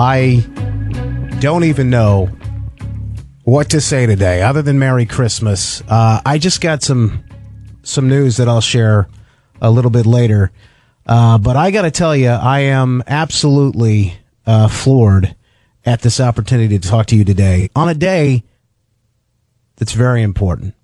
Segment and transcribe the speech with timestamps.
[0.00, 0.36] I
[1.40, 2.30] don't even know
[3.44, 5.82] what to say today other than Merry Christmas.
[5.86, 7.22] Uh, I just got some
[7.82, 9.08] some news that I'll share
[9.60, 10.52] a little bit later.
[11.04, 14.16] Uh, but I got to tell you, I am absolutely
[14.46, 15.36] uh, floored
[15.84, 18.42] at this opportunity to talk to you today on a day
[19.76, 20.74] that's very important.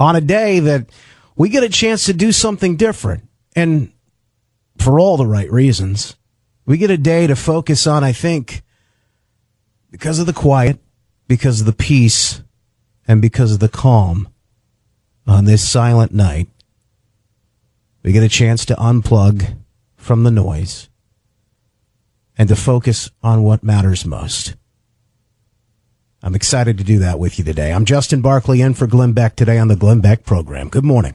[0.00, 0.86] On a day that
[1.36, 3.22] we get a chance to do something different
[3.54, 3.92] and
[4.78, 6.16] for all the right reasons.
[6.64, 8.62] We get a day to focus on, I think,
[9.90, 10.78] because of the quiet,
[11.26, 12.42] because of the peace,
[13.06, 14.28] and because of the calm
[15.26, 16.48] on this silent night.
[18.02, 19.56] We get a chance to unplug
[19.96, 20.88] from the noise
[22.36, 24.56] and to focus on what matters most.
[26.22, 27.72] I'm excited to do that with you today.
[27.72, 30.68] I'm Justin Barclay in for Glenn Beck today on the Glenn Beck program.
[30.68, 31.14] Good morning.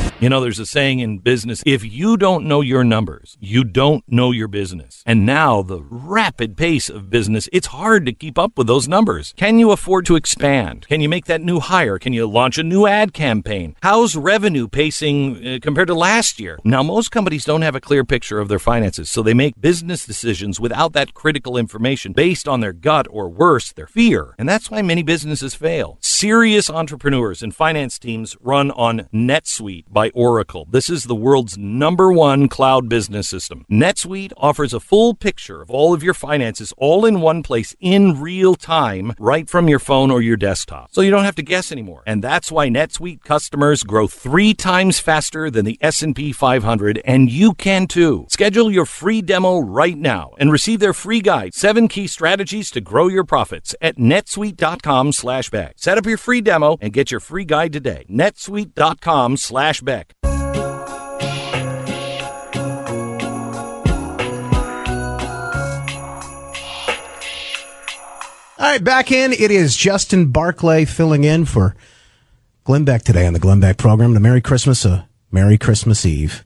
[0.21, 4.03] You know, there's a saying in business if you don't know your numbers, you don't
[4.07, 5.01] know your business.
[5.03, 9.33] And now, the rapid pace of business, it's hard to keep up with those numbers.
[9.35, 10.85] Can you afford to expand?
[10.87, 11.97] Can you make that new hire?
[11.97, 13.75] Can you launch a new ad campaign?
[13.81, 16.59] How's revenue pacing uh, compared to last year?
[16.63, 20.05] Now, most companies don't have a clear picture of their finances, so they make business
[20.05, 24.35] decisions without that critical information based on their gut or worse, their fear.
[24.37, 25.97] And that's why many businesses fail.
[25.99, 30.67] Serious entrepreneurs and finance teams run on NetSuite by Oracle.
[30.69, 33.65] This is the world's number one cloud business system.
[33.69, 38.19] NetSuite offers a full picture of all of your finances all in one place in
[38.19, 40.89] real time, right from your phone or your desktop.
[40.91, 42.03] So you don't have to guess anymore.
[42.05, 47.53] And that's why NetSuite customers grow three times faster than the S&P 500, and you
[47.53, 48.25] can too.
[48.29, 52.81] Schedule your free demo right now and receive their free guide, seven key strategies to
[52.81, 55.75] grow your profits at netsuite.com slash Beck.
[55.77, 58.05] Set up your free demo and get your free guide today.
[58.09, 60.15] netsuite.com slash Beck.
[68.57, 69.33] All right, back in.
[69.33, 71.75] It is Justin Barclay filling in for
[72.63, 74.15] Glenn Beck today on the Glenn Beck program.
[74.15, 76.45] A Merry Christmas, a Merry Christmas Eve.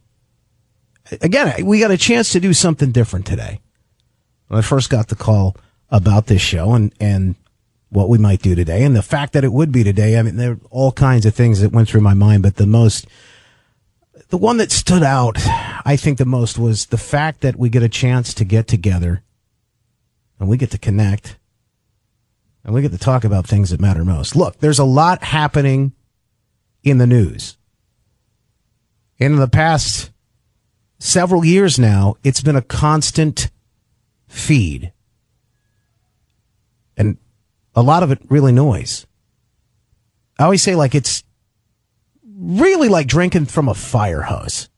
[1.21, 3.59] Again, we got a chance to do something different today.
[4.47, 5.55] When I first got the call
[5.89, 7.35] about this show and, and
[7.89, 10.17] what we might do today and the fact that it would be today.
[10.17, 12.65] I mean, there are all kinds of things that went through my mind, but the
[12.65, 13.07] most,
[14.29, 15.37] the one that stood out,
[15.85, 19.23] I think the most was the fact that we get a chance to get together
[20.39, 21.37] and we get to connect
[22.63, 24.35] and we get to talk about things that matter most.
[24.35, 25.93] Look, there's a lot happening
[26.83, 27.57] in the news.
[29.17, 30.11] In the past
[30.97, 33.51] several years now, it's been a constant
[34.27, 34.91] feed.
[36.97, 37.17] And
[37.75, 39.05] a lot of it really noise.
[40.39, 41.23] I always say like it's
[42.37, 44.69] really like drinking from a fire hose.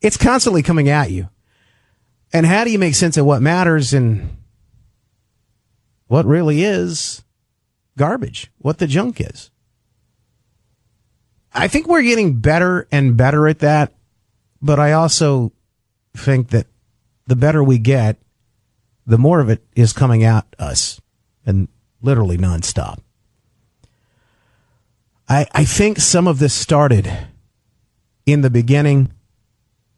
[0.00, 1.28] it's constantly coming at you.
[2.32, 4.36] And how do you make sense of what matters and
[6.08, 7.24] what really is
[7.96, 9.50] garbage, what the junk is.
[11.52, 13.94] I think we're getting better and better at that,
[14.60, 15.52] but I also
[16.14, 16.66] think that
[17.26, 18.18] the better we get,
[19.06, 21.00] the more of it is coming at us
[21.46, 21.68] and
[22.02, 22.98] literally nonstop.
[25.28, 27.10] I, I think some of this started
[28.26, 29.12] in the beginning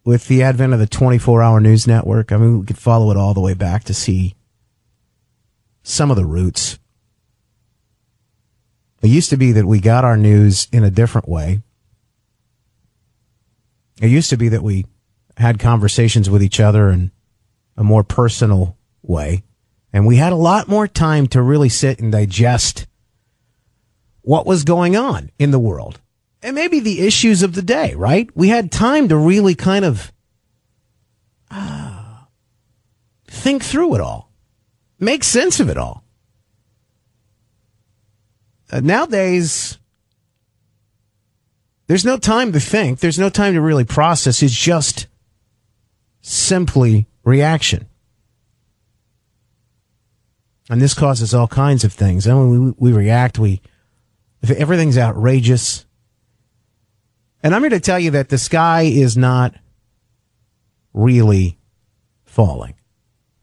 [0.04, 2.32] with the advent of the 24 hour news network.
[2.32, 4.34] I mean, we could follow it all the way back to see
[5.82, 6.78] some of the roots.
[9.02, 11.62] It used to be that we got our news in a different way.
[14.00, 14.86] It used to be that we
[15.36, 17.12] had conversations with each other in
[17.76, 19.44] a more personal way.
[19.92, 22.86] And we had a lot more time to really sit and digest
[24.28, 26.02] what was going on in the world
[26.42, 28.28] and maybe the issues of the day, right?
[28.34, 30.12] We had time to really kind of
[31.50, 32.24] uh,
[33.26, 34.28] think through it all
[34.98, 36.04] make sense of it all.
[38.70, 39.78] Uh, nowadays,
[41.86, 43.00] there's no time to think.
[43.00, 44.42] There's no time to really process.
[44.42, 45.06] It's just
[46.20, 47.86] simply reaction.
[50.68, 52.26] And this causes all kinds of things.
[52.26, 53.62] And when we, react, we,
[54.42, 55.84] everything's outrageous.
[57.42, 59.54] And I'm here to tell you that the sky is not
[60.92, 61.58] really
[62.24, 62.74] falling.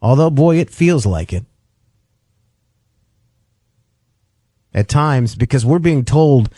[0.02, 1.46] Although, boy, it feels like it.
[4.74, 6.50] At times, because we're being told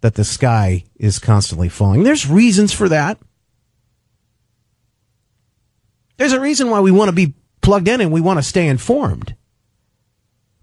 [0.00, 2.02] that the sky is constantly falling.
[2.02, 3.18] There's reasons for that.
[6.16, 8.66] There's a reason why we want to be plugged in and we want to stay
[8.66, 9.34] informed.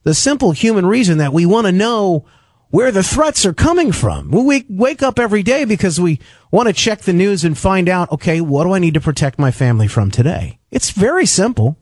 [0.04, 2.26] The simple human reason that we want to know
[2.70, 4.32] where the threats are coming from.
[4.32, 6.20] We wake up every day because we
[6.52, 9.40] want to check the news and find out, okay, what do I need to protect
[9.40, 10.60] my family from today?
[10.72, 11.78] It's very simple.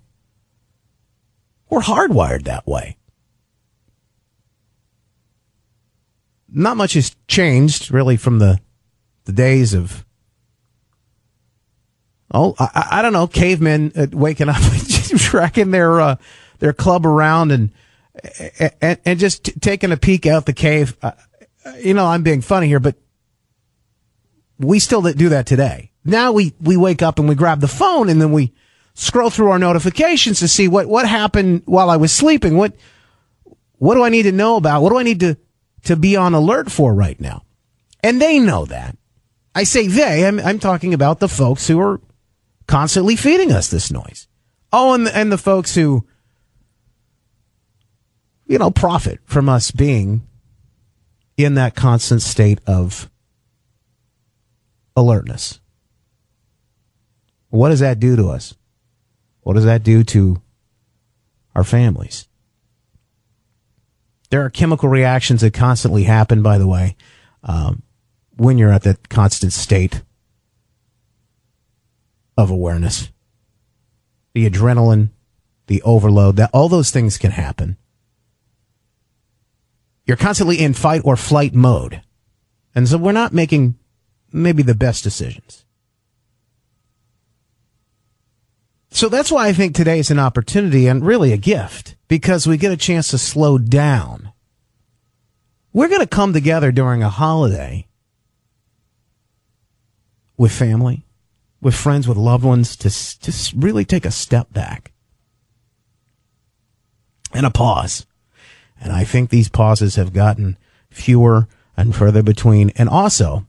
[1.69, 2.97] We're hardwired that way.
[6.49, 8.59] Not much has changed really from the,
[9.25, 10.05] the days of,
[12.31, 16.15] oh, I, I don't know, cavemen uh, waking up, and tracking their, uh,
[16.59, 17.71] their club around and,
[18.81, 20.95] and, and just t- taking a peek out the cave.
[21.01, 21.11] Uh,
[21.79, 22.95] you know, I'm being funny here, but
[24.59, 25.91] we still do that today.
[26.05, 28.53] Now we, we wake up and we grab the phone and then we
[28.93, 32.57] scroll through our notifications to see what, what happened while I was sleeping.
[32.57, 32.75] What,
[33.77, 34.81] what do I need to know about?
[34.81, 35.37] What do I need to,
[35.85, 37.43] to be on alert for right now?
[38.03, 38.97] And they know that.
[39.55, 42.01] I say they, I'm, I'm talking about the folks who are
[42.67, 44.27] constantly feeding us this noise.
[44.71, 46.05] Oh, and, and the folks who,
[48.45, 50.27] you know, profit from us being
[51.37, 53.09] in that constant state of
[54.95, 55.59] alertness.
[57.49, 58.55] What does that do to us?
[59.41, 60.41] What does that do to
[61.55, 62.27] our families?
[64.29, 66.95] There are chemical reactions that constantly happen, by the way,
[67.43, 67.83] um,
[68.35, 70.01] when you're at that constant state
[72.35, 73.09] of awareness.
[74.33, 75.09] The adrenaline,
[75.67, 77.77] the overload, that all those things can happen.
[80.05, 82.01] You're constantly in fight or flight mode.
[82.75, 83.75] And so we're not making
[84.31, 85.65] maybe the best decisions.
[88.89, 92.57] So that's why I think today is an opportunity and really a gift because we
[92.57, 94.31] get a chance to slow down.
[95.71, 97.87] We're going to come together during a holiday
[100.37, 101.05] with family,
[101.59, 104.91] with friends, with loved ones to just really take a step back
[107.33, 108.05] and a pause
[108.83, 110.57] and I think these pauses have gotten
[110.89, 111.47] fewer
[111.77, 113.45] and further between and also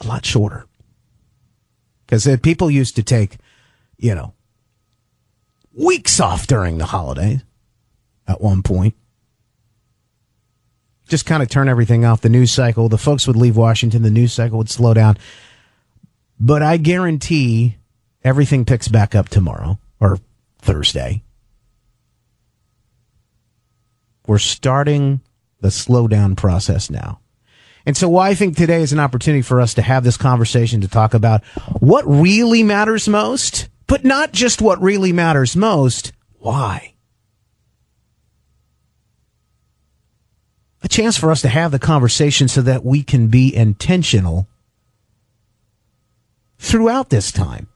[0.00, 0.66] a lot shorter.
[2.06, 3.36] Because people used to take,
[3.98, 4.32] you know,
[5.76, 7.44] weeks off during the holidays
[8.26, 8.94] at one point.
[11.06, 12.22] Just kind of turn everything off.
[12.22, 15.18] The news cycle, the folks would leave Washington, the news cycle would slow down.
[16.40, 17.76] But I guarantee
[18.24, 20.18] everything picks back up tomorrow or
[20.58, 21.22] Thursday
[24.30, 25.20] we're starting
[25.60, 27.18] the slowdown process now.
[27.84, 30.82] And so why I think today is an opportunity for us to have this conversation
[30.82, 31.44] to talk about
[31.80, 36.12] what really matters most, but not just what really matters most.
[36.38, 36.94] Why?
[40.84, 44.46] A chance for us to have the conversation so that we can be intentional
[46.56, 47.66] throughout this time.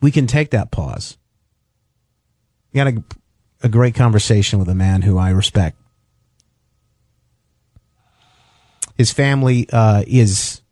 [0.00, 1.18] We can take that pause.
[2.72, 3.19] You got to
[3.62, 5.76] a great conversation with a man who I respect.
[8.96, 10.62] His family uh, is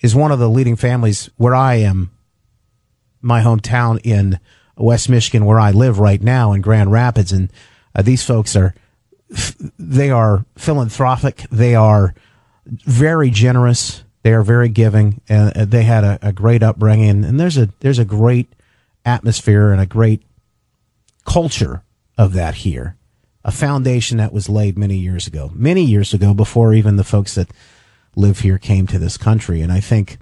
[0.00, 2.10] is one of the leading families where I am,
[3.22, 4.38] my hometown in
[4.76, 7.50] West Michigan, where I live right now in Grand Rapids, and
[7.94, 8.74] uh, these folks are
[9.78, 11.46] they are philanthropic.
[11.50, 12.14] They are
[12.66, 14.04] very generous.
[14.22, 17.24] They are very giving, and they had a, a great upbringing.
[17.24, 18.52] And there's a there's a great
[19.04, 20.22] atmosphere and a great
[21.24, 21.82] culture
[22.16, 22.96] of that here.
[23.44, 27.34] A foundation that was laid many years ago, many years ago, before even the folks
[27.34, 27.50] that
[28.16, 29.60] live here came to this country.
[29.60, 30.18] And I think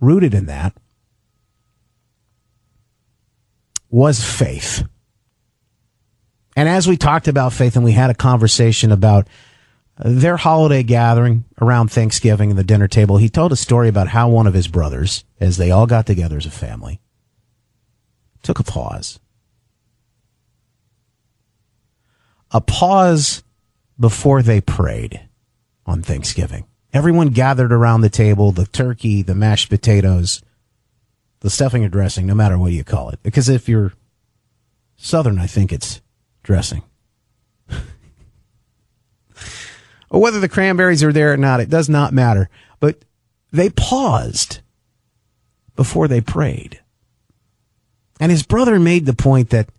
[0.00, 0.76] rooted in that
[3.90, 4.84] was faith.
[6.56, 9.26] And as we talked about faith and we had a conversation about
[9.98, 14.28] their holiday gathering around Thanksgiving and the dinner table, he told a story about how
[14.28, 17.00] one of his brothers, as they all got together as a family,
[18.42, 19.18] took a pause
[22.50, 23.42] a pause
[23.98, 25.20] before they prayed
[25.86, 26.66] on Thanksgiving.
[26.92, 30.42] Everyone gathered around the table, the turkey, the mashed potatoes,
[31.40, 33.22] the stuffing or dressing, no matter what you call it.
[33.22, 33.92] Because if you're
[34.96, 36.00] Southern, I think it's
[36.42, 36.82] dressing.
[40.10, 42.50] or whether the cranberries are there or not, it does not matter.
[42.80, 43.04] But
[43.52, 44.60] they paused
[45.76, 46.80] before they prayed.
[48.18, 49.70] And his brother made the point that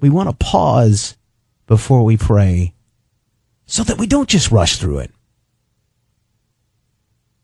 [0.00, 1.15] we want to pause
[1.66, 2.74] before we pray
[3.66, 5.10] so that we don't just rush through it.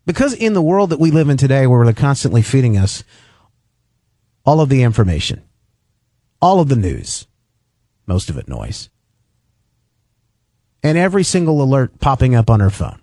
[0.07, 3.05] Because in the world that we live in today, where they're constantly feeding us
[4.45, 5.43] all of the information,
[6.41, 7.27] all of the news,
[8.07, 8.89] most of it noise,
[10.83, 13.01] and every single alert popping up on our phone,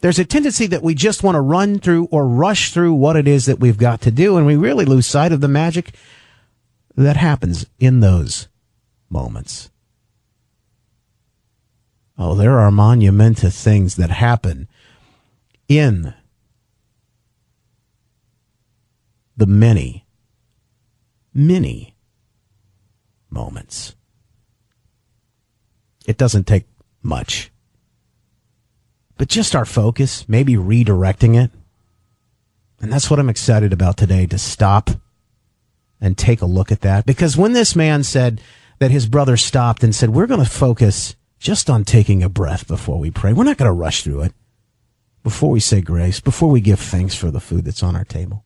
[0.00, 3.28] there's a tendency that we just want to run through or rush through what it
[3.28, 5.92] is that we've got to do, and we really lose sight of the magic
[6.96, 8.48] that happens in those
[9.10, 9.70] moments
[12.18, 14.68] Oh, there are monumentous things that happen
[15.68, 16.14] in
[19.36, 20.04] the many,
[21.32, 21.94] many
[23.30, 23.94] moments.
[26.06, 26.64] It doesn't take
[27.02, 27.52] much.
[29.16, 31.52] But just our focus, maybe redirecting it.
[32.80, 34.90] And that's what I'm excited about today to stop
[36.00, 37.06] and take a look at that.
[37.06, 38.40] Because when this man said
[38.80, 42.66] that his brother stopped and said, We're going to focus just on taking a breath
[42.66, 44.32] before we pray, we're not going to rush through it.
[45.22, 48.44] Before we say grace, before we give thanks for the food that's on our table,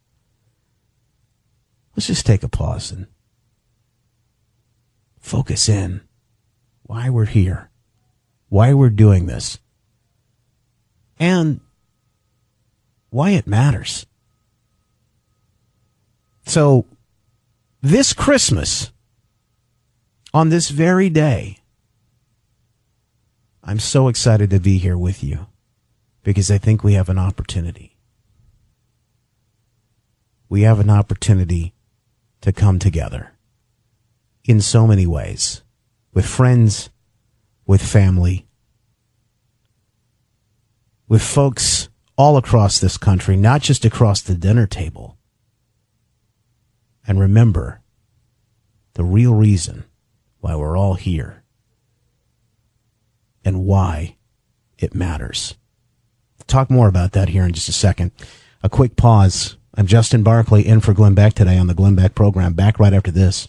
[1.95, 3.07] let's just take a pause and
[5.19, 6.01] focus in
[6.83, 7.71] why we're here,
[8.49, 9.59] why we're doing this,
[11.19, 11.61] and
[13.11, 14.07] why it matters.
[16.47, 16.87] So,
[17.81, 18.91] this Christmas,
[20.35, 21.59] on this very day,
[23.64, 25.47] I'm so excited to be here with you
[26.25, 27.97] because I think we have an opportunity.
[30.49, 31.73] We have an opportunity
[32.40, 33.33] to come together
[34.45, 35.62] in so many ways
[36.12, 36.90] with friends,
[37.64, 38.47] with family,
[41.09, 45.19] with folks all across this country, not just across the dinner table.
[47.07, 47.81] And remember
[48.95, 49.85] the real reason
[50.40, 51.42] why we're all here
[53.45, 54.17] and why
[54.79, 55.55] it matters.
[56.47, 58.13] Talk more about that here in just a second.
[58.63, 59.57] A quick pause.
[59.75, 62.53] I'm Justin Barclay in for Glenn Beck today on the Glenn Beck program.
[62.53, 63.49] Back right after this.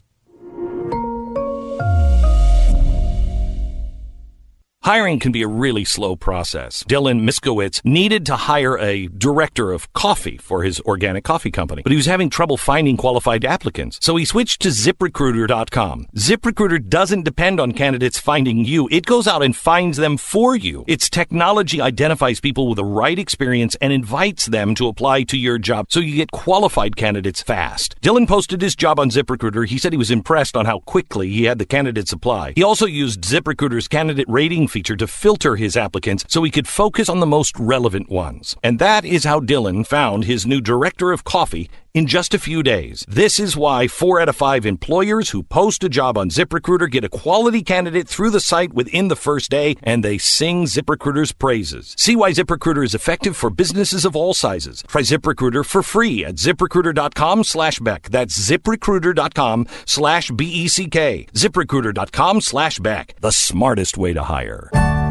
[4.84, 6.84] Hiring can be a really slow process.
[6.84, 11.94] Dylan Miskowitz needed to hire a director of coffee for his organic coffee company, but
[11.94, 13.98] he was having trouble finding qualified applicants.
[14.02, 16.08] So he switched to ziprecruiter.com.
[16.18, 18.90] ZipRecruiter doesn't depend on candidates finding you.
[18.92, 20.84] It goes out and finds them for you.
[20.86, 25.60] Its technology identifies people with the right experience and invites them to apply to your
[25.60, 27.96] job so you get qualified candidates fast.
[28.02, 29.66] Dylan posted his job on ZipRecruiter.
[29.66, 32.52] He said he was impressed on how quickly he had the candidates apply.
[32.58, 37.08] He also used ZipRecruiter's candidate rating feature to filter his applicants so he could focus
[37.08, 38.56] on the most relevant ones.
[38.64, 42.64] And that is how Dylan found his new director of coffee in just a few
[42.64, 43.06] days.
[43.08, 47.04] This is why four out of five employers who post a job on ZipRecruiter get
[47.04, 51.96] a quality candidate through the site within the first day and they sing ZipRecruiter's praises.
[51.98, 54.84] See why ZipRecruiter is effective for businesses of all sizes.
[54.88, 58.10] Try ZipRecruiter for free at ziprecruiter.com slash Beck.
[58.10, 61.28] That's ziprecruiter.com slash B E C K.
[61.34, 63.16] ZipRecruiter.com slash Beck.
[63.22, 65.03] The smartest way to hire.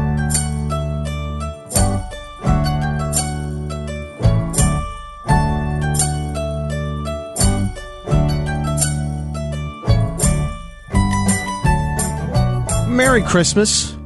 [12.93, 13.97] Merry Christmas.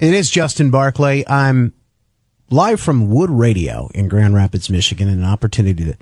[0.00, 1.24] It is Justin Barclay.
[1.28, 1.72] I'm
[2.50, 5.96] live from Wood Radio in Grand Rapids, Michigan, and an opportunity to,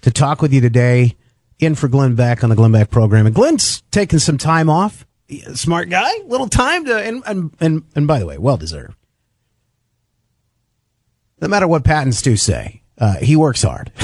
[0.00, 1.14] to talk with you today
[1.58, 3.26] in for Glenn Beck on the Glenn Beck program.
[3.26, 5.06] And Glenn's taking some time off.
[5.52, 8.96] Smart guy, little time to, and, and, and, and by the way, well deserved.
[11.42, 13.92] No matter what Pat and Stu say, uh, he works hard.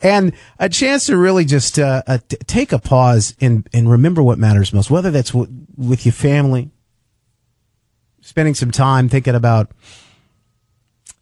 [0.00, 4.22] and a chance to really just uh, uh, t- take a pause and, and remember
[4.22, 6.70] what matters most, whether that's w- with your family,
[8.20, 9.70] spending some time thinking about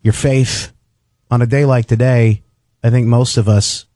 [0.03, 0.73] your faith
[1.31, 2.43] on a day like today.
[2.83, 3.87] I think most of us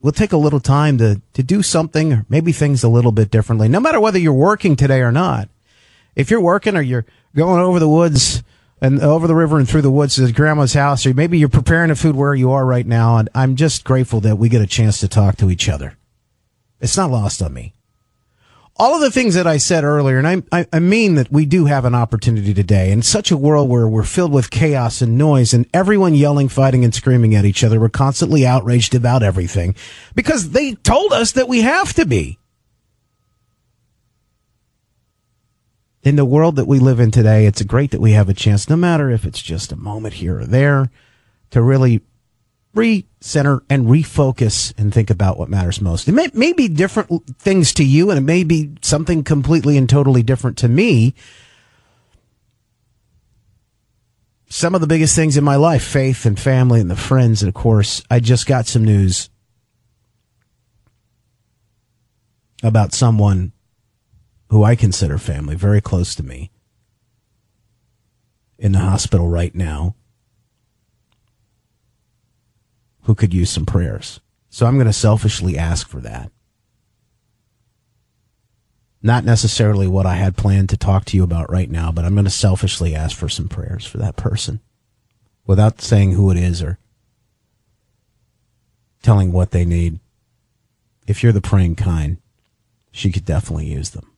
[0.00, 3.30] will take a little time to, to do something or maybe things a little bit
[3.30, 5.48] differently, no matter whether you're working today or not.
[6.16, 7.06] If you're working or you're
[7.36, 8.42] going over the woods,
[8.80, 11.88] and over the river and through the woods to grandma's house, or maybe you're preparing
[11.88, 13.18] the food where you are right now.
[13.18, 15.96] And I'm just grateful that we get a chance to talk to each other.
[16.80, 17.74] It's not lost on me.
[18.76, 21.66] All of the things that I said earlier, and I, I mean that we do
[21.66, 25.52] have an opportunity today in such a world where we're filled with chaos and noise
[25.52, 27.78] and everyone yelling, fighting, and screaming at each other.
[27.78, 29.74] We're constantly outraged about everything
[30.14, 32.38] because they told us that we have to be.
[36.02, 38.68] In the world that we live in today, it's great that we have a chance,
[38.68, 40.90] no matter if it's just a moment here or there,
[41.50, 42.00] to really
[42.74, 46.08] recenter and refocus and think about what matters most.
[46.08, 49.88] It may, may be different things to you, and it may be something completely and
[49.88, 51.14] totally different to me.
[54.48, 57.48] Some of the biggest things in my life, faith and family and the friends, and
[57.48, 59.28] of course, I just got some news
[62.62, 63.52] about someone
[64.50, 66.50] who I consider family, very close to me,
[68.58, 69.94] in the hospital right now,
[73.02, 74.20] who could use some prayers.
[74.48, 76.32] So I'm going to selfishly ask for that.
[79.02, 82.14] Not necessarily what I had planned to talk to you about right now, but I'm
[82.14, 84.60] going to selfishly ask for some prayers for that person
[85.46, 86.78] without saying who it is or
[89.02, 90.00] telling what they need.
[91.06, 92.18] If you're the praying kind,
[92.90, 94.09] she could definitely use them.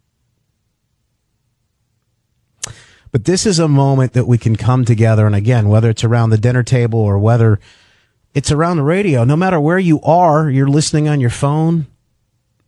[3.12, 5.26] But this is a moment that we can come together.
[5.26, 7.60] And again, whether it's around the dinner table or whether
[8.34, 11.86] it's around the radio, no matter where you are, you're listening on your phone.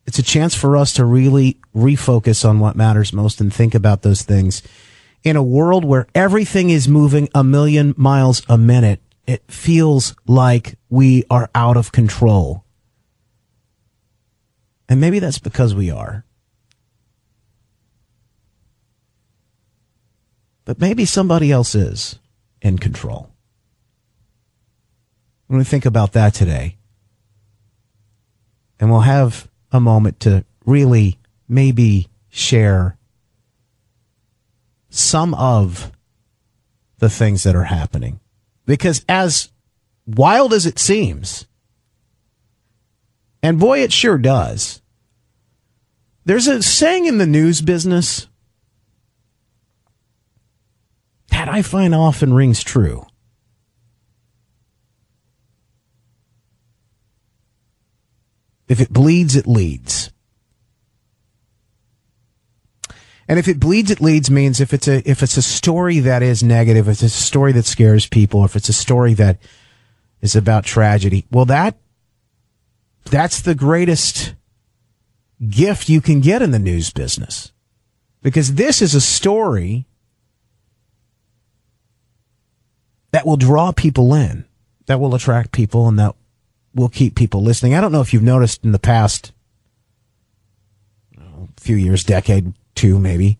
[0.07, 4.03] It's a chance for us to really refocus on what matters most and think about
[4.03, 4.63] those things.
[5.23, 10.77] In a world where everything is moving a million miles a minute, it feels like
[10.91, 12.65] we are out of control.
[14.91, 16.27] And maybe that's because we are.
[20.65, 22.19] But maybe somebody else is
[22.63, 23.31] in control.
[25.47, 26.77] When we think about that today,
[28.81, 31.19] and we'll have a moment to really
[31.49, 32.97] maybe share
[34.89, 35.93] some of
[36.99, 38.21] the things that are happening.
[38.67, 39.51] Because as
[40.07, 41.47] wild as it seems,
[43.43, 44.81] and boy, it sure does,
[46.25, 48.27] there's a saying in the news business
[51.35, 53.07] that I find often rings true.
[58.69, 60.13] If it bleeds, it leads.
[63.27, 66.23] And if it bleeds, it leads means if it's a if it's a story that
[66.23, 69.39] is negative, if it's a story that scares people, if it's a story that
[70.21, 71.77] is about tragedy, well that
[73.07, 74.35] that's the greatest
[75.49, 77.53] gift you can get in the news business.
[78.23, 79.87] Because this is a story
[83.15, 84.45] that will draw people in,
[84.87, 86.17] that will attract people and that
[86.75, 87.73] will keep people listening.
[87.73, 89.31] I don't know if you've noticed in the past
[91.57, 93.39] few years, decade, two maybe,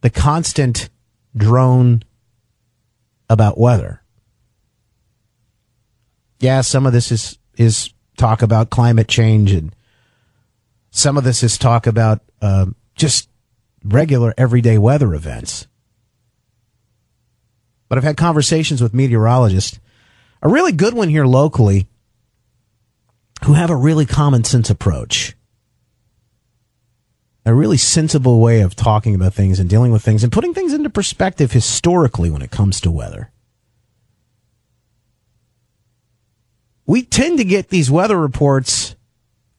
[0.00, 0.90] the constant
[1.36, 2.02] drone
[3.30, 4.02] about weather.
[6.40, 9.72] Yeah, some of this is is talk about climate change, and
[10.90, 12.66] some of this is talk about uh,
[12.96, 13.28] just
[13.84, 15.68] regular everyday weather events.
[17.92, 19.78] But I've had conversations with meteorologists.
[20.40, 21.88] A really good one here locally
[23.44, 25.36] who have a really common sense approach.
[27.44, 30.72] A really sensible way of talking about things and dealing with things and putting things
[30.72, 33.30] into perspective historically when it comes to weather.
[36.86, 38.96] We tend to get these weather reports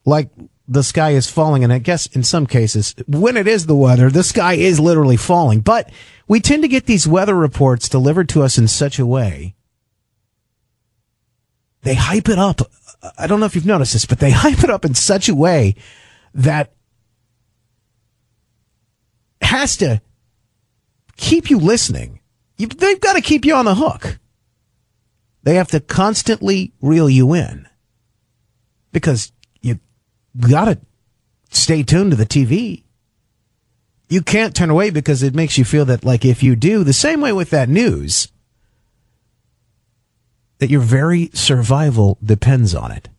[0.06, 0.32] like
[0.68, 1.64] the sky is falling.
[1.64, 5.18] And I guess in some cases, when it is the weather, the sky is literally
[5.18, 5.62] falling.
[5.62, 5.92] But
[6.28, 9.56] we tend to get these weather reports delivered to us in such a way.
[11.82, 12.62] They hype it up
[13.18, 15.36] I don't know if you've noticed this, but they hype it up in such a
[15.36, 15.76] way
[16.34, 16.74] that
[19.42, 20.02] has to
[21.18, 22.22] keep you listening.
[22.58, 24.20] You, they've got to keep you on the hook.
[25.44, 27.68] They have to constantly reel you in
[28.94, 29.34] because
[30.38, 30.80] got to
[31.50, 32.84] stay tuned to the TV.
[34.10, 36.94] You can't turn away because it makes you feel that, like, if you do, the
[36.94, 38.28] same way with that news,
[40.60, 43.10] that your very survival depends on it.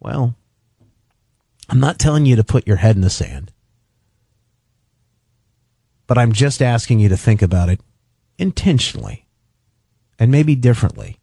[0.00, 0.36] Well,
[1.68, 3.52] I'm not telling you to put your head in the sand,
[6.06, 7.80] but I'm just asking you to think about it
[8.38, 9.26] intentionally
[10.18, 11.18] and maybe differently.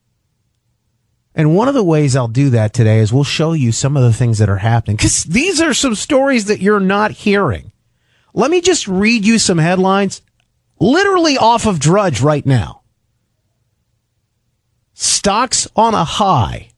[1.34, 4.04] And one of the ways I'll do that today is we'll show you some of
[4.04, 7.72] the things that are happening because these are some stories that you're not hearing.
[8.34, 10.22] Let me just read you some headlines
[10.80, 12.82] literally off of Drudge right now.
[14.94, 16.70] Stocks on a high.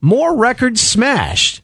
[0.00, 1.62] More records smashed.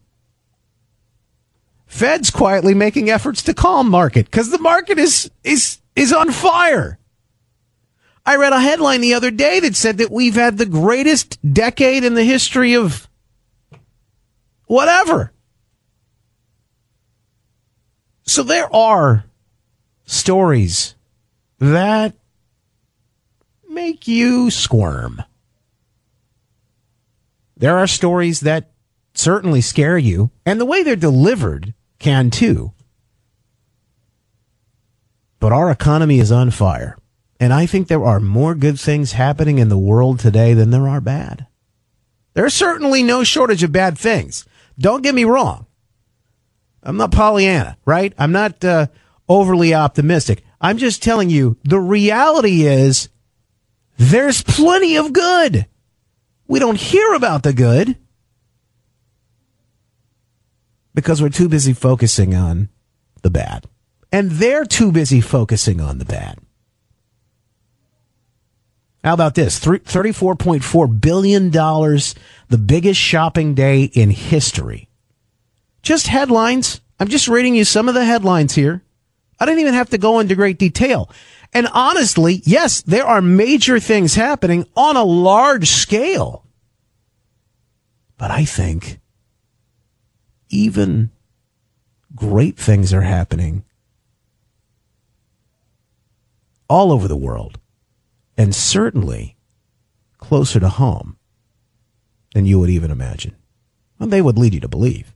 [1.87, 6.99] Fed's quietly making efforts to calm market because the market is, is, is on fire.
[8.27, 12.05] I read a headline the other day that said that we've had the greatest decade
[12.05, 13.09] in the history of
[14.67, 15.33] whatever.
[18.23, 19.25] So there are
[20.07, 20.95] stories
[21.59, 22.15] that
[23.69, 25.23] make you squirm.
[27.57, 28.71] There are stories that
[29.15, 32.73] certainly scare you, and the way they're delivered can too.
[35.39, 36.97] But our economy is on fire.
[37.41, 40.89] And I think there are more good things happening in the world today than there
[40.89, 41.47] are bad.
[42.35, 44.47] There's certainly no shortage of bad things.
[44.79, 45.67] Don't get me wrong.
[46.83, 48.13] I'm not Pollyanna, right?
[48.19, 48.87] I'm not uh,
[49.29, 50.45] overly optimistic.
[50.61, 53.09] I'm just telling you the reality is
[53.97, 55.67] there's plenty of good.
[56.47, 57.97] We don't hear about the good.
[60.95, 62.69] because we're too busy focusing on
[63.23, 63.67] the bad.
[64.13, 66.39] And they're too busy focusing on the bad.
[69.05, 69.61] How about this?
[69.61, 74.89] $34.4 billion, the biggest shopping day in history.
[75.83, 76.81] Just headlines.
[76.99, 78.83] I'm just reading you some of the headlines here.
[79.39, 81.11] I didn't even have to go into great detail.
[81.53, 86.47] And honestly, yes, there are major things happening on a large scale.
[88.17, 89.01] But I think
[90.49, 91.11] even
[92.15, 93.65] great things are happening
[96.71, 97.59] all over the world
[98.37, 99.37] and certainly
[100.19, 101.17] closer to home
[102.35, 103.37] than you would even imagine.
[103.99, 105.15] Well, they would lead you to believe.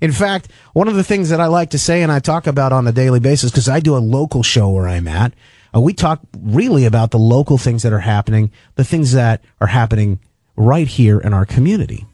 [0.00, 2.72] In fact, one of the things that I like to say and I talk about
[2.72, 5.34] on a daily basis, because I do a local show where I'm at,
[5.74, 9.66] uh, we talk really about the local things that are happening, the things that are
[9.66, 10.18] happening
[10.56, 12.06] right here in our community.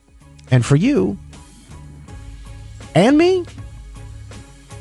[0.50, 1.16] And for you
[2.94, 3.44] and me,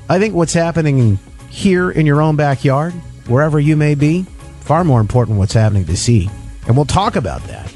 [0.10, 2.93] I think what's happening here in your own backyard,
[3.28, 4.25] wherever you may be,
[4.65, 6.30] far more important what's happening to see.
[6.67, 7.71] And we'll talk about that.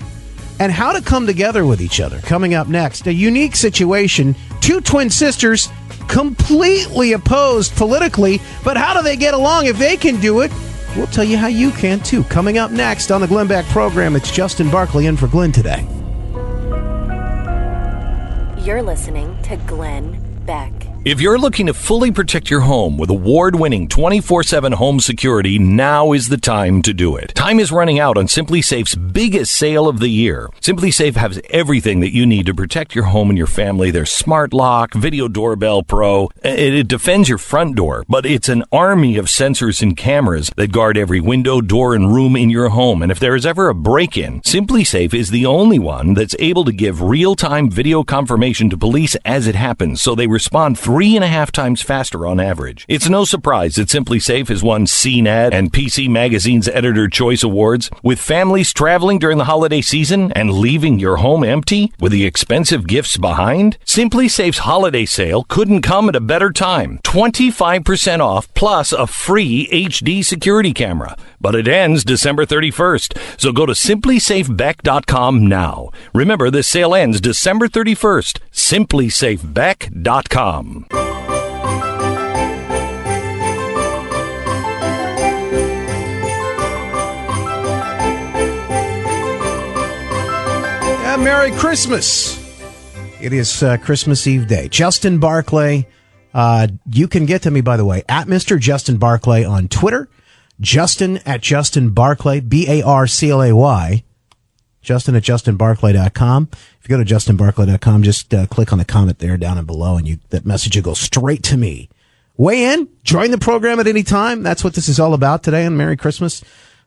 [0.59, 2.19] And how to come together with each other.
[2.19, 4.35] Coming up next, a unique situation.
[4.59, 5.69] Two twin sisters,
[6.07, 10.51] completely opposed politically, but how do they get along if they can do it?
[10.95, 12.23] We'll tell you how you can too.
[12.23, 15.87] Coming up next on the Glenn Beck program, it's Justin Barclay in for Glenn today.
[18.65, 20.88] You're listening to Glenn Beck.
[21.09, 25.57] If you're looking to fully protect your home with award winning 24 7 home security,
[25.57, 27.33] now is the time to do it.
[27.33, 30.51] Time is running out on SimpliSafe's biggest sale of the year.
[30.61, 33.89] SimpliSafe has everything that you need to protect your home and your family.
[33.89, 36.29] Their smart lock, video doorbell pro.
[36.43, 40.71] It, it defends your front door, but it's an army of sensors and cameras that
[40.71, 43.01] guard every window, door, and room in your home.
[43.01, 46.65] And if there is ever a break in, SimpliSafe is the only one that's able
[46.65, 51.15] to give real time video confirmation to police as it happens so they respond three
[51.15, 52.83] and a half times faster on average.
[52.89, 57.89] It's no surprise that SimpliSafe has won CNET and PC Magazine's Editor Choice Awards.
[58.03, 62.85] With families traveling during the holiday season and leaving your home empty with the expensive
[62.85, 66.99] gifts behind, SimpliSafe's holiday sale couldn't come at a better time.
[67.05, 71.15] 25% off plus a free HD security camera.
[71.41, 73.39] But it ends December 31st.
[73.39, 75.89] So go to simplisafebeck.com now.
[76.13, 78.37] Remember, this sale ends December 31st.
[78.51, 80.85] Simplisafebeck.com.
[91.09, 92.37] Yeah, Merry Christmas.
[93.19, 94.69] It is uh, Christmas Eve day.
[94.69, 95.87] Justin Barclay.
[96.33, 98.59] Uh, you can get to me, by the way, at Mr.
[98.59, 100.07] Justin Barclay on Twitter.
[100.61, 104.03] Justin at Justin Barclay, B A R C L A Y.
[104.81, 106.49] Justin at justinbarclay.com.
[106.51, 109.97] If you go to justinbarclay.com, just uh, click on the comment there down and below,
[109.97, 111.89] and you that message will go straight to me.
[112.37, 114.43] Weigh in, join the program at any time.
[114.43, 116.41] That's what this is all about today on Merry Christmas.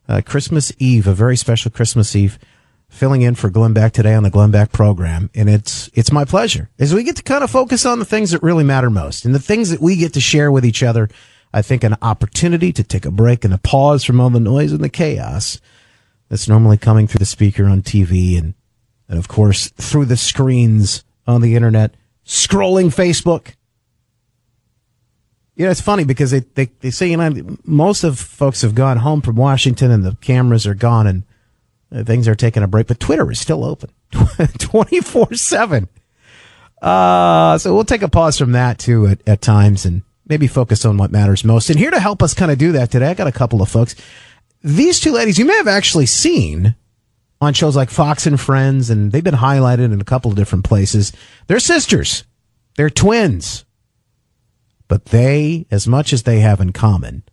[0.08, 2.38] Uh, Christmas Eve, a very special Christmas Eve
[2.88, 5.30] filling in for Glenn Beck today on the Glenn Beck program.
[5.34, 8.30] And it's, it's my pleasure as we get to kind of focus on the things
[8.30, 11.08] that really matter most and the things that we get to share with each other.
[11.52, 14.72] I think an opportunity to take a break and a pause from all the noise
[14.72, 15.60] and the chaos
[16.28, 18.54] that's normally coming through the speaker on TV and,
[19.08, 23.54] and of course through the screens on the internet, scrolling Facebook.
[25.54, 28.74] You know, it's funny because they, they, they say, you know, most of folks have
[28.74, 31.22] gone home from Washington and the cameras are gone and
[31.94, 33.90] uh, things are taking a break, but Twitter is still open
[34.58, 35.88] 24 7.
[36.80, 40.02] Uh, so we'll take a pause from that too at, at times and
[40.32, 41.68] maybe focus on what matters most.
[41.68, 43.68] And here to help us kind of do that today, I got a couple of
[43.68, 43.94] folks.
[44.62, 46.74] These two ladies you may have actually seen
[47.42, 50.64] on shows like Fox and Friends, and they've been highlighted in a couple of different
[50.64, 51.12] places.
[51.48, 52.24] They're sisters.
[52.76, 53.66] They're twins.
[54.88, 57.24] But they, as much as they have in common,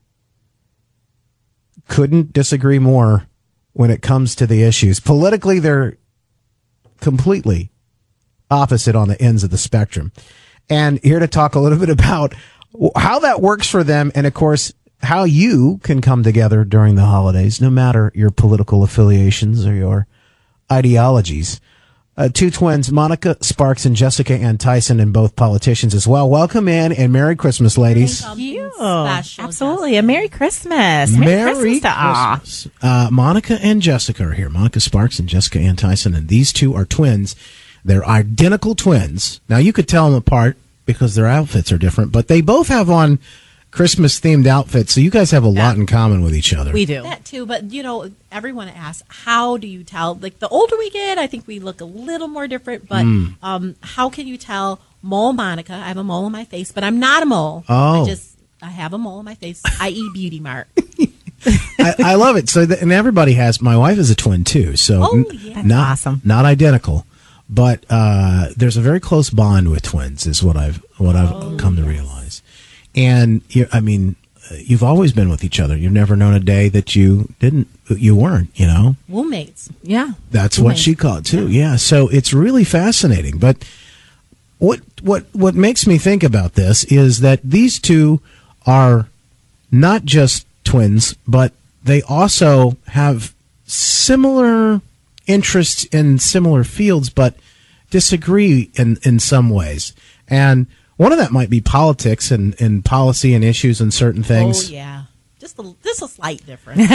[1.88, 3.28] couldn't disagree more
[3.72, 5.00] when it comes to the issues.
[5.00, 5.96] Politically, they're
[7.00, 7.72] completely
[8.52, 10.12] opposite on the ends of the spectrum.
[10.70, 12.36] And here to talk a little bit about
[12.95, 17.05] how that works for them and of course how you can come together during the
[17.05, 20.08] holidays, no matter your political affiliations or your
[20.71, 21.62] ideologies.
[22.17, 26.29] Uh, two twins, Monica Sparks and Jessica Anne Tyson, and both politicians as well.
[26.29, 28.19] Welcome in and Merry Christmas, ladies.
[28.19, 28.69] Thank you.
[28.77, 29.95] Absolutely.
[29.95, 31.15] A Merry Christmas.
[31.15, 32.38] Merry, Christmas to all.
[32.38, 32.73] Christmas.
[32.82, 34.49] Uh, Monica and Jessica are here.
[34.49, 37.38] Monica Sparks and Jessica Anne Tyson, and these two are twins.
[37.86, 39.39] They're identical twins.
[39.47, 40.58] Now you could tell them apart
[40.93, 43.19] because their outfits are different, but they both have on
[43.71, 44.93] Christmas themed outfits.
[44.93, 46.71] So you guys have a lot in common with each other.
[46.71, 47.04] We do.
[47.04, 50.15] That too, but you know, everyone asks, how do you tell?
[50.15, 52.88] Like the older we get, I think we look a little more different.
[52.89, 53.36] But Mm.
[53.43, 55.73] um, how can you tell mole Monica.
[55.73, 57.63] I have a mole on my face, but I'm not a mole.
[57.69, 58.02] Oh.
[58.04, 60.10] I just I have a mole on my face, i.e.
[60.13, 60.67] beauty mark.
[61.80, 62.49] I, I love it.
[62.49, 63.62] So, th- and everybody has.
[63.62, 64.75] My wife is a twin too.
[64.75, 65.54] So, Oh, n- yeah.
[65.54, 66.21] That's not awesome.
[66.25, 67.06] not identical,
[67.50, 70.26] but uh, there's a very close bond with twins.
[70.28, 72.42] Is what I've what I've Oh, come to realize.
[72.96, 74.16] And you, I mean,
[74.52, 75.76] uh, you've always been with each other.
[75.76, 77.68] You've never known a day that you didn't.
[77.88, 78.50] You weren't.
[78.60, 78.96] You know.
[79.08, 79.70] roommates.
[79.84, 80.14] Yeah.
[80.32, 81.48] That's what she called too.
[81.50, 81.76] Yeah.
[81.76, 83.38] So it's really fascinating.
[83.40, 83.58] But
[84.60, 88.22] what what what makes me think about this is that these two
[88.66, 89.08] are
[89.72, 93.34] not just twins, but they also have
[93.66, 94.82] similar
[95.30, 97.36] interests in similar fields, but
[97.89, 99.94] disagree in in some ways.
[100.28, 104.28] And one of that might be politics and, and policy and issues and certain oh,
[104.28, 104.70] things.
[104.70, 105.04] Oh yeah,
[105.39, 106.82] just a just a slight difference.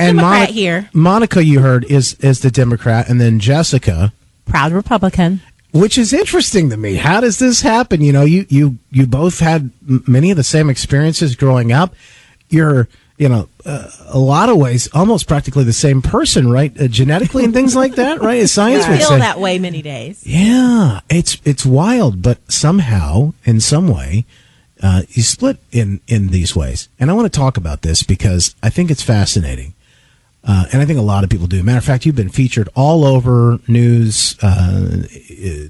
[0.00, 0.88] And Democrat here.
[0.92, 4.12] Monica, you heard, is is the Democrat, and then Jessica,
[4.46, 5.40] Proud Republican.
[5.72, 6.94] which is interesting to me.
[6.94, 8.00] How does this happen?
[8.00, 11.94] You know, you you you both had m- many of the same experiences growing up.
[12.48, 16.72] You're, you know, uh, a lot of ways, almost practically the same person, right?
[16.80, 18.40] Uh, genetically and things like that, right?
[18.40, 19.18] As science I would feel say.
[19.18, 20.24] that way many days.
[20.24, 24.24] Yeah, it's it's wild, but somehow, in some way,
[24.82, 26.88] uh, you split in in these ways.
[27.00, 29.74] And I want to talk about this because I think it's fascinating,
[30.48, 31.62] uh, and I think a lot of people do.
[31.62, 35.06] Matter of fact, you've been featured all over news, uh,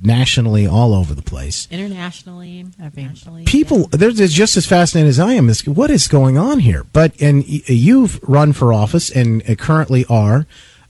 [0.03, 1.67] nationally, all over the place.
[1.73, 2.65] Internationally,
[2.95, 3.45] nationally.
[3.45, 5.49] People, they're they're just as fascinated as I am.
[5.49, 6.85] As what is going on here?
[6.93, 10.47] But and you've run for office and uh, currently are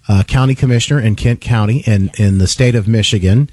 [0.07, 3.49] uh, county commissioner in Kent County and in the state of Michigan,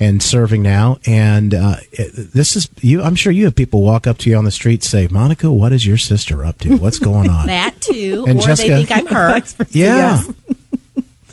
[0.00, 0.98] and serving now.
[1.06, 1.76] And uh,
[2.16, 3.02] this is you.
[3.02, 5.72] I'm sure you have people walk up to you on the street say, "Monica, what
[5.72, 6.76] is your sister up to?
[6.78, 9.40] What's going on?" that too, And or Jessica- they think I'm her.
[9.70, 10.22] yeah.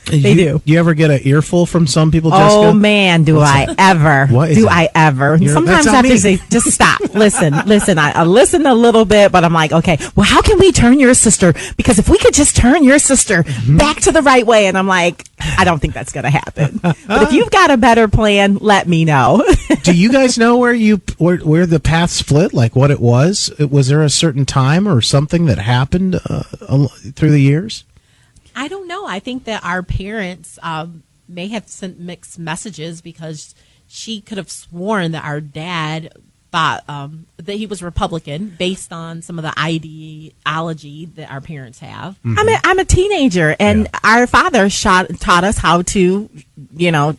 [0.09, 0.61] They you, do.
[0.65, 2.47] You ever get an earful from some people, Jessica?
[2.67, 4.27] Oh man, do I ever?
[4.31, 4.71] What is do it?
[4.71, 5.35] I ever?
[5.35, 6.09] You're- Sometimes I have me.
[6.11, 6.99] to say, just stop.
[7.13, 7.97] Listen, listen.
[7.97, 10.99] I, I listen a little bit, but I'm like, okay, well, how can we turn
[10.99, 11.53] your sister?
[11.77, 13.77] Because if we could just turn your sister Mm-hmm.
[13.77, 16.77] back to the right way, and I'm like, I don't think that's gonna happen.
[16.81, 19.43] but if you've got a better plan, let me know.
[19.83, 22.53] do you guys know where you where, where the path split?
[22.53, 23.51] Like what it was?
[23.59, 26.43] Was there a certain time or something that happened uh,
[27.15, 27.83] through the years?
[28.57, 29.05] I don't know.
[29.05, 33.53] I think that our parents um, may have sent mixed messages because
[33.87, 36.11] she could have sworn that our dad
[36.51, 41.79] thought um, that he was Republican based on some of the ideology that our parents
[41.79, 42.17] have.
[42.25, 46.27] I'm a, I'm a teenager, and our father shot taught us how to,
[46.75, 47.15] you know,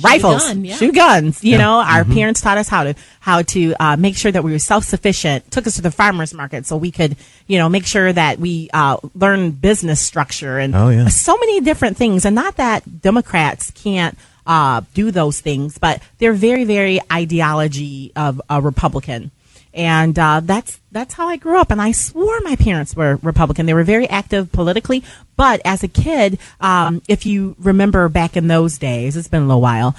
[0.00, 0.76] rifles, gun, yeah.
[0.76, 1.42] shoot guns.
[1.44, 4.52] You know, our parents taught us how to how to uh, make sure that we
[4.52, 5.50] were self sufficient.
[5.50, 8.70] Took us to the farmers market so we could, you know, make sure that we
[8.72, 11.08] uh, learn business structure and Oh, yeah.
[11.08, 12.24] so many different things.
[12.24, 14.16] And not that Democrats can't.
[14.44, 19.30] Uh, do those things, but they're very, very ideology of a Republican
[19.74, 21.70] and uh, that's that's how I grew up.
[21.70, 23.66] And I swore my parents were Republican.
[23.66, 25.02] They were very active politically,
[25.36, 29.46] but as a kid, um, if you remember back in those days, it's been a
[29.46, 29.96] little while.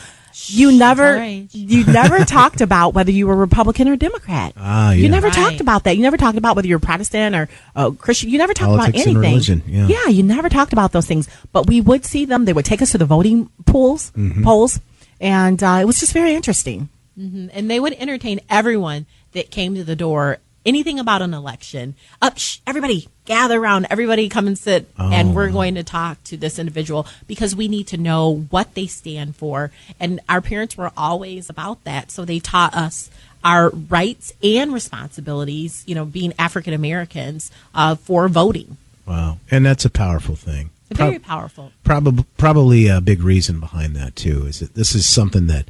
[0.47, 1.47] You never, all right.
[1.51, 4.53] you never talked about whether you were Republican or Democrat.
[4.57, 5.03] Ah, yeah.
[5.03, 5.33] You never Right.
[5.35, 5.95] talked about that.
[5.95, 8.29] You never talked about whether you're Protestant or uh, Christian.
[8.31, 9.31] You never talked Politics about and anything.
[9.31, 9.87] religion, yeah.
[9.87, 11.29] yeah, you never talked about those things.
[11.51, 12.45] But we would see them.
[12.45, 14.43] They would take us to the voting pools, Mm-hmm.
[14.43, 14.79] polls,
[15.21, 16.89] and uh, it was just very interesting.
[17.15, 22.37] and they would entertain everyone that came to the door anything about an election up
[22.37, 26.59] shh, everybody gather around everybody come and sit and we're going to talk to this
[26.59, 29.71] individual because we need to know what they stand for.
[29.99, 32.11] And our parents were always about that.
[32.11, 33.09] So they taught us
[33.43, 38.77] our rights and responsibilities you know being african americans uh, for voting.
[39.05, 40.69] Wow, and that's a powerful thing.
[40.89, 41.73] very powerful.
[41.83, 45.67] Probably, probably a big reason behind that too is that this is something that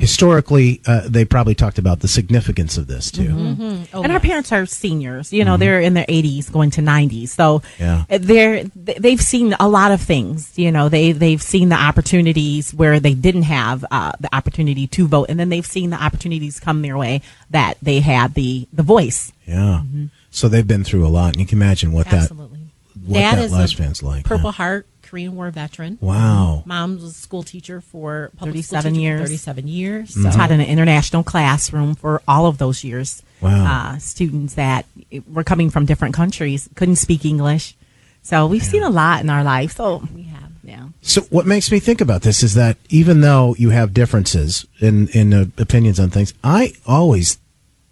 [0.00, 3.86] historically uh, they probably talked about the significance of this too.
[3.92, 5.32] Oh, and our parents are seniors.
[5.32, 7.28] You know, they're in their 80s, going to 90s.
[7.28, 8.04] So Yeah.
[8.10, 10.58] uh, they're th- they've seen a lot of things.
[10.58, 15.06] You know, they they've seen the opportunities where they didn't have uh, the opportunity to
[15.06, 18.82] vote, and then they've seen the opportunities come their way that they had the the
[18.82, 19.32] voice.
[19.46, 19.82] Yeah.
[20.30, 22.66] So they've been through a lot, and you can imagine what absolutely that
[23.06, 24.24] what Dad that is a lifespan's like.
[24.24, 24.52] purple yeah.
[24.52, 26.62] heart korean war veteran Wow.
[26.66, 29.20] Mom was a school teacher for public school 37 teacher for years.
[29.28, 30.10] 37 years.
[30.10, 30.22] Mm-hmm.
[30.22, 33.22] So Taught in an international classroom for all of those years.
[33.40, 33.64] Wow.
[33.94, 34.86] Uh, students that
[35.32, 37.74] were coming from different countries couldn't speak English.
[38.22, 39.72] So we've seen a lot in our life.
[39.72, 40.50] So we have.
[40.62, 40.88] yeah.
[41.02, 45.08] So what makes me think about this is that even though you have differences in
[45.08, 47.38] in uh, opinions on things, I always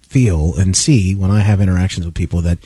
[0.03, 2.59] feel and see when I have interactions with people that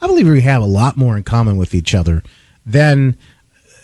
[0.00, 2.22] I believe we have a lot more in common with each other
[2.64, 3.16] than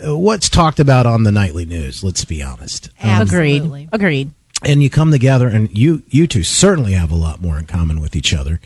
[0.04, 2.02] what's talked about on the nightly news.
[2.04, 2.90] Let's be honest.
[3.02, 3.62] Agreed.
[3.92, 4.30] Agreed.
[4.64, 8.00] and you come together, and you you two certainly have a lot more in common
[8.00, 8.60] with each other.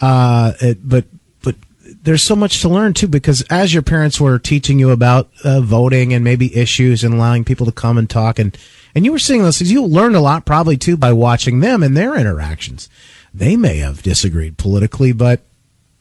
[0.00, 1.04] Uh, it, but
[1.42, 1.56] but
[2.02, 5.60] there's so much to learn too because as your parents were teaching you about uh,
[5.60, 8.56] voting and maybe issues and allowing people to come and talk and
[8.94, 11.82] and you were seeing those things, you learned a lot probably too by watching them
[11.82, 12.88] and their interactions.
[13.32, 15.40] They may have disagreed politically, but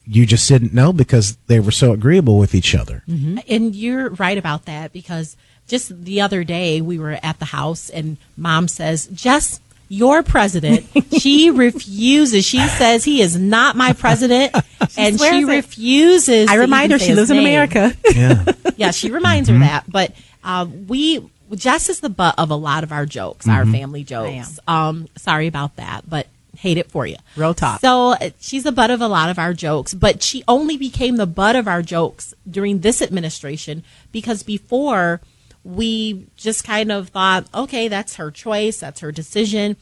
[0.10, 3.04] you just didn't know because they were so agreeable with each other.
[3.48, 7.92] And you're right about that because just the other day we were at the house
[7.92, 10.88] and mom says, Jess, your president,
[11.20, 12.44] she refuses.
[12.44, 14.56] She says he is not my president
[14.98, 16.50] and swears she refuses.
[16.50, 17.38] I remind her she his lives in.
[17.38, 17.96] America.
[18.16, 18.46] Yeah.
[18.78, 19.84] yeah, she reminds her that.
[19.88, 24.04] But uh, we, Jess is the butt of a lot of our jokes, our family
[24.04, 24.60] jokes.
[24.68, 26.26] Um, sorry about that, but
[26.60, 27.16] hate it for you.
[27.38, 27.80] Real talk.
[27.80, 31.26] So she's the butt of a lot of our jokes, but she only became the
[31.26, 35.22] butt of our jokes during this administration because before
[35.64, 39.78] we just kind of thought, okay, that's her choice, that's her decision.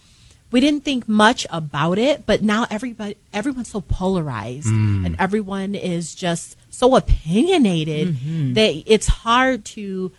[0.52, 5.04] We didn't think much about it, but now everybody everyone's so polarized mm.
[5.04, 8.54] and everyone is just so opinionated mm-hmm.
[8.54, 10.12] that it's hard to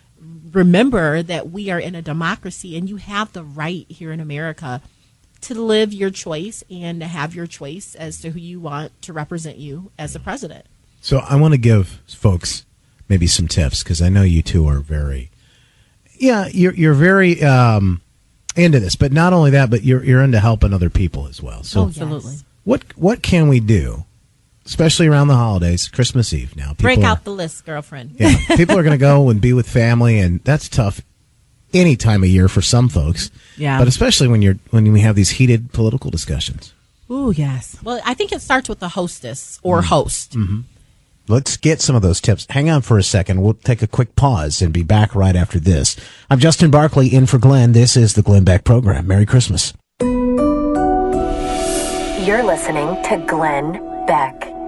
[0.51, 4.81] remember that we are in a democracy and you have the right here in America
[5.41, 9.13] to live your choice and to have your choice as to who you want to
[9.13, 10.65] represent you as the president.
[11.01, 12.65] So I want to give folks
[13.07, 15.31] maybe some tips because I know you two are very,
[16.17, 18.01] yeah, you're you're very um,
[18.55, 18.95] into this.
[18.95, 21.63] But not only that, but you're you're into helping other people as well.
[21.63, 22.35] So Absolutely.
[22.65, 24.03] what what can we do,
[24.65, 26.69] especially around the holidays, Christmas Eve now?
[26.71, 28.15] People Break are- out the list, girlfriend.
[28.19, 31.01] yeah, people are going to go and be with family, and that's tough
[31.73, 33.31] any time of year for some folks.
[33.57, 33.77] Yeah.
[33.77, 36.73] but especially when you're when we have these heated political discussions.
[37.11, 37.77] Ooh, yes.
[37.83, 39.87] Well, I think it starts with the hostess or mm-hmm.
[39.87, 40.33] host.
[40.33, 40.61] Mm-hmm.
[41.27, 42.47] Let's get some of those tips.
[42.49, 43.41] Hang on for a second.
[43.41, 45.95] We'll take a quick pause and be back right after this.
[46.29, 47.73] I'm Justin Barclay in for Glenn.
[47.73, 49.05] This is the Glenn Beck program.
[49.05, 49.73] Merry Christmas.
[52.25, 54.58] You're listening to Glenn Beck.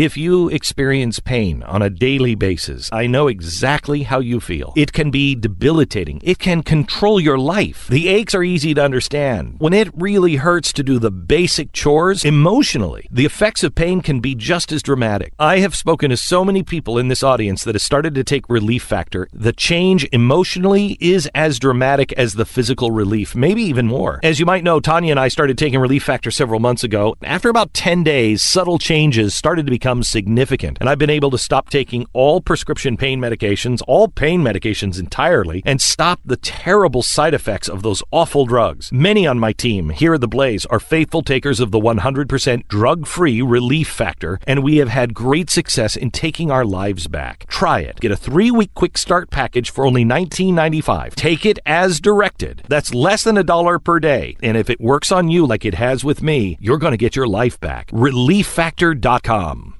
[0.00, 4.72] If you experience pain on a daily basis, I know exactly how you feel.
[4.74, 6.22] It can be debilitating.
[6.24, 7.86] It can control your life.
[7.86, 9.56] The aches are easy to understand.
[9.58, 14.20] When it really hurts to do the basic chores emotionally, the effects of pain can
[14.20, 15.34] be just as dramatic.
[15.38, 18.48] I have spoken to so many people in this audience that have started to take
[18.48, 19.28] Relief Factor.
[19.34, 24.18] The change emotionally is as dramatic as the physical relief, maybe even more.
[24.22, 27.16] As you might know, Tania and I started taking Relief Factor several months ago.
[27.22, 31.38] After about 10 days, subtle changes started to become significant, and I've been able to
[31.38, 37.34] stop taking all prescription pain medications, all pain medications entirely, and stop the terrible side
[37.34, 38.90] effects of those awful drugs.
[38.92, 43.06] Many on my team here at The Blaze are faithful takers of the 100% drug
[43.06, 47.46] free Relief Factor, and we have had great success in taking our lives back.
[47.48, 48.00] Try it.
[48.00, 51.14] Get a three week quick start package for only $19.95.
[51.14, 52.62] Take it as directed.
[52.68, 54.36] That's less than a dollar per day.
[54.42, 57.16] And if it works on you like it has with me, you're going to get
[57.16, 57.90] your life back.
[57.90, 59.79] ReliefFactor.com.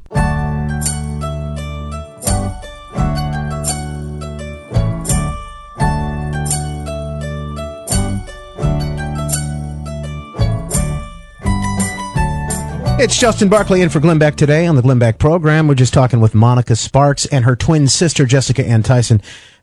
[13.03, 15.67] It's Justin Barclay in for Glenn Beck today on the Glenn Beck program.
[15.67, 19.23] We're just talking with Monica Sparks and her twin sister, Jessica Anne Tyson.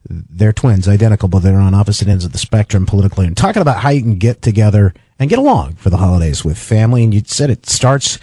[0.10, 3.28] They're twins, identical, but they're on opposite ends of the spectrum politically.
[3.28, 6.58] And talking about how you can get together and get along for the holidays with
[6.58, 7.04] family.
[7.04, 8.18] And you said it starts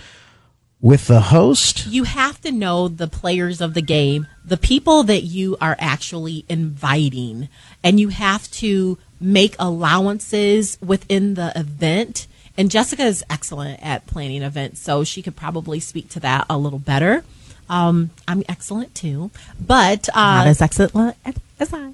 [0.81, 1.87] with the host.
[1.87, 6.45] You have to know the players of the game, the people that you are actually
[6.49, 7.49] inviting,
[7.85, 12.27] and you have to make allowances within the event.
[12.57, 16.57] And Jessica is excellent at planning events, so she could probably speak to that a
[16.57, 17.25] little better.
[17.69, 21.17] Um, I'm excellent too, but uh, Not as excellent
[21.59, 21.93] as I.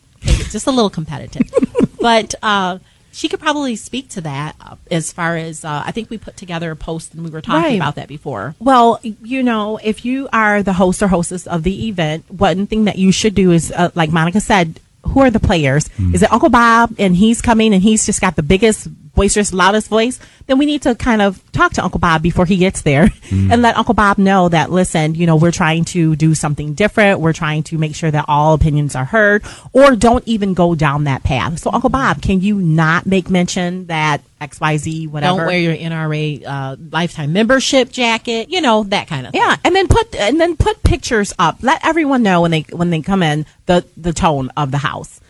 [0.50, 1.42] Just a little competitive.
[2.00, 2.78] but uh,
[3.12, 6.36] she could probably speak to that uh, as far as uh, I think we put
[6.36, 7.76] together a post and we were talking Right.
[7.76, 8.54] about that before.
[8.58, 12.84] Well, you know, if you are the host or hostess of the event, one thing
[12.84, 15.88] that you should do is, uh, like Monica said, who are the players?
[16.12, 18.86] Is it Uncle Bob and he's coming and he's just got the biggest,
[19.20, 20.18] boisterous, loudest voice?
[20.46, 23.60] Then we need to kind of talk to Uncle Bob before he gets there and
[23.62, 27.20] let Uncle Bob know that, listen, you know, we're trying to do something different.
[27.20, 31.04] We're trying to make sure that all opinions are heard or don't even go down
[31.04, 31.58] that path.
[31.58, 35.38] So, Uncle Bob, can you not make mention that XYZ, whatever?
[35.38, 39.42] Don't wear your NRA uh, lifetime membership jacket, you know that kind of thing.
[39.42, 41.58] Yeah, and then put and then put pictures up.
[41.60, 45.20] Let everyone know when they when they come in the the tone of the house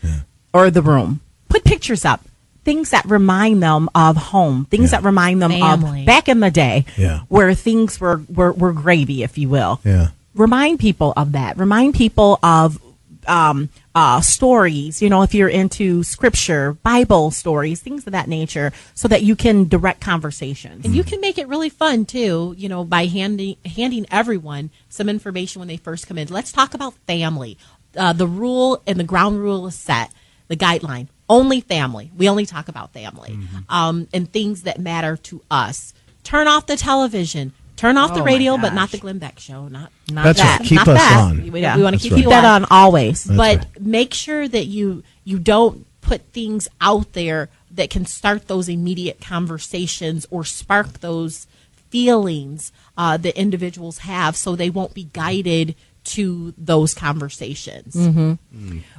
[0.54, 1.20] or the room.
[1.48, 2.24] Put pictures up.
[2.70, 4.64] Things that remind them of home.
[4.66, 6.00] Things that remind them Family.
[6.02, 7.20] of back in the day, Yeah.
[7.28, 9.80] where things were, were were gravy, if you will.
[9.84, 10.08] Yeah.
[10.36, 11.58] Remind people of that.
[11.58, 12.80] Remind people of
[13.26, 18.72] um, uh, stories, you know, if you're into scripture, Bible stories, things of that nature,
[18.94, 20.84] so that you can direct conversations.
[20.84, 25.08] And you can make it really fun too, you know, by handing handing everyone some
[25.08, 26.28] information when they first come in.
[26.28, 27.58] Let's talk about family.
[27.96, 30.12] Uh, the rule and the ground rule is set.
[30.46, 32.10] The guideline only family.
[32.16, 33.38] We only talk about family
[33.70, 35.94] um, and things that matter to us.
[36.24, 37.52] Turn off the television.
[37.76, 39.68] Turn off the Oh my radio, but not the Glenn Beck show.
[39.68, 40.58] Not Not That's that.
[40.60, 40.68] right.
[40.68, 41.18] Keep not us that.
[41.30, 41.50] on.
[41.52, 41.76] we, Yeah.
[41.78, 42.20] we want to keep right.
[42.20, 43.24] Keep that on always.
[43.24, 43.80] That's but right.
[43.80, 49.20] make sure that you you don't put things out there that can start those immediate
[49.22, 51.46] conversations or spark those
[51.90, 57.94] feelings uh, that individuals have, so they won't be guided to those conversations.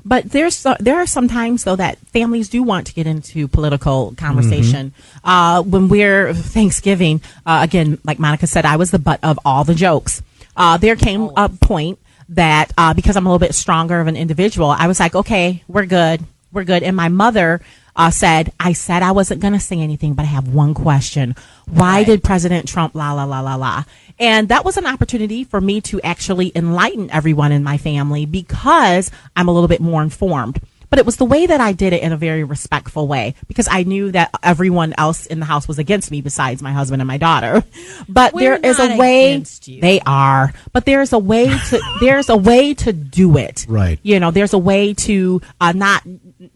[0.06, 4.14] But there's there are some times though that families do want to get into political
[4.18, 4.94] conversation.
[5.24, 9.64] Uh, when we're Thanksgiving, uh, again, like Monica said, I was the butt of all
[9.64, 10.22] the jokes.
[10.56, 12.00] Uh, there came a point
[12.30, 15.64] that uh, because I'm a little bit stronger of an individual, I was like, okay,
[15.68, 16.22] we're good,
[16.52, 16.84] we're good.
[16.84, 17.62] And my mother
[17.96, 21.36] uh, said, I said I wasn't going to say anything, but I have one question.
[21.68, 23.84] Why did President Trump la la la la la?
[24.20, 29.12] And that was an opportunity for me to actually enlighten everyone in my family because
[29.36, 30.62] I'm a little bit more informed.
[30.92, 33.68] But it was the way that I did it in a very respectful way because
[33.72, 37.08] I knew that everyone else in the house was against me besides my husband and
[37.08, 37.64] my daughter.
[38.10, 42.36] But We're there is a way they are, but there's a way to there's a
[42.36, 43.66] way to do it.
[43.70, 44.00] Right.
[44.04, 46.04] You know, there's a way to uh, not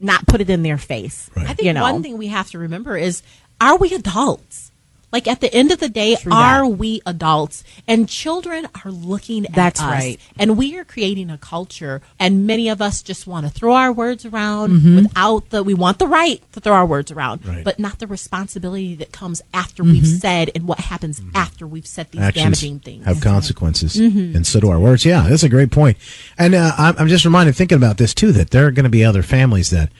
[0.00, 1.30] not put it in their face.
[1.34, 1.46] Right.
[1.46, 1.82] I think you know?
[1.82, 3.22] one thing we have to remember is
[3.60, 4.65] are we adults?
[5.16, 6.76] Like at the end of the day, True are that.
[6.76, 7.64] we adults?
[7.88, 9.86] And children are looking at That's us.
[9.90, 10.20] right.
[10.38, 13.90] And we are creating a culture, and many of us just want to throw our
[13.92, 14.96] words around Mm-hmm.
[14.96, 17.64] without the, we want the right to throw our words around, Right.
[17.64, 20.16] but not the responsibility that comes after we've Mm-hmm.
[20.18, 23.04] said and what happens after we've said these actions damaging things.
[23.06, 24.36] have consequences, Mm-hmm.
[24.36, 25.06] and so do our words.
[25.06, 25.96] Yeah, that's a great point.
[26.36, 29.02] And uh, I'm just reminded, thinking about this too, that there are going to be
[29.02, 29.90] other families that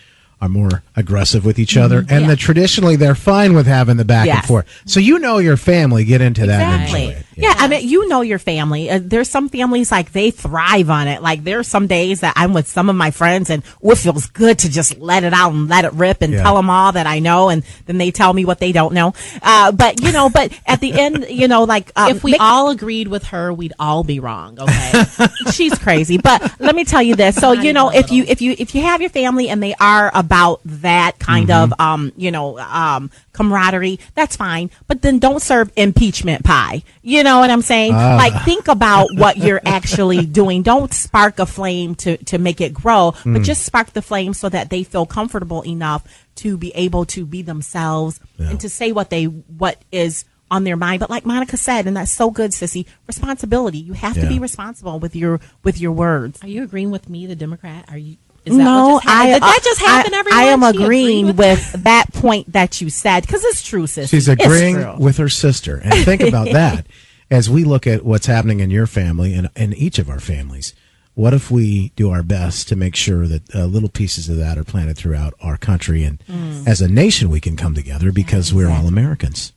[0.41, 2.21] are more aggressive with each other, and Mm-hmm.
[2.23, 2.29] Yeah.
[2.29, 4.67] that traditionally they're fine with having the back and forth.
[4.87, 7.05] So you know your family, get into that and Exactly.
[7.07, 7.26] enjoy it.
[7.37, 7.55] Yeah.
[7.57, 8.91] I mean, you know your family.
[8.91, 11.21] Uh, there's some families like they thrive on it.
[11.23, 14.59] Like there's some days that I'm with some of my friends and it feels good
[14.61, 16.43] to just let it out and let it rip and Yeah.
[16.43, 19.13] tell them all that I know, and then they tell me what they don't know.
[19.43, 22.41] Uh, but you know, but at the end, you know, like um, if we make-
[22.41, 24.59] all agreed with her, we'd all be wrong.
[24.59, 25.05] Okay.
[25.53, 28.41] she's crazy but let me tell you this so Not you know if you if
[28.41, 31.73] you if you have your family and they are about that kind Mm-hmm.
[31.73, 37.23] of um you know um camaraderie that's fine but then don't serve impeachment pie you
[37.23, 38.17] know what i'm saying Ah.
[38.17, 42.73] like think about what you're actually doing don't spark a flame to to make it
[42.73, 43.35] grow Mm.
[43.35, 46.03] but just spark the flame so that they feel comfortable enough
[46.37, 48.51] to be able to be themselves Yeah.
[48.51, 51.97] and to say what they what is on their mind but like monica said and
[51.97, 56.39] that's so good sissy responsibility you have to be responsible with your with your words
[56.43, 57.85] Are you agreeing with me, the Democrat?
[57.89, 58.17] Are you?
[58.45, 59.33] Is that no, what just happened?
[59.33, 60.15] I, Did that just I- happen?
[60.15, 60.39] I, everyone?
[60.39, 63.89] I am She agreed agreeing with with that point that you said because it's true,
[63.89, 64.09] sis.
[64.09, 65.81] She's agreeing with her sister.
[65.83, 66.87] And think about that
[67.31, 70.75] as we look at what's happening in your family and in each of our families.
[71.15, 74.59] What if we do our best to make sure that uh, little pieces of that
[74.59, 76.67] are planted throughout our country and Mm.
[76.69, 79.53] as a nation we can come together because we're all Americans.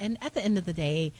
[0.00, 1.12] And at the end of the day,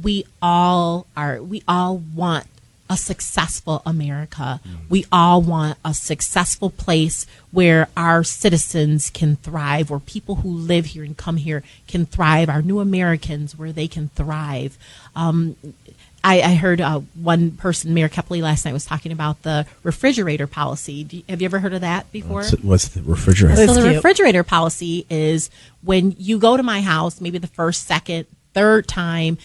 [0.00, 1.42] we all are.
[1.42, 2.46] We all want
[2.90, 4.60] a successful America.
[4.88, 10.86] We all want a successful place where our citizens can thrive, where people who live
[10.86, 12.48] here and come here can thrive.
[12.48, 14.76] Our new Americans, where they can thrive.
[15.14, 15.56] Um,
[16.22, 20.48] I, I heard uh, one person, Mayor Kepley, last night was talking about the refrigerator
[20.48, 21.04] policy.
[21.04, 22.40] Do you, have you ever heard of that before?
[22.42, 23.56] What's, what's the refrigerator?
[23.56, 23.94] That's so the cute.
[23.96, 25.48] refrigerator policy is
[25.82, 29.38] when you go to my house, maybe the first, second, third time,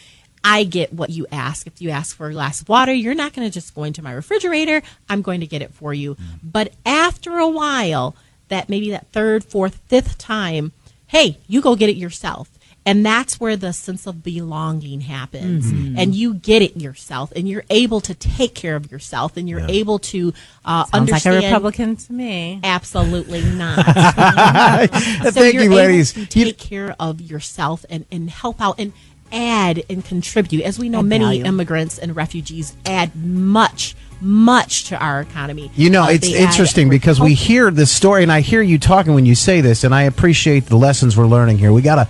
[0.48, 1.66] I get what you ask.
[1.66, 4.02] If you ask for a glass of water, you're not going to just go into
[4.04, 4.84] my refrigerator.
[5.10, 6.16] I'm going to get it for you.
[6.43, 8.16] But after a while,
[8.50, 10.72] that maybe that third, fourth, fifth time,
[11.08, 12.50] hey, you go get it yourself.
[12.88, 15.72] And that's where the sense of belonging happens.
[15.72, 19.62] And you get it yourself, and you're able to take care of yourself, and you're
[19.62, 19.66] Yeah.
[19.82, 20.32] able to
[20.64, 21.36] uh, Sounds like understand.
[21.46, 22.60] a Republican to me.
[22.64, 23.84] Absolutely not.
[25.24, 26.14] so Thank you, ladies.
[26.14, 28.93] to You- take care of yourself and, and help out and
[29.36, 30.64] add and contribute.
[30.64, 31.46] As we know, Add many value.
[31.46, 35.70] immigrants and refugees add much, much to our economy.
[35.76, 39.14] You know, Uh, it's interesting because we hear this story, and I hear you talking
[39.14, 41.72] when you say this, and I appreciate the lessons we're learning here.
[41.74, 42.08] We got to,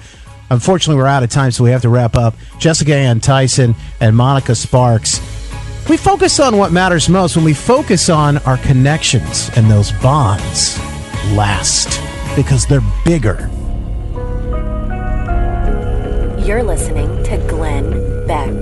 [0.52, 2.36] unfortunately, we're out of time, so we have to wrap up.
[2.60, 5.20] Jessica Anne Tyson and Monica Sparks.
[5.90, 10.80] We focus on what matters most when we focus on our connections, and those bonds
[11.34, 12.00] last
[12.36, 13.50] because they're bigger.
[16.46, 18.54] You're listening to Glenn Beck.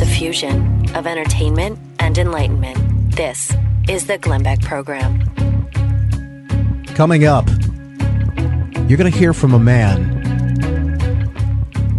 [0.00, 3.14] The fusion of entertainment and enlightenment.
[3.14, 3.52] This
[3.88, 5.20] is the Glenn Beck Program.
[6.96, 7.48] Coming up,
[8.88, 10.02] you're going to hear from a man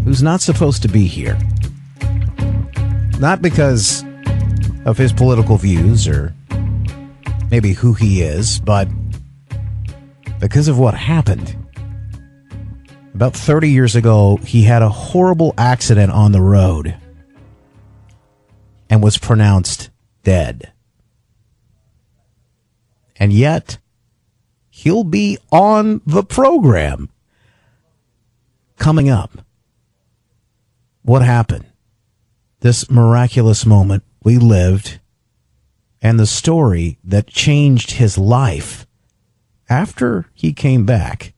[0.03, 1.39] who's not supposed to be here.
[3.19, 4.03] Not because
[4.85, 6.35] of his political views or
[7.53, 8.87] maybe who he is, but
[10.39, 11.55] because of what happened.
[13.13, 16.97] About 30 years ago, he had a horrible accident on the road
[18.89, 19.91] and was pronounced
[20.23, 20.73] dead.
[23.17, 23.77] And yet,
[24.71, 27.09] he'll be on the program
[28.79, 29.45] coming up.
[31.03, 31.65] What happened?
[32.61, 34.99] This miraculous moment we lived
[36.03, 38.85] and the story that changed his life
[39.69, 41.33] after he came back.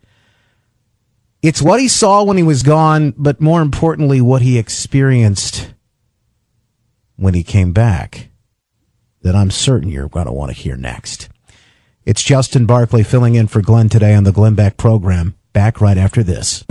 [1.44, 5.72] It's what he saw when he was gone, but more importantly, what he experienced
[7.16, 8.30] when he came back
[9.22, 11.30] that I'm certain you're going to want to hear next.
[12.04, 15.36] It's Justin Barclay filling in for Glenn today on the Glenn Beck program.
[15.54, 16.64] Back right after this.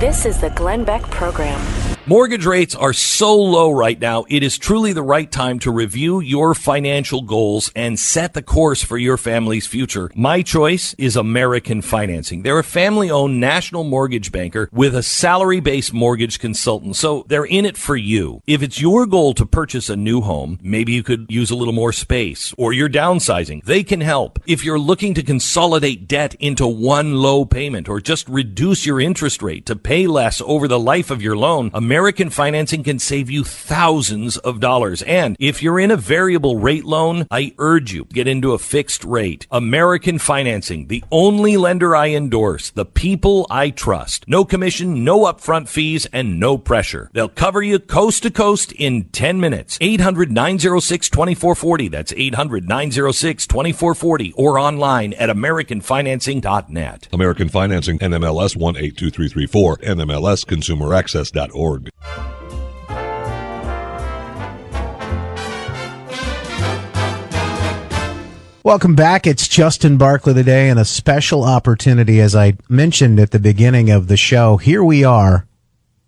[0.00, 1.85] This is the Glenn Beck Program.
[2.08, 6.20] Mortgage rates are so low right now, it is truly the right time to review
[6.20, 10.08] your financial goals and set the course for your family's future.
[10.14, 12.42] My choice is American Financing.
[12.42, 17.44] They're a family owned national mortgage banker with a salary based mortgage consultant, so they're
[17.44, 18.40] in it for you.
[18.46, 21.74] If it's your goal to purchase a new home, maybe you could use a little
[21.74, 24.38] more space or you're downsizing, they can help.
[24.46, 29.42] If you're looking to consolidate debt into one low payment or just reduce your interest
[29.42, 33.30] rate to pay less over the life of your loan, American American Financing can save
[33.30, 35.00] you thousands of dollars.
[35.04, 39.02] And if you're in a variable rate loan, I urge you get into a fixed
[39.02, 39.46] rate.
[39.50, 44.28] American Financing, the only lender I endorse, the people I trust.
[44.28, 47.08] No commission, no upfront fees, and no pressure.
[47.14, 49.78] They'll cover you coast to coast in 10 minutes.
[49.80, 51.88] 800 906 2440.
[51.88, 57.08] That's 800 906 2440 or online at AmericanFinancing.net.
[57.10, 61.85] American Financing, NMLS 182334, NMLSConsumerAccess.org.
[68.66, 69.28] Welcome back.
[69.28, 74.08] It's Justin Barclay today and a special opportunity, as I mentioned at the beginning of
[74.08, 74.56] the show.
[74.56, 75.46] Here we are.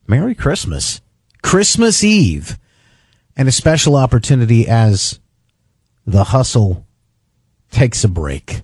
[0.08, 1.00] Merry Christmas.
[1.40, 2.58] Christmas Eve.
[3.36, 5.20] And a special opportunity as
[6.04, 6.84] the hustle
[7.70, 8.62] takes a break.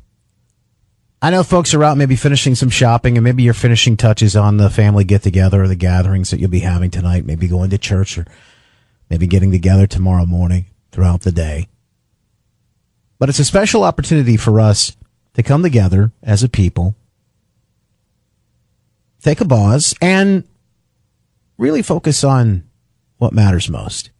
[1.25, 4.59] I know folks are out maybe finishing some shopping and maybe you're finishing touches on
[4.59, 7.79] the family get together or the gatherings that you'll be having tonight, maybe going to
[7.79, 8.27] church or
[9.09, 11.67] maybe getting together tomorrow morning throughout the day.
[13.19, 14.99] But it's a special opportunity for us
[15.33, 16.95] to come together as a people,
[19.23, 20.45] take a pause, and
[21.57, 22.65] really focus on
[23.17, 24.11] what matters most.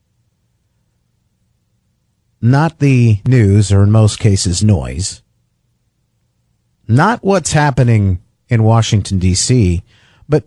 [2.41, 5.21] Not the news, or in most cases, noise.
[6.87, 9.83] Not what's happening in Washington, D.C.,
[10.29, 10.45] but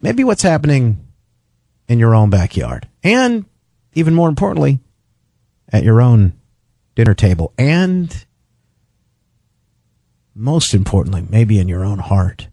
[0.00, 1.06] maybe what's happening
[1.88, 2.88] in your own backyard.
[3.02, 3.44] And
[3.94, 4.80] even more importantly,
[5.72, 6.34] at your own
[6.94, 8.26] dinner table and
[10.34, 12.48] most importantly, maybe in your own heart.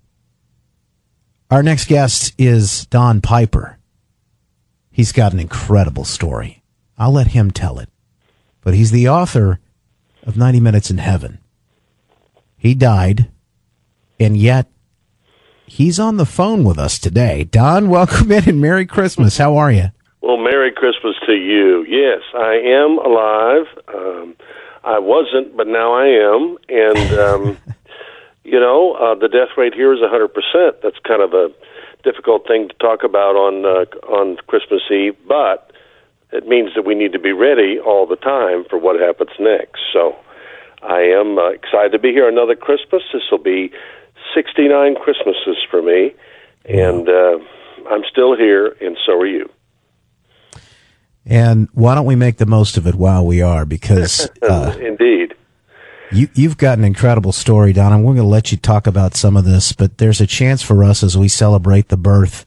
[1.52, 3.78] Our next guest is Don Piper.
[4.90, 6.64] He's got an incredible story.
[6.98, 7.90] I'll let him tell it.
[8.62, 9.60] But he's the author
[10.24, 11.40] of 90 Minutes in Heaven.
[12.64, 13.30] He died,
[14.22, 14.68] and yet
[15.66, 17.44] he's on the phone with us today.
[17.44, 19.38] Don, welcome in and Merry Christmas.
[19.38, 19.92] How are you?
[20.22, 21.84] Well, Merry Christmas to you.
[21.84, 23.66] Yes, I am alive.
[23.94, 24.36] Um,
[24.86, 26.58] I wasn't, but now I am.
[26.70, 27.58] And, um,
[28.46, 30.30] you know, uh, the death rate here is 100%.
[30.82, 31.50] That's kind of a
[32.06, 35.74] difficult thing to talk about on, uh, on Christmas Eve, but
[36.32, 39.82] it means that we need to be ready all the time for what happens next.
[39.92, 40.16] So
[40.84, 43.04] I am uh, excited to be here another Christmas.
[43.14, 43.72] This will be
[44.36, 46.14] 69 Christmases for me.
[46.66, 47.40] And uh,
[47.90, 49.50] I'm still here, and so are you.
[51.26, 53.66] And why don't we make the most of it while we are?
[53.66, 55.36] Because uh, indeed,
[56.12, 57.94] you you've got an incredible story, Don.
[57.94, 60.62] And we're going to let you talk about some of this, but there's a chance
[60.62, 62.46] for us as we celebrate the birth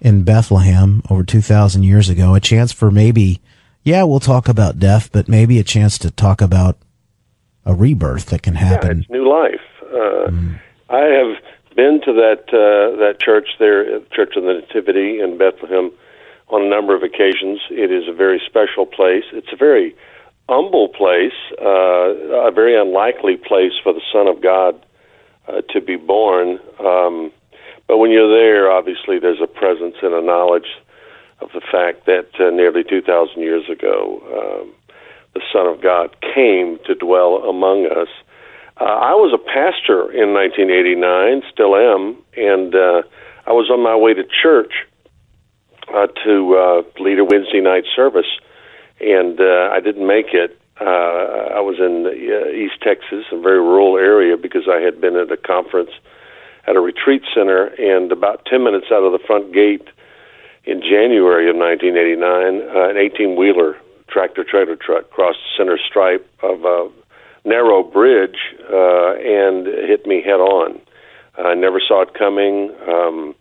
[0.00, 2.34] in Bethlehem over two thousand years ago.
[2.34, 3.40] A chance for maybe,
[3.82, 6.78] yeah, we'll talk about death, but maybe a chance to talk about
[7.68, 8.96] a rebirth that can happen.
[8.96, 9.60] Yeah, it's new life.
[9.82, 10.60] Uh, mm.
[10.88, 11.36] I have
[11.76, 15.92] been to that uh, that church there, Church of the Nativity in Bethlehem
[16.48, 17.60] on a number of occasions.
[17.70, 19.24] It is a very special place.
[19.32, 19.94] It's a very
[20.48, 24.74] humble place, uh, a very unlikely place for the Son of God
[25.46, 26.58] uh, to be born.
[26.80, 27.30] Um,
[27.86, 30.68] but when you're there, obviously, there's a presence and a knowledge
[31.40, 34.22] of the fact that uh, nearly 2,000 years ago,
[34.64, 34.74] um,
[35.38, 38.08] the Son of God came to dwell among us.
[38.80, 43.02] Uh, I was a pastor in 1989, still am, and uh,
[43.46, 44.72] I was on my way to church
[45.94, 48.28] uh, to uh, lead a Wednesday night service,
[49.00, 50.58] and uh, I didn't make it.
[50.80, 55.16] Uh, I was in uh, East Texas, a very rural area, because I had been
[55.16, 55.90] at a conference
[56.66, 59.86] at a retreat center, and about 10 minutes out of the front gate
[60.64, 63.76] in January of 1989, uh, an 18 wheeler
[64.08, 66.90] tractor trailer truck crossed the center stripe of a
[67.44, 68.38] narrow bridge
[68.70, 70.80] uh, and hit me head on.
[71.38, 72.70] I never saw it coming.
[72.88, 73.34] Um,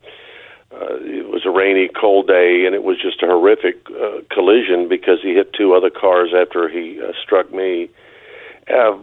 [0.72, 4.88] uh, it was a rainy, cold day, and it was just a horrific uh, collision
[4.88, 7.90] because he hit two other cars after he uh, struck me.
[8.70, 9.00] Uh,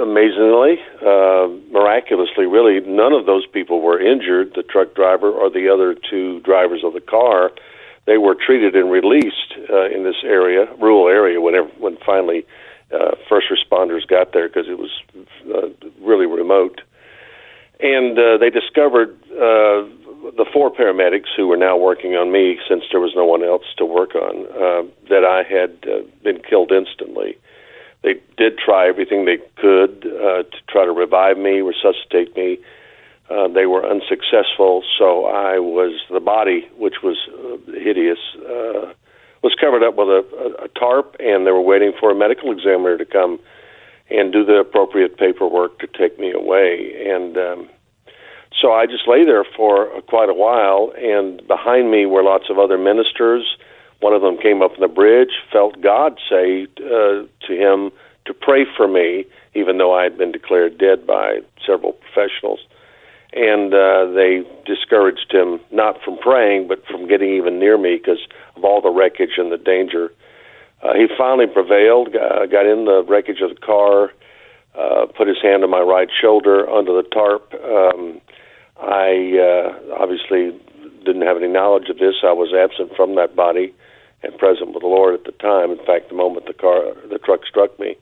[0.00, 4.52] amazingly, uh, miraculously, really, none of those people were injured.
[4.54, 7.50] The truck driver or the other two drivers of the car,
[8.06, 12.44] they were treated and released uh, in this area, rural area, whenever when finally
[12.92, 14.90] uh, first responders got there because it was
[15.54, 15.68] uh,
[16.00, 16.80] really remote.
[17.80, 19.86] And uh, they discovered uh,
[20.36, 23.64] the four paramedics who were now working on me, since there was no one else
[23.78, 27.38] to work on, uh, that I had uh, been killed instantly.
[28.02, 32.58] They did try everything they could uh, to try to revive me, resuscitate me.
[33.30, 38.92] Uh, they were unsuccessful, so I was the body, which was uh, hideous, uh,
[39.42, 42.52] was covered up with a, a, a tarp, and they were waiting for a medical
[42.52, 43.38] examiner to come
[44.10, 46.94] and do the appropriate paperwork to take me away.
[47.08, 47.68] And um,
[48.60, 52.58] so I just lay there for quite a while, and behind me were lots of
[52.58, 53.56] other ministers.
[54.00, 57.92] One of them came up on the bridge, felt God say uh, to him
[58.26, 62.60] to pray for me, even though I had been declared dead by several professionals.
[63.34, 68.20] And uh, they discouraged him not from praying, but from getting even near me because
[68.56, 70.12] of all the wreckage and the danger.
[70.82, 74.12] Uh, he finally prevailed, got, got in the wreckage of the car,
[74.78, 77.54] uh, put his hand on my right shoulder under the tarp.
[77.54, 78.20] Um,
[78.80, 80.58] I uh, obviously
[81.04, 82.16] didn't have any knowledge of this.
[82.22, 83.74] I was absent from that body
[84.22, 85.70] and present with the Lord at the time.
[85.70, 87.96] In fact, the moment the car, the truck struck me,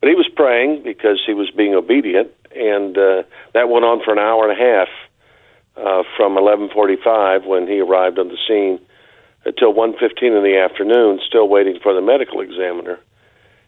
[0.00, 3.22] but he was praying because he was being obedient, and uh,
[3.54, 4.88] that went on for an hour and a half
[5.76, 8.80] uh, from 11:45 when he arrived on the scene
[9.44, 12.98] until 1:15 in the afternoon, still waiting for the medical examiner.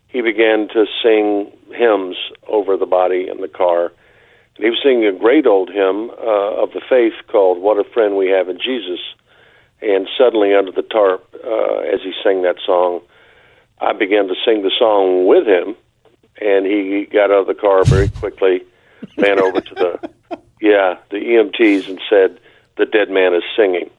[0.09, 2.17] He began to sing hymns
[2.49, 3.93] over the body in the car.
[4.57, 7.85] And he was singing a great old hymn uh, of the faith called "What a
[7.85, 9.01] Friend We Have in Jesus."
[9.81, 13.01] And suddenly, under the tarp, uh, as he sang that song,
[13.81, 15.77] I began to sing the song with him,
[16.41, 18.63] and he got out of the car very quickly,
[19.19, 20.11] ran over to the
[20.61, 22.39] yeah the EMTs, and said,
[22.77, 23.91] "The dead man is singing."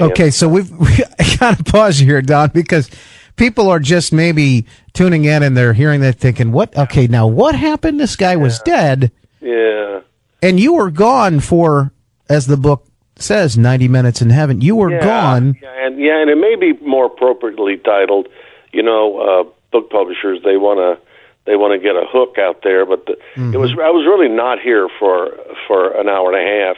[0.00, 0.96] Okay, so we've we
[1.38, 2.90] got to pause here, Don, because
[3.36, 6.76] people are just maybe tuning in and they're hearing that thinking, "What?
[6.76, 8.00] Okay, now what happened?
[8.00, 10.00] This guy was dead, Yeah.
[10.42, 11.92] and you were gone for,
[12.28, 12.86] as the book
[13.16, 14.60] says, ninety minutes in heaven.
[14.60, 15.56] You were yeah, gone.
[15.62, 18.28] Yeah, and yeah, and it may be more appropriately titled.
[18.72, 21.04] You know, uh, book publishers they want to
[21.46, 23.16] they want to get a hook out there, but the,
[23.54, 25.36] it was I was really not here for
[25.66, 26.76] for an hour and a half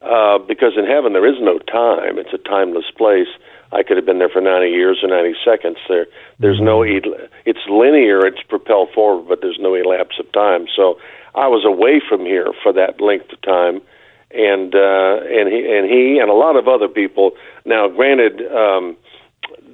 [0.00, 2.18] uh, because in heaven there is no time.
[2.18, 3.28] It's a timeless place.
[3.70, 5.76] I could have been there for 90 years or 90 seconds.
[5.90, 6.06] There,
[6.38, 6.82] there's no.
[6.82, 8.24] el- It's linear.
[8.24, 10.66] It's propelled forward, but there's no elapse of time.
[10.74, 10.98] So
[11.34, 13.82] I was away from here for that length of time,
[14.30, 17.32] and uh, and he and he and a lot of other people.
[17.66, 18.96] Now, granted, um,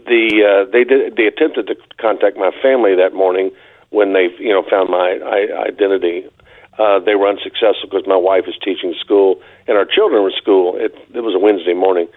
[0.07, 3.53] the uh, they did they attempted to contact my family that morning
[3.95, 6.29] when they you know found my I, identity.
[6.77, 10.75] Uh, they were unsuccessful because my wife was teaching school and our children were school.
[10.75, 12.09] It, it was a Wednesday morning,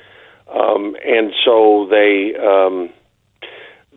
[0.50, 2.90] um, and so they um,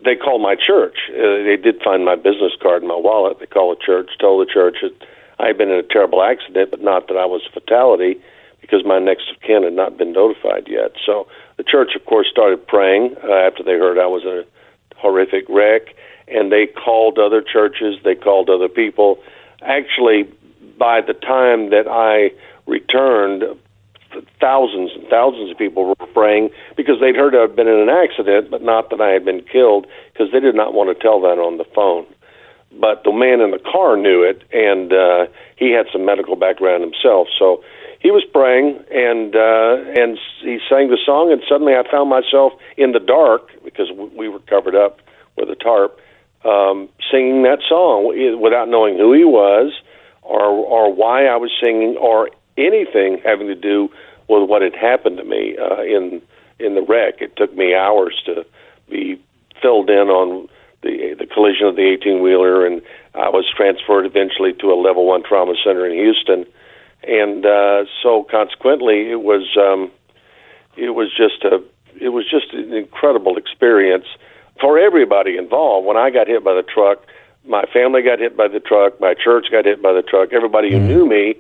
[0.05, 0.97] they called my church.
[1.09, 3.39] Uh, they did find my business card in my wallet.
[3.41, 4.95] They called the church, told the church that
[5.39, 8.21] I had been in a terrible accident, but not that I was a fatality
[8.61, 10.93] because my next of kin had not been notified yet.
[11.05, 11.27] So
[11.57, 15.49] the church, of course, started praying uh, after they heard I was in a horrific
[15.49, 15.95] wreck,
[16.31, 19.19] and they called other churches, they called other people.
[19.63, 20.29] Actually,
[20.79, 22.31] by the time that I
[22.67, 23.45] returned,
[24.41, 28.51] thousands and thousands of people were praying because they'd heard I'd been in an accident,
[28.51, 31.39] but not that I had been killed because they did not want to tell that
[31.39, 32.07] on the phone.
[32.79, 35.27] But the man in the car knew it, and uh,
[35.57, 37.63] he had some medical background himself, so
[38.01, 42.53] he was praying and uh, and he sang the song, and suddenly I found myself
[42.77, 45.01] in the dark because we were covered up
[45.37, 46.01] with a tarp,
[46.45, 49.73] um, singing that song without knowing who he was
[50.23, 53.91] or or why I was singing or anything having to do
[54.29, 56.23] with what had happened to me uh, in
[56.59, 57.21] in the wreck.
[57.21, 58.47] It took me hours to
[58.89, 59.21] be
[59.61, 60.49] filled in on
[60.83, 62.81] the the collision of the 18 wheeler, and
[63.15, 66.47] I was transferred eventually to a level one trauma center in Houston,
[67.03, 69.91] and uh, so consequently, it was um,
[70.77, 71.63] it was just a
[72.01, 74.07] it was just an incredible experience
[74.61, 75.87] for everybody involved.
[75.87, 77.05] When I got hit by the truck,
[77.45, 80.71] my family got hit by the truck, my church got hit by the truck, everybody
[80.71, 81.35] who knew me,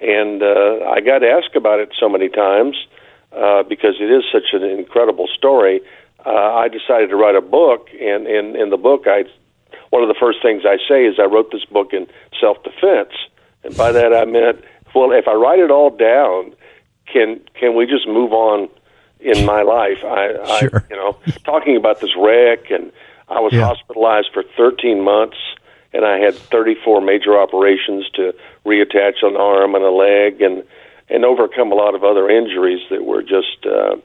[0.00, 2.76] and uh, I got asked about it so many times
[3.32, 5.80] uh, because it is such an incredible story.
[6.24, 9.24] Uh, I decided to write a book, and in in the book, I
[9.90, 12.06] one of the first things I say is I wrote this book in
[12.40, 13.12] self defense,
[13.64, 14.62] and by that I meant,
[14.94, 16.54] well, if I write it all down,
[17.06, 18.68] can can we just move on
[19.20, 19.98] in my life?
[20.04, 20.84] I, Sure.
[20.84, 22.92] I you know, talking about this wreck, and
[23.28, 23.64] I was Yeah.
[23.66, 25.36] hospitalized for 13 months,
[25.92, 30.62] and I had 34 major operations to reattach an arm and a leg, and
[31.10, 33.96] and overcome a lot of other injuries that were just uh,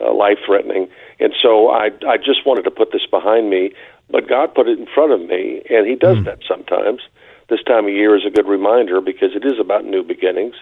[0.00, 0.88] uh, life threatening.
[1.20, 3.72] And so I I just wanted to put this behind me,
[4.10, 7.02] but God put it in front of me, and He does that sometimes.
[7.48, 10.54] This time of year is a good reminder because it is about new beginnings.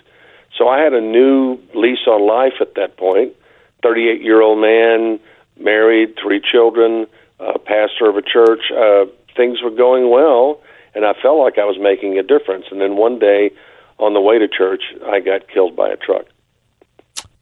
[0.57, 3.35] So I had a new lease on life at that point.
[3.83, 5.21] 38 year old man,
[5.59, 7.07] married, three children,
[7.41, 8.61] uh, pastor of a church.
[8.71, 9.07] Uh,
[9.37, 10.61] things were going well,
[10.95, 12.67] and I felt like I was making a difference.
[12.71, 13.53] And then one day,
[13.99, 16.27] on the way to church, I got killed by a truck.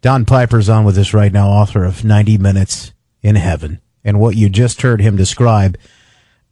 [0.01, 3.81] Don Piper's on with us right now, author of 90 Minutes in Heaven.
[4.05, 5.77] And what you just heard him describe,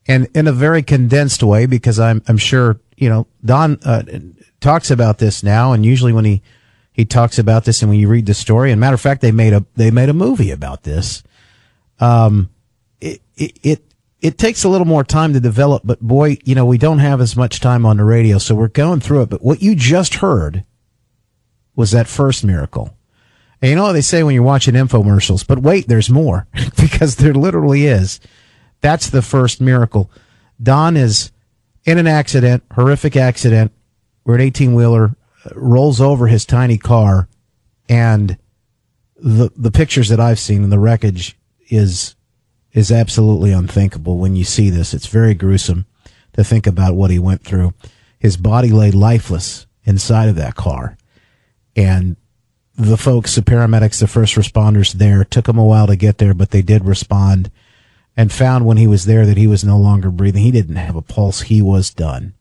[0.07, 4.03] and in a very condensed way, because I'm, I'm sure, you know, Don uh,
[4.61, 6.43] talks about this now, and usually when he,
[6.95, 9.33] he talks about this and when you read the story, and matter of fact, they
[9.33, 11.25] made a, they made a movie about this.
[11.99, 12.51] Um,
[13.01, 13.85] it, it, it,
[14.21, 17.21] it takes a little more time to develop, but boy, you know, we don't have
[17.21, 19.29] as much time on the radio, so we're going through it.
[19.29, 20.65] But what you just heard
[21.75, 22.97] was that first miracle.
[23.61, 26.47] And you know what they say when you're watching infomercials, but wait, there's more
[26.81, 28.21] because there literally is.
[28.83, 30.13] That's the first miracle.
[30.63, 31.33] Don is
[31.85, 33.73] in an accident, horrific accident,
[34.23, 35.17] where an 18 wheeler
[35.55, 37.29] rolls over his tiny car
[37.89, 38.39] and
[39.17, 41.37] the, the pictures that I've seen in the wreckage
[41.71, 42.15] is,
[42.73, 44.95] is absolutely unthinkable when you see this.
[44.95, 45.87] It's very gruesome
[46.33, 47.75] to think about what he went through.
[48.19, 50.97] His body lay lifeless inside of that car
[51.77, 52.17] and
[52.77, 56.35] the folks, the paramedics, the first responders there took him a while to get there,
[56.35, 57.51] but they did respond
[58.17, 60.43] and found when he was there that he was no longer breathing.
[60.43, 61.43] He didn't have a pulse.
[61.43, 62.35] He was done.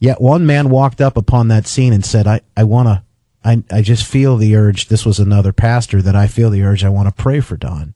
[0.00, 3.02] Yet one man walked up upon that scene and said, I, I want to,
[3.44, 4.88] I, I just feel the urge.
[4.88, 6.82] This was another pastor that I feel the urge.
[6.82, 7.94] I want to pray for Don.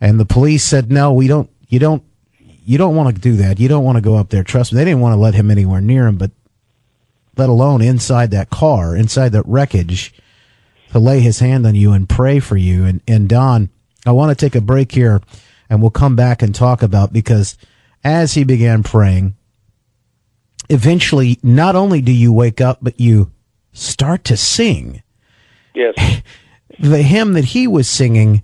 [0.00, 2.04] And the police said, no, we don't, you don't,
[2.38, 3.58] you don't want to do that.
[3.58, 4.44] You don't want to go up there.
[4.44, 4.76] Trust me.
[4.76, 6.30] They didn't want to let him anywhere near him, but
[7.36, 10.14] let alone inside that car, inside that wreckage,
[10.92, 12.84] to lay his hand on you and pray for you.
[12.84, 13.68] And, and Don,
[14.04, 15.20] I want to take a break here
[15.68, 17.58] and we'll come back and talk about because
[18.04, 19.34] as he began praying,
[20.68, 23.30] eventually not only do you wake up, but you
[23.72, 25.02] start to sing
[25.76, 26.22] Yes.
[26.80, 28.42] the hymn that he was singing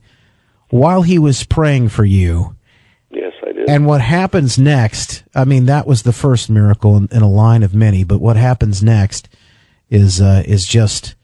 [0.68, 2.54] while he was praying for you.
[3.10, 3.68] Yes, I did.
[3.68, 7.62] And what happens next, I mean, that was the first miracle in, in a line
[7.62, 9.28] of many, but what happens next
[9.90, 11.14] is, uh, is just,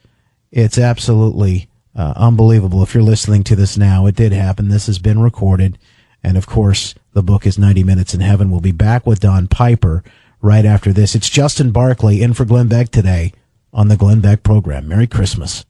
[0.51, 2.83] it's absolutely uh, unbelievable.
[2.83, 4.69] If you're listening to this now, it did happen.
[4.69, 5.79] This has been recorded.
[6.23, 8.51] And of course, the book is 90 Minutes in Heaven.
[8.51, 10.03] We'll be back with Don Piper
[10.41, 11.15] right after this.
[11.15, 13.33] It's Justin Barclay in for Glenn Beck today
[13.73, 14.89] on the Glenn Beck program.
[14.89, 15.65] Merry Christmas.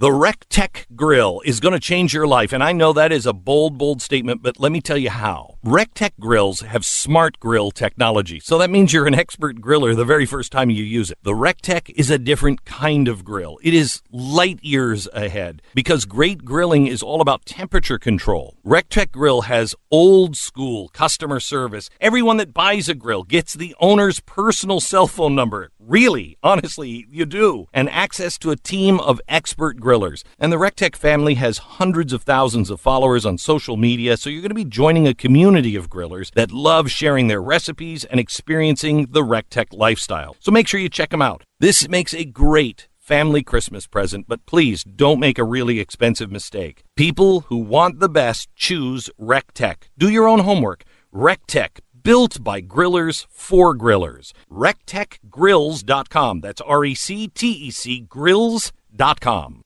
[0.00, 3.32] The RecTec Grill is going to change your life, and I know that is a
[3.32, 5.58] bold, bold statement, but let me tell you how.
[5.64, 10.26] RecTec grills have smart grill technology, so that means you're an expert griller the very
[10.26, 11.18] first time you use it.
[11.22, 13.58] The RecTec is a different kind of grill.
[13.62, 18.56] It is light years ahead because great grilling is all about temperature control.
[18.64, 21.88] RecTec Grill has old school customer service.
[22.00, 25.70] Everyone that buys a grill gets the owner's personal cell phone number.
[25.78, 27.68] Really, honestly, you do.
[27.72, 30.24] And access to a team of expert grillers.
[30.38, 34.42] And the RecTec family has hundreds of thousands of followers on social media, so you're
[34.42, 39.06] going to be joining a community of grillers that love sharing their recipes and experiencing
[39.10, 40.36] the RecTec lifestyle.
[40.40, 41.42] So make sure you check them out.
[41.58, 46.82] This makes a great family Christmas present, but please don't make a really expensive mistake.
[46.96, 49.84] People who want the best choose RecTec.
[49.96, 50.84] Do your own homework.
[51.14, 54.32] RecTec, built by grillers for grillers.
[54.50, 56.40] RecTecGrills.com.
[56.40, 59.62] That's R E C T E C Grills.com.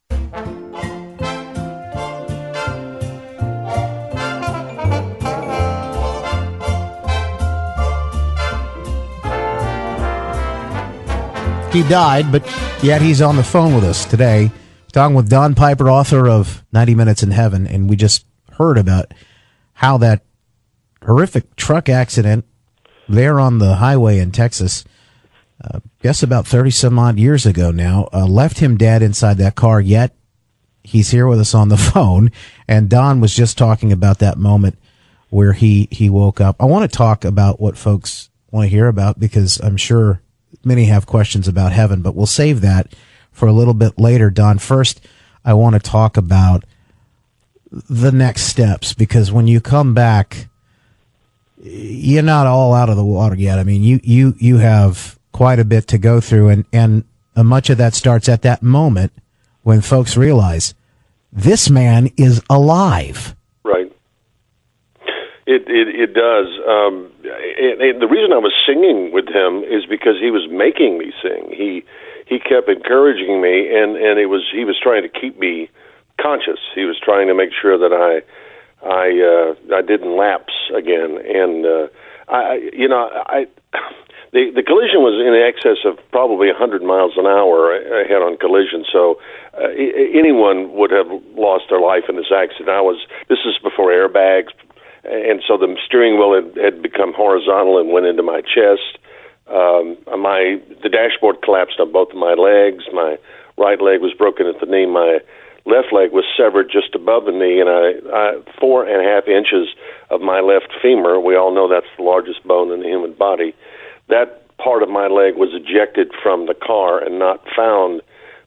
[11.72, 12.46] He died, but
[12.82, 14.50] yet he's on the phone with us today.
[14.90, 19.12] Talking with Don Piper, author of 90 Minutes in Heaven, and we just heard about
[19.74, 20.22] how that
[21.04, 22.46] horrific truck accident
[23.06, 24.82] there on the highway in Texas,
[25.62, 29.54] uh, guess about 30 some odd years ago now, uh, left him dead inside that
[29.54, 30.16] car, yet
[30.82, 32.32] he's here with us on the phone.
[32.66, 34.78] And Don was just talking about that moment
[35.28, 36.56] where he, he woke up.
[36.60, 40.22] I want to talk about what folks want to hear about because I'm sure
[40.64, 42.94] many have questions about heaven, but we'll save that
[43.32, 44.30] for a little bit later.
[44.30, 45.00] Don, first,
[45.44, 46.64] I want to talk about
[47.70, 50.48] the next steps because when you come back,
[51.62, 53.58] you're not all out of the water yet.
[53.58, 57.04] I mean, you, you, you have quite a bit to go through and, and
[57.36, 59.12] much of that starts at that moment
[59.62, 60.74] when folks realize
[61.32, 63.36] this man is alive.
[63.64, 63.92] Right.
[65.46, 66.46] It it, it does.
[66.66, 70.98] Um, and, and the reason I was singing with him is because he was making
[70.98, 71.50] me sing.
[71.50, 71.84] He
[72.26, 75.68] he kept encouraging me, and and it was he was trying to keep me
[76.20, 76.60] conscious.
[76.74, 78.20] He was trying to make sure that I
[78.84, 81.86] I uh, I didn't lapse again, and uh,
[82.28, 83.46] I you know I.
[84.28, 88.84] The, the collision was in excess of probably 100 miles an hour ahead on collision,
[88.84, 89.16] so
[89.56, 92.68] uh, anyone would have lost their life in this accident.
[92.68, 93.00] I was
[93.32, 94.52] this is before airbags,
[95.10, 98.98] and so the steering wheel had, had become horizontal and went into my chest.
[99.48, 102.84] Um, my the dashboard collapsed on both of my legs.
[102.92, 103.16] My
[103.56, 104.86] right leg was broken at the knee.
[104.86, 105.20] My
[105.64, 108.26] left leg was severed just above the knee, and I, I
[108.60, 109.68] four and a half inches
[110.10, 111.20] of my left femur.
[111.20, 113.54] We all know that's the largest bone in the human body.
[114.08, 118.02] That part of my leg was ejected from the car and not found.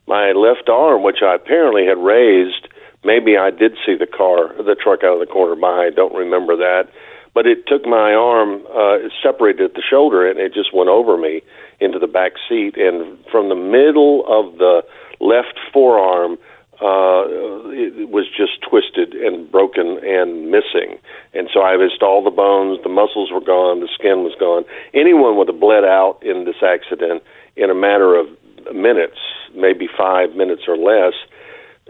[0.06, 2.66] My left arm, which I apparently had raised,
[3.04, 5.86] maybe I did see the car, the truck out of the corner by.
[5.86, 6.88] I don't remember that
[7.34, 10.90] but it took my arm, uh, it separated at the shoulder, and it just went
[10.90, 11.42] over me
[11.80, 12.76] into the back seat.
[12.76, 14.82] And from the middle of the
[15.20, 16.36] left forearm,
[16.80, 17.24] uh,
[17.72, 20.98] it was just twisted and broken and missing.
[21.32, 24.64] And so I missed all the bones, the muscles were gone, the skin was gone.
[24.92, 27.22] Anyone would have bled out in this accident
[27.56, 28.26] in a matter of
[28.74, 29.18] minutes,
[29.54, 31.14] maybe five minutes or less,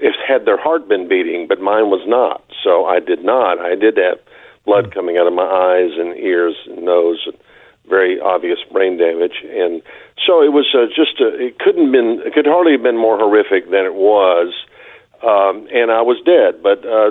[0.03, 2.43] if had their heart been beating, but mine was not.
[2.63, 3.61] So I did not.
[3.61, 4.19] I did have
[4.67, 7.37] blood coming out of my eyes and ears and nose and
[7.89, 9.43] very obvious brain damage.
[9.43, 9.83] And
[10.25, 13.19] so it was uh, just a, it couldn't been it could hardly have been more
[13.19, 14.55] horrific than it was.
[15.23, 17.11] Um and I was dead but uh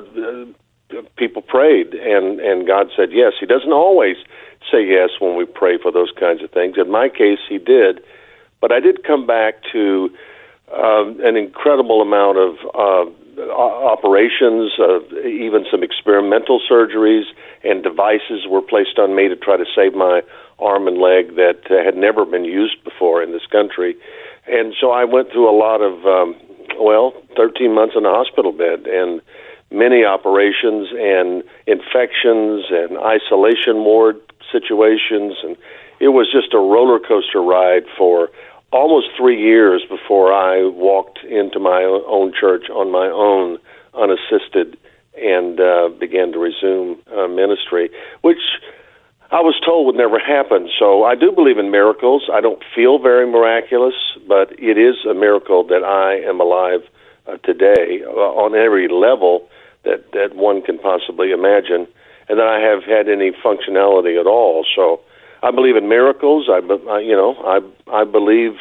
[1.16, 3.34] people prayed and and God said yes.
[3.40, 4.16] He doesn't always
[4.72, 6.76] say yes when we pray for those kinds of things.
[6.78, 8.02] In my case he did.
[8.62, 10.10] But I did come back to
[10.74, 17.26] um, an incredible amount of uh, operations, uh, even some experimental surgeries,
[17.64, 20.22] and devices were placed on me to try to save my
[20.60, 23.96] arm and leg that uh, had never been used before in this country.
[24.48, 26.36] And so I went through a lot of, um,
[26.80, 29.22] well, 13 months in a hospital bed and
[29.72, 34.20] many operations and infections and isolation ward
[34.52, 35.38] situations.
[35.44, 35.56] And
[36.00, 38.30] it was just a roller coaster ride for
[38.72, 43.58] almost three years before I walked into my own church on my own,
[43.94, 44.78] unassisted,
[45.18, 47.90] and uh, began to resume uh, ministry,
[48.22, 48.40] which
[49.32, 50.70] I was told would never happen.
[50.78, 52.30] So I do believe in miracles.
[52.32, 53.96] I don't feel very miraculous,
[54.28, 56.82] but it is a miracle that I am alive
[57.28, 59.48] uh, today uh, on every level
[59.84, 61.88] that that one can possibly imagine,
[62.30, 64.66] and that I have had any functionality at all.
[64.76, 65.02] So
[65.44, 66.50] I believe in miracles.
[66.50, 66.60] I,
[67.00, 67.60] you know, I
[67.92, 68.58] I believe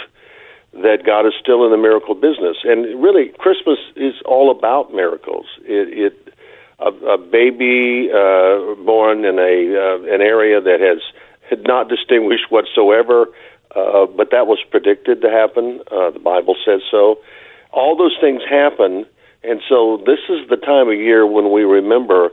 [0.72, 5.46] that God is still in the miracle business, and really, Christmas is all about miracles.
[5.62, 6.34] It, it
[6.78, 11.02] a, a baby uh, born in a uh, an area that has
[11.48, 13.26] had not distinguished whatsoever,
[13.74, 15.80] uh, but that was predicted to happen.
[15.90, 17.18] Uh, the Bible says so.
[17.72, 19.04] All those things happen,
[19.42, 22.30] and so this is the time of year when we remember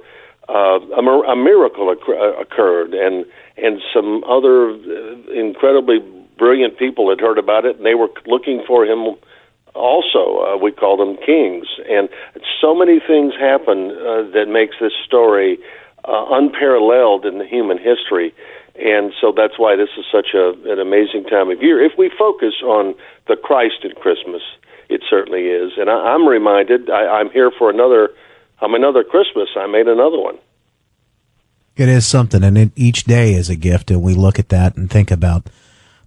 [0.50, 3.26] uh, a, a miracle occur- occurred, and
[3.58, 6.00] and some other uh, incredibly
[6.38, 9.16] brilliant people had heard about it, and they were looking for him.
[9.74, 12.10] Also, uh, we call them kings, and
[12.62, 15.60] so many things happen uh, that makes this story
[16.06, 18.34] uh, unparalleled in the human history.
[18.80, 21.84] And so that's why this is such a, an amazing time of year.
[21.84, 22.96] If we focus on
[23.28, 24.42] the Christ in Christmas,
[24.90, 25.74] it certainly is.
[25.78, 28.10] And I, I'm reminded I, I'm here for another.
[28.62, 29.50] I'm another Christmas.
[29.56, 30.38] I made another one.
[31.76, 34.76] It is something, and it, each day is a gift, and we look at that
[34.76, 35.48] and think about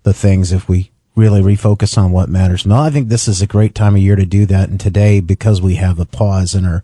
[0.03, 2.67] the things if we really refocus on what matters.
[2.67, 5.21] No, I think this is a great time of year to do that, and today
[5.21, 6.83] because we have a pause in our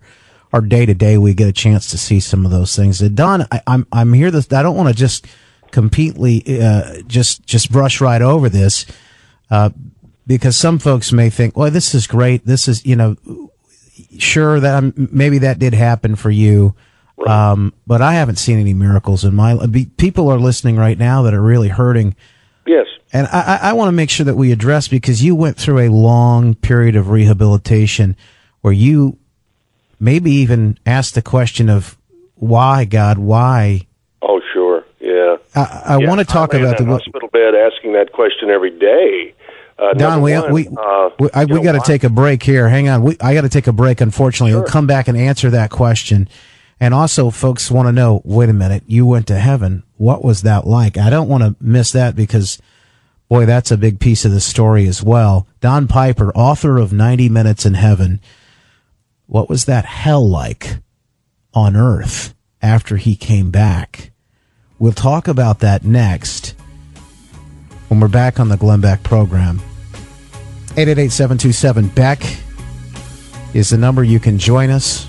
[0.53, 3.03] our day to day, we get a chance to see some of those things.
[3.03, 4.31] And Don, I, I'm I'm here.
[4.31, 5.27] This I don't want to just
[5.73, 8.87] completely uh, just just brush right over this.
[9.51, 9.71] Uh,
[10.27, 12.45] because some folks may think, well, this is great.
[12.47, 13.17] This is, you know,
[14.21, 16.75] sure that um, maybe that did happen for you.
[17.27, 19.71] Um, but I haven't seen any miracles in my life.
[19.97, 22.15] People are listening right now that are really hurting.
[22.67, 22.87] Yes.
[23.13, 25.89] And I, I want to make sure that we address because you went through a
[25.89, 28.17] long period of rehabilitation
[28.61, 29.19] where you
[29.99, 31.97] maybe even asked the question of
[32.35, 33.87] why, God, why?
[34.21, 34.85] Oh, sure.
[35.01, 35.37] Yeah.
[35.55, 38.51] I, I Yeah, want to talk in about that the hospital bed asking that question
[38.51, 39.35] every day.
[39.79, 42.69] Uh, Don, we one, we uh, we, I, we got to take a break here.
[42.69, 44.01] Hang on, we, I got to take a break.
[44.01, 46.29] Unfortunately, we'll come back and answer that question.
[46.81, 48.23] And also, folks want to know.
[48.25, 49.83] Wait a minute, you went to heaven.
[49.97, 50.97] What was that like?
[50.97, 52.61] I don't want to miss that because,
[53.29, 55.47] boy, that's a big piece of the story as well.
[55.61, 58.21] Don Piper, author of 90 Minutes in Heaven.
[59.27, 60.79] What was that hell like
[61.53, 64.13] on earth after he came back?
[64.79, 66.55] We'll talk about that next
[67.89, 69.61] when we're back on the Glenn Beck program.
[70.71, 72.23] 888-727 Beck
[73.55, 75.07] is the number you can join us.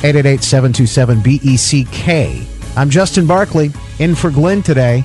[0.00, 2.46] 888-727 B-E-C-K.
[2.76, 5.04] I'm Justin Barclay in for Glenn today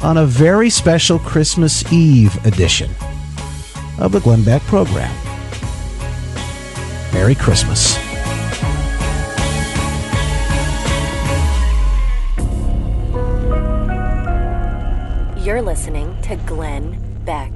[0.00, 2.90] on a very special Christmas Eve edition
[3.98, 5.12] of the Glenn Beck program.
[7.12, 8.07] Merry Christmas.
[15.48, 17.50] You're listening to Glenn Beck.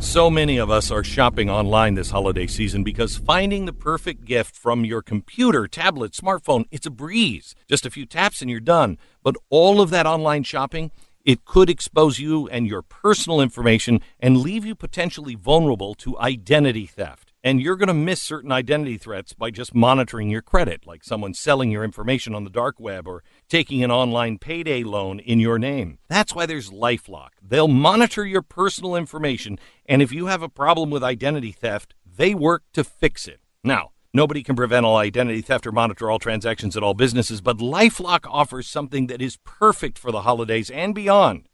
[0.00, 4.56] So many of us are shopping online this holiday season because finding the perfect gift
[4.56, 7.54] from your computer, tablet, smartphone, it's a breeze.
[7.68, 8.96] Just a few taps and you're done.
[9.22, 10.92] But all of that online shopping,
[11.26, 16.86] it could expose you and your personal information and leave you potentially vulnerable to identity
[16.86, 17.25] theft.
[17.46, 21.32] And you're going to miss certain identity threats by just monitoring your credit, like someone
[21.32, 25.56] selling your information on the dark web or taking an online payday loan in your
[25.56, 25.98] name.
[26.08, 27.28] That's why there's Lifelock.
[27.40, 32.34] They'll monitor your personal information, and if you have a problem with identity theft, they
[32.34, 33.38] work to fix it.
[33.62, 37.58] Now, nobody can prevent all identity theft or monitor all transactions at all businesses, but
[37.58, 41.48] Lifelock offers something that is perfect for the holidays and beyond.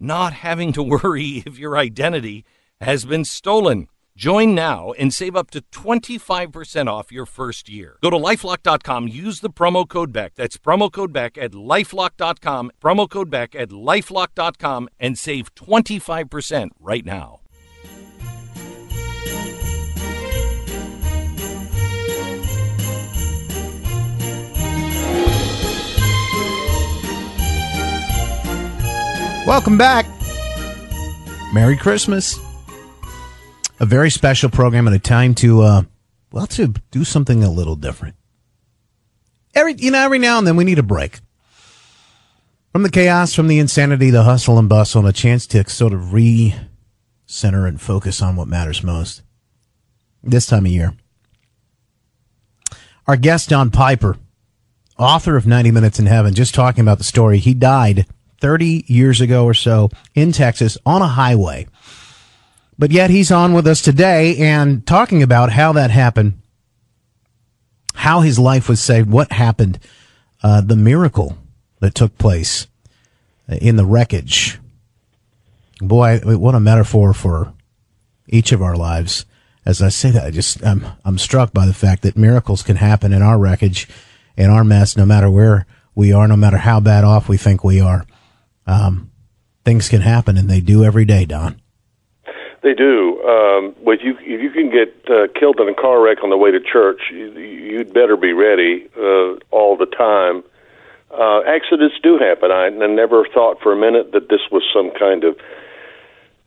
[0.00, 2.44] Not having to worry if your identity
[2.80, 3.86] has been stolen.
[4.16, 7.98] Join now and save up to 25% off your first year.
[8.02, 10.34] Go to lifelock.com, use the promo code BECK.
[10.36, 17.04] That's promo code BECK at lifelock.com, promo code BECK at lifelock.com, and save 25% right
[17.04, 17.40] now.
[29.46, 30.06] Welcome back.
[31.52, 32.45] Merry Christmas.
[33.78, 35.82] A very special program and a time to, uh,
[36.32, 38.16] well, to do something a little different.
[39.54, 41.20] Every, you know, every now and then we need a break
[42.72, 45.94] from the chaos, from the insanity, the hustle and bustle, and a chance to sort
[45.94, 49.22] of re-center and focus on what matters most
[50.22, 50.94] this time of year.
[53.06, 54.18] Our guest, Don Piper,
[54.98, 57.38] author of 90 Minutes in Heaven, just talking about the story.
[57.38, 58.04] He died
[58.42, 61.66] 30 years ago or so in Texas on a highway.
[62.78, 66.40] But yet he's on with us today and talking about how that happened,
[67.94, 69.78] how his life was saved, what happened,
[70.42, 71.38] uh, the miracle
[71.80, 72.66] that took place
[73.48, 74.58] in the wreckage.
[75.80, 77.54] Boy, what a metaphor for
[78.28, 79.24] each of our lives.
[79.64, 82.76] As I say that, I just I'm I'm struck by the fact that miracles can
[82.76, 83.88] happen in our wreckage,
[84.36, 87.64] in our mess, no matter where we are, no matter how bad off we think
[87.64, 88.06] we are.
[88.66, 89.10] Um,
[89.64, 91.60] things can happen, and they do every day, Don.
[92.66, 93.22] They do.
[93.22, 96.36] Um, but you, if you can get uh, killed in a car wreck on the
[96.36, 100.42] way to church, you, you'd better be ready uh, all the time.
[101.14, 102.50] Uh, accidents do happen.
[102.50, 105.38] I, I never thought for a minute that this was some kind of.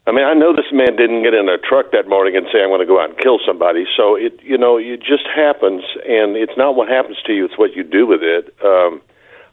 [0.08, 2.62] I mean, I know this man didn't get in a truck that morning and say,
[2.62, 5.84] "I'm going to go out and kill somebody." So it, you know, it just happens,
[6.04, 8.54] and it's not what happens to you; it's what you do with it.
[8.60, 9.00] Um,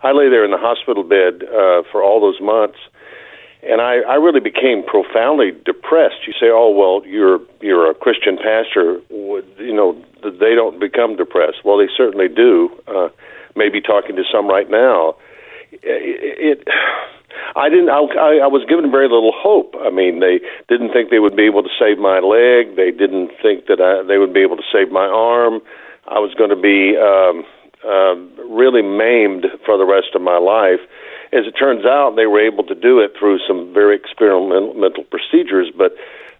[0.02, 2.78] I lay there in the hospital bed uh, for all those months,
[3.62, 6.26] and I, I really became profoundly depressed.
[6.26, 9.00] You say, "Oh, well, you're you're a Christian pastor.
[9.10, 12.70] You know, they don't become depressed." Well, they certainly do.
[12.86, 13.08] Uh,
[13.56, 15.16] maybe talking to some right now.
[15.72, 16.68] It, it
[17.54, 17.90] I didn't.
[17.90, 19.74] I, I was given very little hope.
[19.80, 22.76] I mean, they didn't think they would be able to save my leg.
[22.76, 25.60] They didn't think that I, they would be able to save my arm.
[26.08, 27.44] I was going to be um,
[27.84, 28.16] uh,
[28.48, 30.80] really maimed for the rest of my life.
[31.32, 35.70] As it turns out, they were able to do it through some very experimental procedures,
[35.76, 35.92] but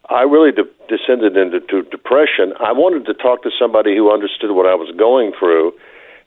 [0.08, 2.54] I really de- descended into to depression.
[2.60, 5.74] I wanted to talk to somebody who understood what I was going through,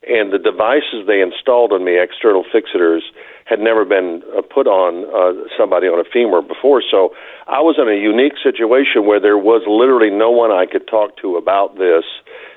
[0.08, 3.02] and the devices they installed on me, external fixators,
[3.46, 6.84] had never been uh, put on uh, somebody on a femur before.
[6.84, 7.16] So
[7.48, 11.18] I was in a unique situation where there was literally no one I could talk
[11.24, 12.04] to about this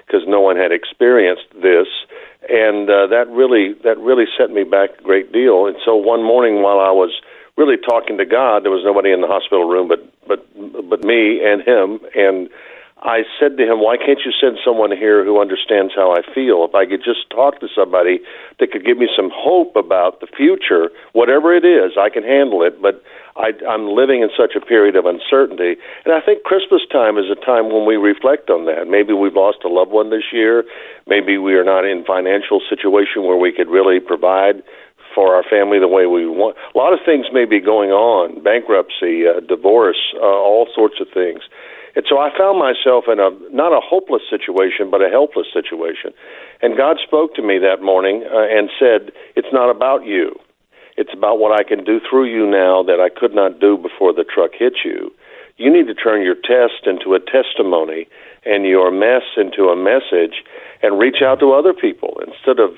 [0.04, 1.88] because no one had experienced this,
[2.48, 5.66] and uh, that really that really set me back a great deal.
[5.66, 7.12] And so one morning while I was
[7.56, 10.46] really talking to God, there was nobody in the hospital room but but
[10.88, 12.48] but me and him and
[13.02, 16.64] I said to him, Why can't you send someone here who understands how I feel?
[16.64, 18.20] If I could just talk to somebody
[18.60, 22.62] that could give me some hope about the future, whatever it is, I can handle
[22.62, 22.80] it.
[22.80, 23.02] But
[23.36, 25.80] I, I'm living in such a period of uncertainty.
[26.04, 28.88] And I think Christmas time is a time when we reflect on that.
[28.88, 30.64] Maybe we've lost a loved one this year.
[31.06, 34.62] Maybe we are not in financial situation where we could really provide
[35.14, 36.56] for our family the way we want.
[36.74, 41.08] A lot of things may be going on bankruptcy, uh, divorce, uh, all sorts of
[41.12, 41.42] things.
[41.94, 46.12] And so I found myself in a not a hopeless situation, but a helpless situation.
[46.62, 50.32] And God spoke to me that morning uh, and said, "It's not about you.
[50.96, 54.12] It's about what I can do through you now that I could not do before
[54.12, 55.12] the truck hit you.
[55.56, 58.06] You need to turn your test into a testimony
[58.44, 60.42] and your mess into a message
[60.82, 62.76] and reach out to other people instead of,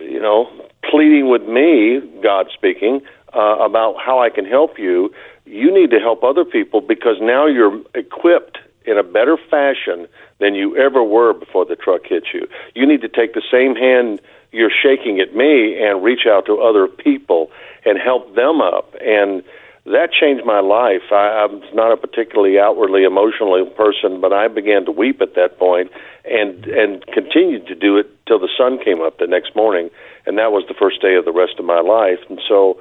[0.00, 0.50] you know,
[0.90, 3.00] pleading with me, God speaking,
[3.34, 5.12] uh, about how I can help you
[5.48, 10.06] you need to help other people because now you're equipped in a better fashion
[10.40, 12.46] than you ever were before the truck hit you.
[12.74, 14.20] You need to take the same hand
[14.50, 17.50] you're shaking at me and reach out to other people
[17.84, 18.94] and help them up.
[19.00, 19.42] And
[19.84, 21.12] that changed my life.
[21.12, 25.58] I, I'm not a particularly outwardly emotional person, but I began to weep at that
[25.58, 25.90] point
[26.24, 29.90] and and continued to do it till the sun came up the next morning,
[30.26, 32.18] and that was the first day of the rest of my life.
[32.28, 32.78] And so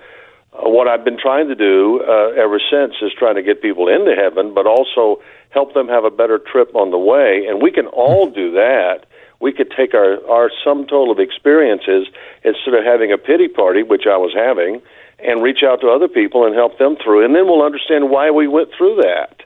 [0.64, 4.16] what I've been trying to do uh, ever since is trying to get people into
[4.16, 7.45] heaven, but also help them have a better trip on the way.
[7.47, 9.05] And we can all do that.
[9.39, 12.08] We could take our, our sum total of experiences
[12.43, 14.82] instead of having a pity party, which I was having,
[15.20, 17.24] and reach out to other people and help them through.
[17.24, 19.41] And then we'll understand why we went through that.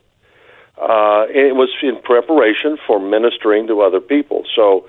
[0.78, 4.46] Uh, it was in preparation for ministering to other people.
[4.56, 4.88] So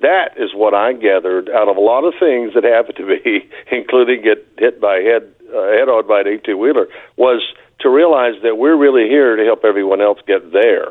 [0.00, 3.48] that is what I gathered out of a lot of things that happened to me,
[3.70, 6.86] including get hit by head uh, head on by an 18 wheeler,
[7.16, 7.42] was
[7.80, 10.88] to realize that we're really here to help everyone else get there.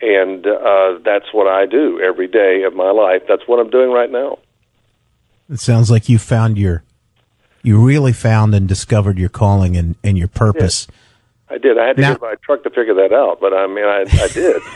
[0.00, 3.22] And uh, that's what I do every day of my life.
[3.28, 4.38] That's what I'm doing right now.
[5.48, 6.82] It sounds like you found your,
[7.62, 10.86] you really found and discovered your calling and, and your purpose.
[11.48, 11.78] I did.
[11.78, 14.04] I had to now, get my truck to figure that out, but I mean, I,
[14.10, 14.62] I did.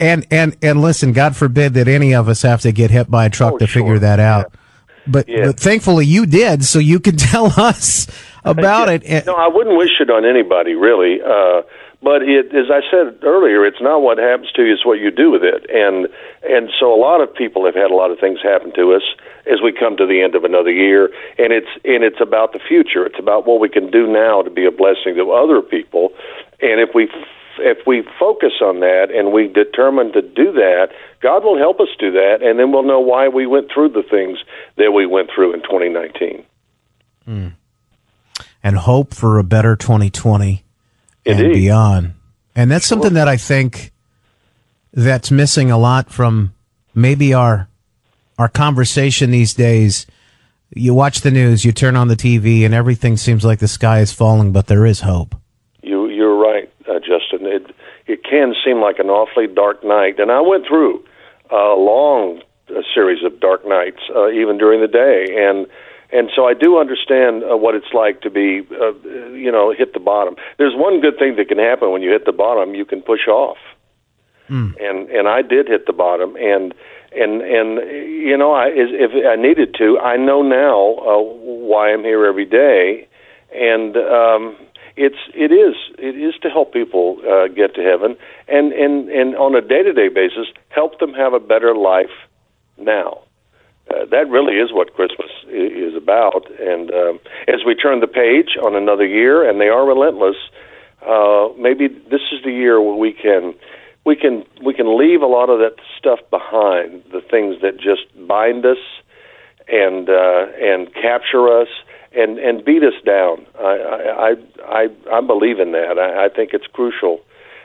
[0.00, 3.26] and and and listen, God forbid that any of us have to get hit by
[3.26, 3.82] a truck oh, to sure.
[3.82, 4.50] figure that out.
[4.50, 4.60] Yeah.
[5.06, 5.46] But, Yeah.
[5.46, 8.06] but thankfully you did, so you can tell us
[8.44, 9.26] about it.
[9.26, 11.20] No, I wouldn't wish it on anybody, really.
[11.22, 11.62] Uh,
[12.02, 15.10] but it, as I said earlier, it's not what happens to you; it's what you
[15.10, 15.66] do with it.
[15.70, 16.06] And
[16.48, 19.02] and so a lot of people have had a lot of things happen to us
[19.50, 21.06] as we come to the end of another year,
[21.38, 23.06] and it's and it's about the future.
[23.06, 26.12] It's about what we can do now to be a blessing to other people.
[26.60, 27.08] And if we
[27.58, 30.88] if we focus on that and we determine to do that,
[31.20, 34.02] God will help us do that, and then we'll know why we went through the
[34.02, 34.38] things
[34.76, 36.44] that we went through in 2019.
[37.24, 37.48] Hmm.
[38.62, 40.62] and hope for a better 2020
[41.24, 41.54] and Indeed.
[41.54, 42.14] beyond.
[42.54, 43.92] And that's something that I think
[44.92, 46.54] that's missing a lot from
[46.94, 47.68] maybe our
[48.38, 50.06] our conversation these days.
[50.74, 54.00] You watch the news, you turn on the TV, and everything seems like the sky
[54.00, 55.34] is falling, but there is hope.
[55.82, 57.46] You you're right, uh, Justin.
[58.06, 61.04] It can seem like an awfully dark night, and I went through
[61.50, 62.40] a long
[62.94, 65.66] series of dark nights, uh, even during the day, and
[66.12, 68.92] and so I do understand uh, what it's like to be, uh,
[69.32, 70.36] you know, hit the bottom.
[70.56, 71.90] There's one good thing that can happen.
[71.90, 73.58] When you hit the bottom: you can push off,
[74.80, 76.74] and and I did hit the bottom, and
[77.12, 77.78] and and
[78.28, 81.22] you know, I is- if I needed to, I know now uh,
[81.70, 83.08] why I'm here every day,
[83.54, 84.56] and um,
[84.96, 88.16] it's it is it is to help people uh, get to heaven,
[88.48, 92.14] and and and on a day to day basis, help them have a better life
[92.78, 93.20] now.
[93.88, 96.50] Uh, that really is what Christmas is about.
[96.58, 100.36] And um, as we turn the page on another year, and they are relentless,
[101.06, 103.54] uh, maybe this is the year where we can
[104.04, 108.06] we can we can leave a lot of that stuff behind, the things that just
[108.26, 108.78] bind us
[109.68, 111.68] and uh, and capture us
[112.16, 113.46] and and beat us down.
[113.58, 114.34] I I
[114.64, 115.98] I, I believe in that.
[115.98, 117.20] I, I think it's crucial.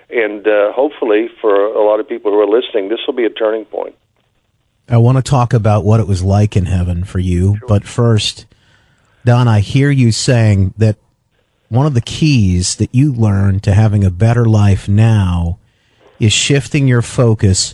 [0.09, 3.29] And uh, hopefully, for a lot of people who are listening, this will be a
[3.29, 3.95] turning point.
[4.89, 8.45] I want to talk about what it was like in heaven for you, but first,
[9.23, 10.97] Don, I hear you saying that
[11.69, 15.59] one of the keys that you learned to having a better life now
[16.19, 17.73] is shifting your focus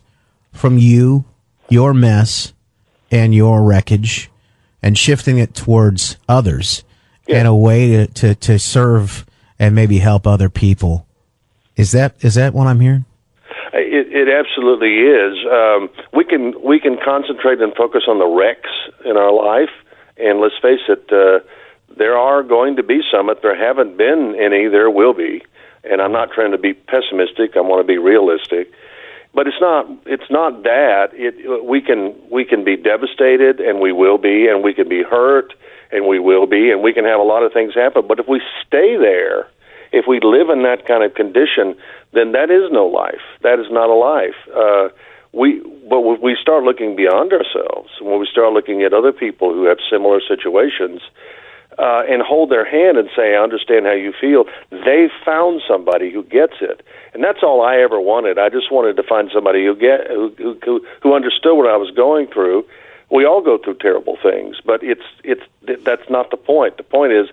[0.53, 1.25] from you
[1.69, 2.53] your mess
[3.11, 4.29] and your wreckage
[4.87, 6.85] and shifting it towards others
[7.27, 7.41] Yeah.
[7.41, 9.25] in a way to, to, to serve
[9.59, 11.05] and maybe help other people.
[11.75, 13.03] Is that is that what I'm hearing?
[13.73, 15.35] It, it absolutely is.
[15.51, 18.69] Um, we can we can concentrate and focus on the wrecks
[19.03, 19.75] in our life,
[20.15, 21.43] and let's face it, uh,
[21.97, 23.29] there are going to be some.
[23.29, 25.43] If there haven't been any, there will be.
[25.83, 27.57] And I'm not trying to be pessimistic.
[27.57, 28.71] I want to be realistic.
[29.37, 31.13] But it's not it's not that.
[31.13, 32.01] It we can
[32.31, 35.53] we can be devastated, and we will be, and we can be hurt,
[35.93, 38.07] and we will be, and we can have a lot of things happen.
[38.09, 39.45] But if we stay there
[39.91, 41.75] if we live in that kind of condition,
[42.13, 43.23] then that is no life.
[43.43, 44.35] That is not a life.
[44.53, 44.89] Uh,
[45.33, 49.53] we, but when we start looking beyond ourselves, when we start looking at other people
[49.53, 51.01] who have similar situations,
[51.77, 56.11] uh, and hold their hand and say, "I understand how you feel." They found somebody
[56.11, 56.81] who gets it,
[57.13, 58.37] and that's all I ever wanted.
[58.37, 61.91] I just wanted to find somebody who get who who, who understood what I was
[61.91, 62.65] going through.
[63.09, 65.43] We all go through terrible things, but it's it's
[65.85, 66.77] that's not the point.
[66.77, 67.27] The point is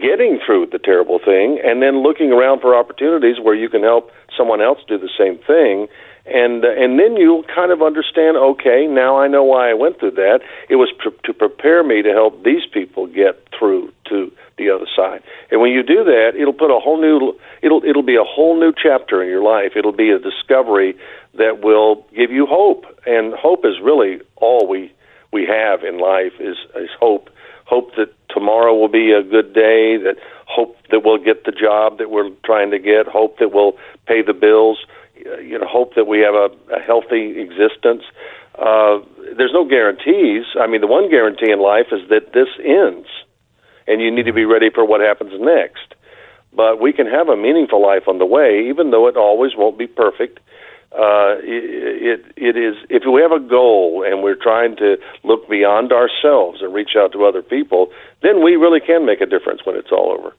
[0.00, 4.10] getting through the terrible thing and then looking around for opportunities where you can help
[4.36, 5.86] someone else do the same thing
[6.26, 9.98] and uh, and then you'll kind of understand okay now I know why I went
[9.98, 10.40] through that.
[10.68, 14.86] It was pr- to prepare me to help these people get through to the other
[14.94, 15.22] side.
[15.50, 18.58] And when you do that it'll put a whole new it'll it'll be a whole
[18.58, 19.72] new chapter in your life.
[19.76, 20.96] It'll be a discovery
[21.34, 22.84] that will give you hope.
[23.06, 24.92] And hope is really all we
[25.32, 27.28] we have in life is is hope.
[27.66, 31.98] Hope that tomorrow will be a good day, that hope that we'll get the job
[31.98, 33.72] that we're trying to get, hope that we'll
[34.06, 34.84] pay the bills,
[35.44, 38.02] you know, hope that we have a, a healthy existence.
[38.58, 38.98] Uh,
[39.36, 40.44] there's no guarantees.
[40.60, 43.08] I mean, the one guarantee in life is that this ends,
[43.86, 45.94] and you need to be ready for what happens next.
[46.52, 49.76] But we can have a meaningful life on the way, even though it always won't
[49.76, 50.38] be perfect
[50.94, 55.92] uh, it, it is if we have a goal and we're trying to look beyond
[55.92, 57.90] ourselves and reach out to other people,
[58.22, 60.36] then we really can make a difference when it's all over.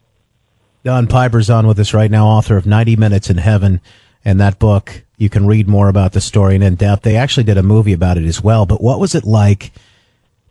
[0.86, 3.82] Don Piper's on with us right now, author of 90 Minutes in Heaven.
[4.26, 7.04] And that book, you can read more about the story and in depth.
[7.04, 8.66] They actually did a movie about it as well.
[8.66, 9.72] But what was it like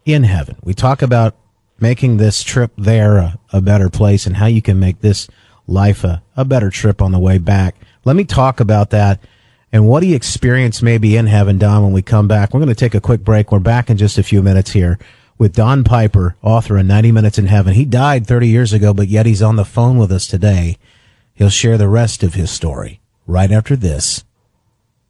[0.05, 0.57] in heaven?
[0.63, 1.37] We talk about
[1.81, 5.29] making this trip there a, a better place and how you can make this
[5.67, 7.75] life a, a better trip on the way back.
[8.05, 9.21] Let me talk about that
[9.73, 12.55] and what he experienced maybe in heaven, Don, when we come back.
[12.55, 13.51] We're going to take a quick break.
[13.51, 15.01] We're back in just a few minutes here
[15.37, 17.75] with Don Piper, author of 90 Minutes in Heaven.
[17.75, 20.79] He died 30 years ago, but yet he's on the phone with us today.
[21.35, 24.25] He'll share the rest of his story right after this.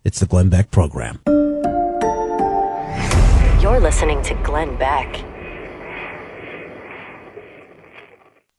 [0.05, 1.20] It's the Glenn Beck program.
[3.61, 5.34] You're listening to Glenn Beck.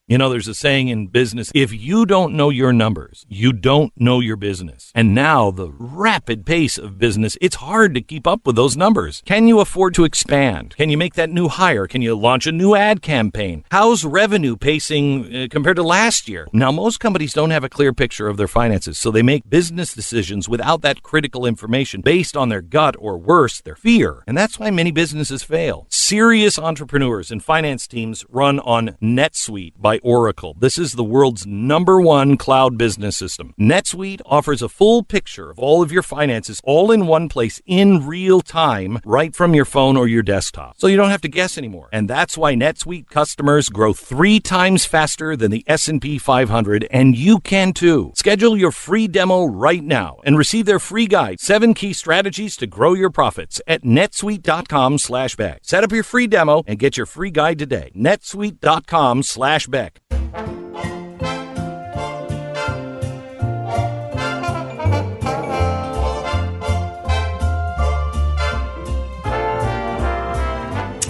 [0.07, 3.91] You know, there's a saying in business if you don't know your numbers, you don't
[3.98, 4.91] know your business.
[4.94, 9.23] And now, the rapid pace of business, it's hard to keep up with those numbers.
[9.26, 10.76] Can you afford to expand?
[10.77, 11.88] Can you make that new hire?
[11.88, 13.64] Can you launch a new ad campaign?
[13.72, 16.48] How's revenue pacing uh, compared to last year?
[16.53, 19.95] Now, most companies don't have a clear picture of their finances, so they make business
[19.95, 24.23] decisions without that critical information based on their gut or worse, their fear.
[24.27, 25.88] And that's why many businesses fail.
[25.90, 30.55] Serious entrepreneurs and finance teams run on NetSuite by Oracle.
[30.59, 33.53] This is the world's number one cloud business system.
[33.59, 38.05] NetSuite offers a full picture of all of your finances all in one place in
[38.05, 40.76] real time right from your phone or your desktop.
[40.77, 41.89] So you don't have to guess anymore.
[41.91, 47.39] And that's why NetSuite customers grow 3 times faster than the S&P 500 and you
[47.39, 48.11] can too.
[48.15, 52.67] Schedule your free demo right now and receive their free guide, 7 key strategies to
[52.67, 55.59] grow your profits at netsuite.com/beck.
[55.63, 57.91] Set up your free demo and get your free guide today.
[57.95, 59.84] netsuite.com/beck.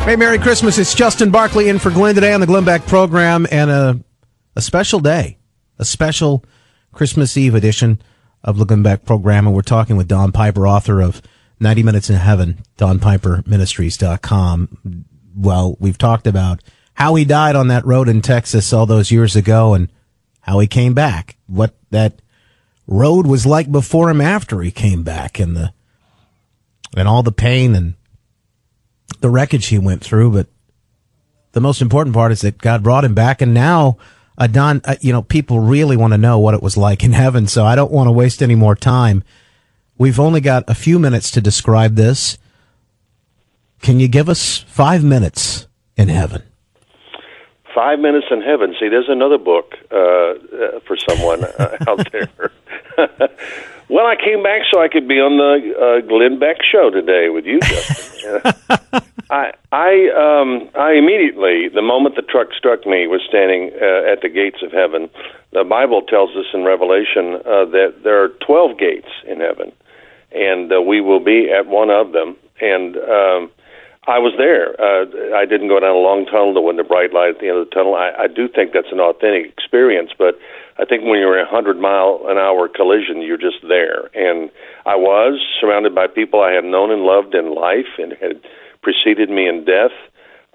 [0.06, 0.77] Hey, Merry Christmas.
[0.77, 3.99] It's Justin Barclay in for Glenn today on the Glenn Beck program and a,
[4.56, 5.40] a special day,
[5.80, 6.45] a special
[6.91, 7.99] Christmas Eve edition
[8.44, 9.48] of the Glenn Beck program.
[9.48, 11.23] And we're talking with Don Piper, author of
[11.60, 15.06] 90 Minutes in Heaven, DonPiperMinistries.com.
[15.36, 16.61] Well, we've talked about
[16.94, 19.91] how he died on that road in Texas all those years ago and
[20.41, 22.22] how he came back, what that
[22.86, 25.73] road was like before him after he came back and the,
[26.95, 27.95] and all the pain and
[29.26, 30.45] the wreckage he went through, but
[31.53, 33.97] the most important part is that God brought him back, and now,
[34.38, 37.11] uh, Don, uh, you know, people really want to know what it was like in
[37.11, 39.23] heaven, so I don't want to waste any more time.
[39.97, 42.38] We've only got a few minutes to describe this.
[43.81, 45.65] Can you give us five minutes
[45.97, 46.43] in heaven?
[47.73, 48.73] Five Minutes in Heaven.
[48.80, 52.30] See, there's another book uh, uh, for someone uh, out there.
[53.90, 57.30] well, I came back so I could be on the uh, Glenn Beck show today
[57.30, 58.42] with you, Justin.
[59.30, 64.22] I, I, um, I immediately, the moment the truck struck me, was standing uh, at
[64.22, 65.10] the gates of heaven.
[65.52, 69.72] The Bible tells us in Revelation uh, that there are twelve gates in heaven,
[70.32, 72.38] and uh, we will be at one of them.
[72.62, 73.52] And um,
[74.08, 74.78] I was there.
[74.78, 76.54] Uh, I didn't go down a long tunnel.
[76.54, 77.96] There wasn't a bright light at the end of the tunnel.
[77.96, 80.38] I, I do think that's an authentic experience, but
[80.77, 84.10] I think when you're a hundred mile an hour collision, you're just there.
[84.14, 84.49] And
[84.85, 88.41] I was surrounded by people I had known and loved in life and had
[88.81, 89.95] preceded me in death.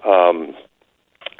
[0.04, 0.54] Um,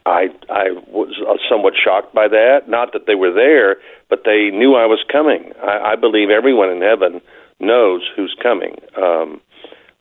[0.07, 1.15] I I was
[1.49, 2.69] somewhat shocked by that.
[2.69, 3.77] Not that they were there,
[4.09, 5.53] but they knew I was coming.
[5.63, 7.21] I, I believe everyone in heaven
[7.61, 8.77] knows who's coming.
[8.97, 9.41] Um,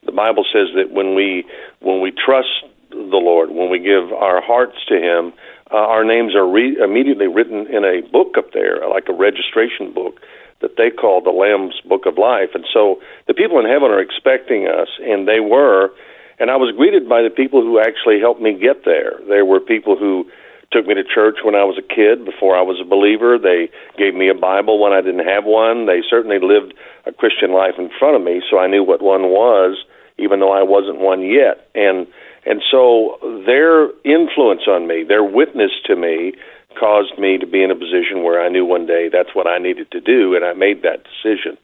[0.05, 1.45] the Bible says that when we
[1.81, 5.33] when we trust the Lord, when we give our hearts to Him,
[5.71, 9.93] uh, our names are re- immediately written in a book up there, like a registration
[9.93, 10.19] book
[10.61, 12.49] that they call the Lamb's Book of Life.
[12.53, 15.91] And so the people in heaven are expecting us, and they were.
[16.39, 19.19] And I was greeted by the people who actually helped me get there.
[19.27, 20.29] There were people who
[20.71, 23.37] took me to church when I was a kid before I was a believer.
[23.37, 25.85] They gave me a Bible when I didn't have one.
[25.85, 26.73] They certainly lived
[27.05, 29.77] a Christian life in front of me, so I knew what one was
[30.19, 31.67] even though I wasn't one yet.
[31.73, 32.05] And
[32.45, 36.33] and so their influence on me, their witness to me,
[36.79, 39.57] caused me to be in a position where I knew one day that's what I
[39.57, 41.57] needed to do, and I made that decision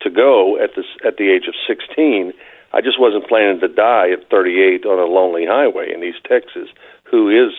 [0.00, 2.32] to go at this at the age of 16.
[2.72, 6.68] I just wasn't planning to die at 38 on a lonely highway in East Texas.
[7.10, 7.52] Who is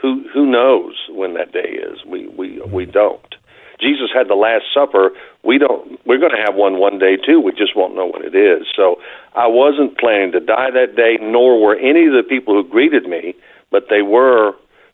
[0.00, 0.24] who?
[0.32, 2.04] Who knows when that day is?
[2.06, 3.34] We we we don't.
[3.80, 5.10] Jesus had the Last Supper.
[5.42, 5.98] We don't.
[6.06, 7.40] We're going to have one one day too.
[7.40, 8.66] We just won't know what it is.
[8.74, 8.96] So
[9.34, 13.06] I wasn't planning to die that day, nor were any of the people who greeted
[13.06, 13.34] me,
[13.70, 14.52] but they were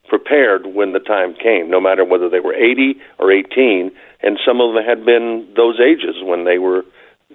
[0.08, 1.70] prepared when the time came.
[1.70, 3.92] No matter whether they were 80 or 18,
[4.22, 6.84] and some of them had been those ages when they were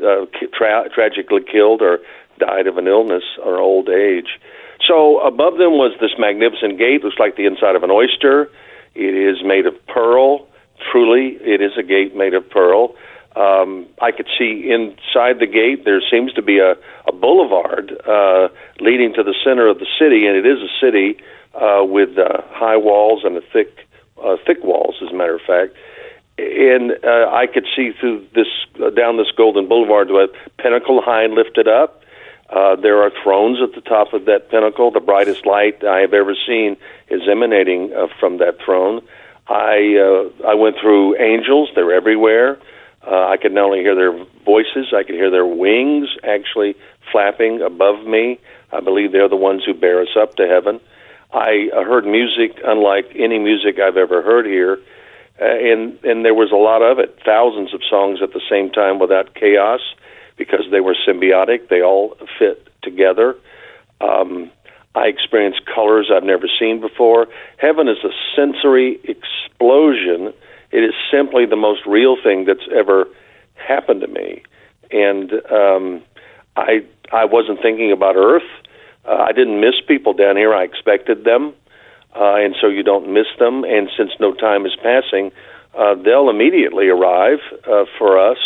[0.03, 1.99] uh, tra- tragically killed or
[2.37, 4.39] died of an illness or old age.
[4.85, 8.49] So above them was this magnificent gate, looks like the inside of an oyster.
[8.93, 10.47] It is made of pearl.
[10.91, 12.95] Truly, it is a gate made of pearl.
[13.35, 16.75] Um, I could see inside the gate there seems to be a,
[17.07, 18.47] a boulevard uh,
[18.79, 21.17] leading to the center of the city, and it is a city
[21.53, 23.87] uh, with uh, high walls and a thick,
[24.23, 25.75] uh, thick walls, as a matter of fact.
[26.37, 28.47] And uh, I could see through this
[28.81, 30.27] uh, down this golden boulevard to a
[30.61, 32.03] pinnacle high and lifted up.
[32.49, 34.91] Uh, there are thrones at the top of that pinnacle.
[34.91, 36.77] The brightest light I have ever seen
[37.09, 39.01] is emanating uh, from that throne.
[39.47, 42.57] I uh, I went through angels; they're everywhere.
[43.05, 46.75] Uh, I could not only hear their voices, I could hear their wings actually
[47.11, 48.39] flapping above me.
[48.71, 50.79] I believe they're the ones who bear us up to heaven.
[51.31, 54.79] I heard music unlike any music I've ever heard here,
[55.39, 58.71] uh, and and there was a lot of it, thousands of songs at the same
[58.71, 59.81] time without chaos,
[60.37, 61.69] because they were symbiotic.
[61.69, 63.35] They all fit together.
[64.01, 64.49] Um,
[64.95, 67.27] I experienced colors I've never seen before.
[67.57, 70.33] Heaven is a sensory explosion.
[70.71, 73.07] It is simply the most real thing that's ever
[73.55, 74.43] happened to me,
[74.91, 76.01] and um,
[76.55, 78.49] I I wasn't thinking about Earth.
[79.05, 80.53] Uh, I didn't miss people down here.
[80.53, 81.53] I expected them,
[82.15, 83.63] uh, and so you don't miss them.
[83.63, 85.31] And since no time is passing,
[85.77, 88.37] uh, they'll immediately arrive uh, for us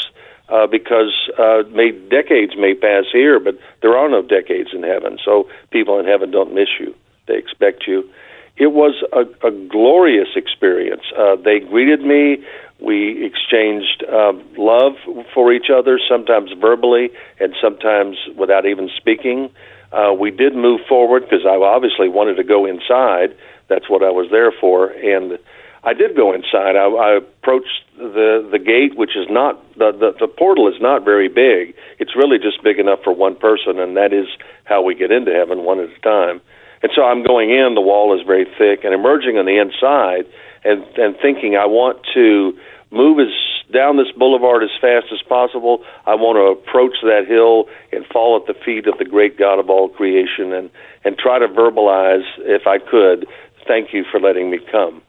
[0.49, 5.17] uh, because uh, may, decades may pass here, but there are no decades in heaven.
[5.23, 6.93] So people in heaven don't miss you;
[7.27, 8.09] they expect you.
[8.57, 11.03] It was a, a glorious experience.
[11.17, 12.43] Uh, they greeted me.
[12.81, 14.93] We exchanged uh, love
[15.33, 17.09] for each other, sometimes verbally
[17.39, 19.49] and sometimes without even speaking.
[19.91, 23.35] Uh, we did move forward because I obviously wanted to go inside.
[23.69, 25.39] That's what I was there for, and
[25.83, 26.75] I did go inside.
[26.75, 31.05] I, I approached the the gate, which is not the, the the portal is not
[31.05, 31.75] very big.
[31.99, 34.27] It's really just big enough for one person, and that is
[34.65, 36.41] how we get into heaven, one at a time.
[36.81, 37.75] And so I'm going in.
[37.75, 40.27] The wall is very thick, and emerging on the inside,
[40.63, 42.57] and and thinking I want to
[42.91, 43.31] move as
[43.71, 45.85] down this boulevard as fast as possible.
[46.05, 49.59] I want to approach that hill and fall at the feet of the great God
[49.59, 50.69] of all creation, and
[51.05, 53.27] and try to verbalize, if I could,
[53.65, 55.01] thank you for letting me come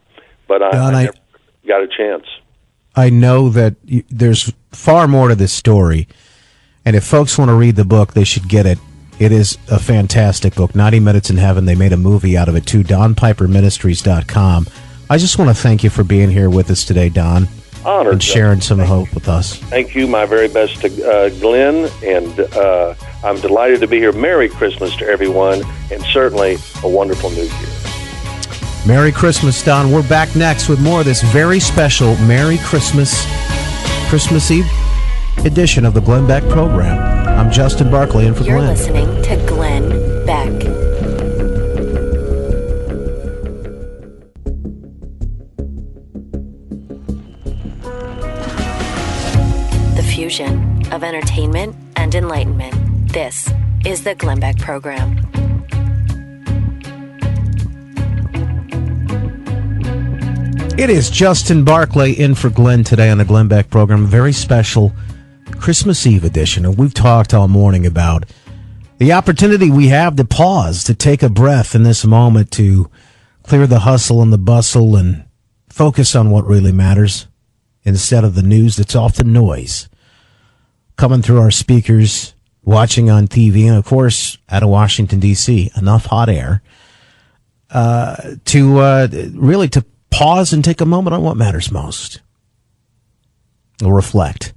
[0.51, 1.09] but I, Don, I
[1.65, 2.27] got a chance.
[2.97, 6.09] I know that you, there's far more to this story,
[6.85, 8.81] and if folks want to read the book, they should get it.
[9.21, 11.67] It is a fantastic book, 90 Minutes in Heaven.
[11.67, 14.67] They made a movie out of it too, DonPiperMinistries.com.
[15.09, 17.47] I just want to thank you for being here with us today, Don,
[17.85, 18.15] Honored.
[18.15, 19.55] and sharing some hope with us.
[19.55, 20.09] Thank you.
[20.09, 24.13] My very best to uh, Glenn, and uh, I'm delighted to be here.
[24.13, 25.63] Merry Christmas to everyone,
[25.93, 27.90] and certainly a wonderful New Year.
[28.91, 29.93] Merry Christmas, Don.
[29.93, 33.25] We're back next with more of this very special Merry Christmas,
[34.09, 34.67] Christmas Eve
[35.45, 36.99] edition of the Glenn Beck program.
[37.29, 38.67] I'm Justin Barclay, and for You're Glenn.
[38.71, 40.51] listening to Glenn Beck.
[49.95, 52.75] The fusion of entertainment and enlightenment.
[53.13, 53.49] This
[53.87, 55.17] is the Glenn Beck program.
[60.81, 64.07] It is Justin Barclay in for Glenn today on the Glenn Beck program.
[64.07, 64.95] Very special
[65.59, 66.65] Christmas Eve edition.
[66.65, 68.25] And we've talked all morning about
[68.97, 72.91] the opportunity we have to pause, to take a breath in this moment, to
[73.43, 75.27] clear the hustle and the bustle and
[75.69, 77.27] focus on what really matters
[77.83, 79.87] instead of the news that's often noise
[80.97, 82.33] coming through our speakers,
[82.65, 86.63] watching on TV, and of course, out of Washington, D.C., enough hot air
[87.69, 88.17] uh,
[88.47, 92.21] to uh, really to pause and take a moment on what matters most.
[93.85, 94.53] Or reflect.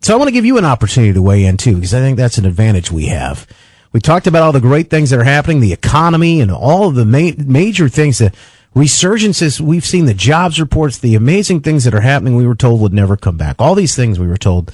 [0.00, 2.16] So I want to give you an opportunity to weigh in too, because I think
[2.16, 3.46] that's an advantage we have.
[3.92, 6.94] We talked about all the great things that are happening, the economy and all of
[6.94, 8.32] the ma- major things, the
[8.76, 12.80] resurgences we've seen, the jobs reports, the amazing things that are happening we were told
[12.80, 13.56] would never come back.
[13.58, 14.72] All these things we were told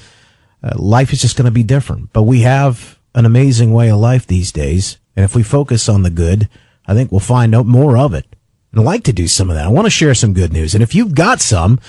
[0.61, 2.11] uh, life is just going to be different.
[2.13, 4.99] But we have an amazing way of life these days.
[5.15, 6.49] And if we focus on the good,
[6.85, 8.34] I think we'll find out more of it.
[8.75, 9.65] And like to do some of that.
[9.65, 10.73] I want to share some good news.
[10.73, 11.79] And if you've got some,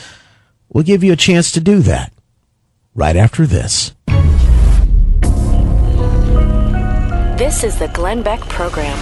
[0.68, 2.12] we'll give you a chance to do that
[2.94, 3.92] right after this.
[7.36, 8.96] This is the Glenn Beck program.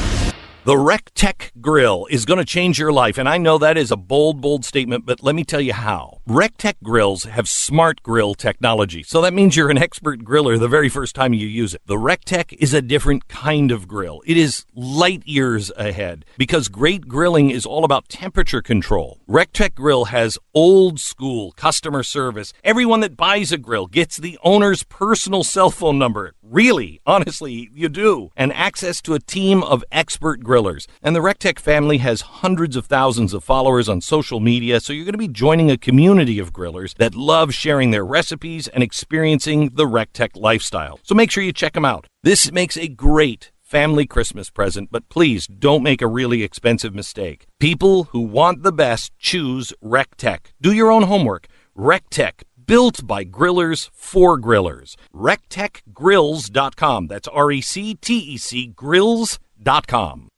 [0.65, 3.97] The RecTec Grill is going to change your life, and I know that is a
[3.97, 6.14] bold, bold statement, but let me tell you how.
[6.29, 10.89] RecTec grills have smart grill technology, so that means you're an expert griller the very
[10.89, 11.83] first time you use it.
[11.85, 14.23] The RecTec is a different kind of grill.
[14.25, 19.21] It is light years ahead because great grilling is all about temperature control.
[19.29, 22.55] RecTec Grill has old school customer service.
[22.63, 26.33] Everyone that buys a grill gets the owner's personal cell phone number.
[26.43, 28.31] Really, honestly, you do.
[28.35, 30.87] And access to a team of expert grillers.
[31.03, 35.05] And the RecTec family has hundreds of thousands of followers on social media, so you're
[35.05, 39.71] going to be joining a community of grillers that love sharing their recipes and experiencing
[39.75, 41.01] the RecTec lifestyle.
[41.03, 42.07] So make sure you check them out.
[42.23, 47.47] This makes a great family Christmas present, but please don't make a really expensive mistake.
[47.59, 50.53] People who want the best choose RecTec.
[50.61, 51.49] Do your own homework.
[51.77, 54.95] RecTec built by grillers for grillers.
[55.13, 57.07] RecTechGrills.com.
[57.09, 60.29] That's R E C T E C Grills.com.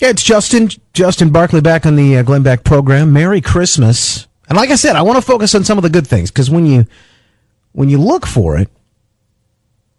[0.00, 3.12] Yeah, it's Justin, Justin Barclay back on the uh, Glenn Beck program.
[3.12, 4.26] Merry Christmas.
[4.48, 6.50] And like I said, I want to focus on some of the good things because
[6.50, 6.86] when you,
[7.72, 8.70] when you look for it,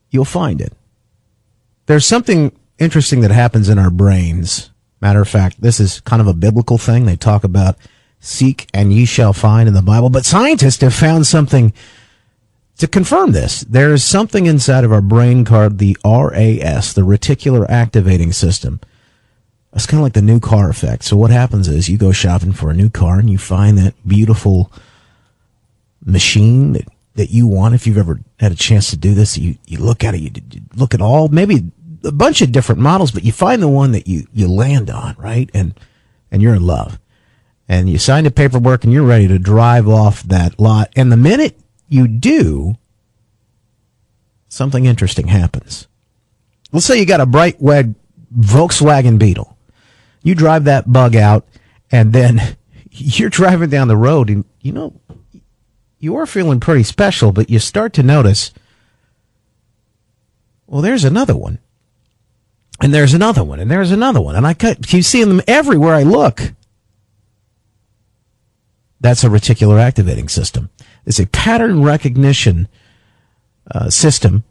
[0.10, 0.74] you'll find it.
[1.86, 4.72] There's something interesting that happens in our brains.
[5.02, 7.06] Matter of fact, this is kind of a biblical thing.
[7.06, 7.78] They talk about
[8.20, 11.74] seek and ye shall find in the Bible, but scientists have found something
[12.80, 13.62] to confirm this.
[13.62, 18.80] There is something inside of our brain called the RAS, the reticular activating system.
[19.74, 21.04] It's kind of like the new car effect.
[21.06, 23.94] So what happens is you go shopping for a new car and you find that
[24.06, 24.72] beautiful
[26.04, 27.76] machine that, that you want.
[27.76, 30.32] If you've ever had a chance to do this, you, you look at it, you,
[30.52, 31.72] you look at all, maybe
[32.04, 35.16] a bunch of different models, but you find the one that you, you land on,
[35.18, 35.50] right?
[35.54, 35.74] And,
[36.32, 37.00] and you're in love
[37.72, 40.92] and you sign the paperwork and you're ready to drive off that lot.
[40.98, 41.58] And the minute
[41.88, 42.76] you do,
[44.50, 45.88] something interesting happens.
[46.74, 47.96] Let's say you got a bright red
[48.38, 49.56] Volkswagen Beetle.
[50.24, 51.48] You drive that bug out
[51.92, 52.58] and then
[52.92, 55.00] you're driving down the road and you know,
[56.00, 58.52] you are feeling pretty special, but you start to notice,
[60.66, 61.60] well, there's another one.
[62.82, 66.02] And there's another one, and there's another one, and I keep seeing them everywhere I
[66.02, 66.42] look.
[69.00, 70.72] That's a reticular activating system.
[71.06, 72.68] It's a pattern recognition
[73.70, 74.44] uh, system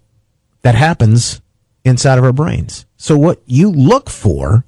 [0.62, 1.40] that happens
[1.84, 2.86] inside of our brains.
[2.96, 4.64] So what you look for,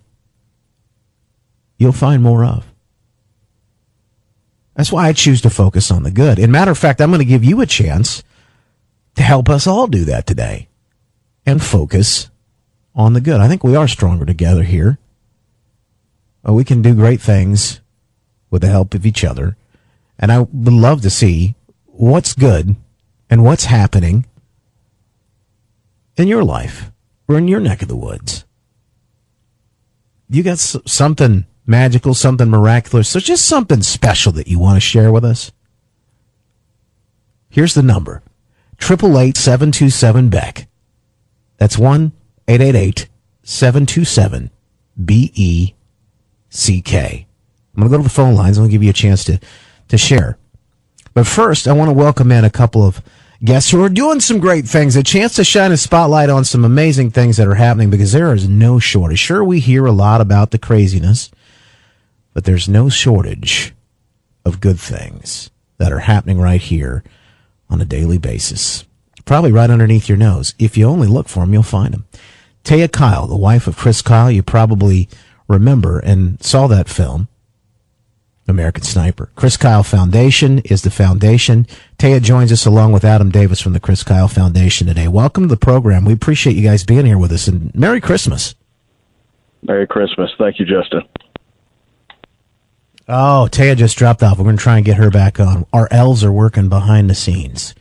[1.83, 2.65] you'll find more of.
[4.75, 6.39] That's why I choose to focus on the good.
[6.39, 8.23] And matter of fact, I'm going to give you a chance
[9.17, 10.69] to help us all do that today
[11.45, 12.31] and focus
[12.95, 13.41] on the good.
[13.41, 14.99] I think we are stronger together here.
[16.45, 17.81] We can do great things
[18.51, 19.57] with the help of each other.
[20.19, 21.55] And I would love to see
[21.85, 22.77] what's good
[23.29, 24.25] and what's happening
[26.17, 26.91] in your life
[27.29, 28.45] or in your neck of the woods.
[30.29, 35.13] You got something magical, something miraculous, so just something special that you want to share
[35.13, 35.53] with us?
[37.49, 38.23] Here's the number
[38.81, 40.69] 888 727 Beck.
[41.59, 42.13] That's 1
[42.49, 43.09] 888
[43.43, 44.51] 727
[45.05, 45.75] B E
[46.49, 47.27] C K.
[47.75, 48.59] I'm going to go to the phone lines.
[48.59, 49.41] I'm going to give you a chance to,
[49.89, 50.39] to share.
[51.15, 53.03] But first, I want to welcome in a couple of
[53.45, 56.65] guests who are doing some great things, a chance to shine a spotlight on some
[56.65, 59.19] amazing things that are happening because there is no shortage.
[59.19, 61.31] Sure, we hear a lot about the craziness,
[62.35, 63.75] but there's no shortage
[64.45, 67.03] of good things that are happening right here
[67.69, 68.85] on a daily basis.
[69.25, 70.55] Probably right underneath your nose.
[70.59, 72.07] If you only look for them, you'll find them.
[72.65, 75.09] Taya Kyle, the wife of Chris Kyle, you probably
[75.49, 77.29] remember and saw that film.
[78.49, 79.31] American Sniper.
[79.37, 81.67] Chris Kyle Foundation is the foundation.
[81.99, 85.07] Taya joins us along with Adam Davis from the Chris Kyle Foundation today.
[85.09, 86.05] Welcome to the program.
[86.05, 88.55] We appreciate you guys being here with us and Merry Christmas.
[89.63, 90.31] Merry Christmas.
[90.39, 91.03] Thank you, Justin.
[93.09, 94.39] Oh, Taya just dropped off.
[94.39, 95.67] We're going to try and get her back on.
[95.73, 97.75] Our elves are working behind the scenes.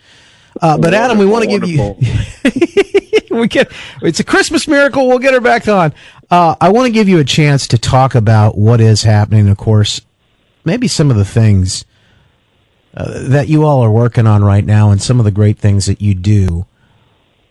[0.60, 1.96] Uh, but Adam, we want to give you.
[3.32, 3.72] we get
[4.02, 5.08] it's a Christmas miracle.
[5.08, 5.94] We'll get her back on.
[6.30, 9.48] Uh, I want to give you a chance to talk about what is happening.
[9.48, 10.02] Of course,
[10.66, 11.86] maybe some of the things
[12.96, 15.86] uh, that you all are working on right now, and some of the great things
[15.86, 16.66] that you do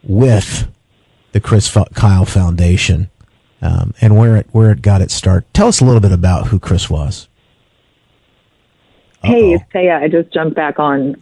[0.03, 0.69] with
[1.33, 3.11] the Chris Kyle Foundation,
[3.63, 5.47] um, and where it where it got its start.
[5.55, 7.29] Tell us a little bit about who Chris was.
[9.23, 10.03] Hey, it's Taya.
[10.03, 11.21] I just jumped back on.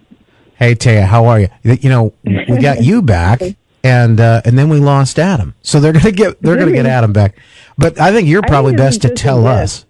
[0.54, 1.48] Hey Taya, how are you?
[1.62, 3.40] You know, we got you back,
[3.82, 5.54] and uh, and then we lost Adam.
[5.62, 7.36] So they're gonna get they're gonna get Adam back.
[7.76, 9.84] But I think you're probably best to tell us.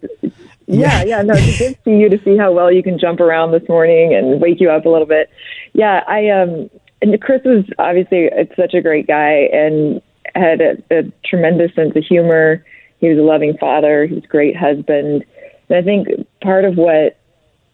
[0.67, 3.21] Yeah, yeah, no, it's good to see you to see how well you can jump
[3.21, 5.31] around this morning and wake you up a little bit.
[5.73, 6.69] Yeah, I um,
[7.01, 10.03] and Chris was obviously it's such a great guy and
[10.35, 12.65] had a, a tremendous sense of humor.
[12.99, 14.07] He was a loving father.
[14.07, 15.25] He was a great husband.
[15.69, 16.09] And I think
[16.43, 17.19] part of what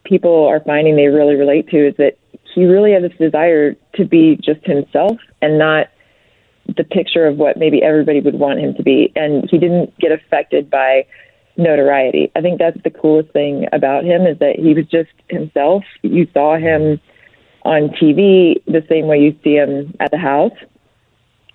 [0.04, 2.16] people are finding they really relate to is that
[2.54, 5.88] he really had this desire to be just himself and not
[6.76, 9.12] the picture of what maybe everybody would want him to be.
[9.16, 11.06] And he didn't get affected by
[11.56, 12.30] notoriety.
[12.34, 15.84] I think that's the coolest thing about him is that he was just himself.
[16.02, 17.00] You saw him
[17.64, 20.56] on TV the same way you see him at the house.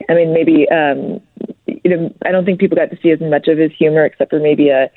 [0.09, 1.21] I mean, maybe um,
[1.65, 4.31] you know, I don't think people got to see as much of his humor except
[4.31, 4.89] for maybe a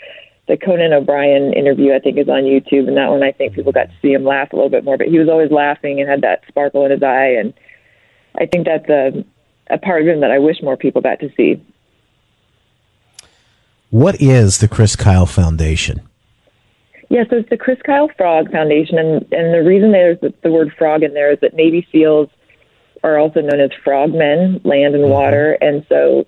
[0.49, 1.95] the Conan O'Brien interview.
[1.95, 4.25] I think is on YouTube, and that one I think people got to see him
[4.25, 4.99] laugh a little bit more.
[4.99, 7.55] But he was always laughing and had that sparkle in his eye, and
[8.37, 9.25] I think that's a
[9.71, 11.63] a part of him that I wish more people got to see.
[13.91, 16.01] What is the Chris Kyle Foundation?
[17.09, 20.51] Yeah, so it's the Chris Kyle Frog Foundation, and and the reason there's the, the
[20.51, 22.31] word frog in there is that Navy SEALs
[23.05, 25.13] are also known as frogmen, land and mm-hmm.
[25.13, 26.25] water, and so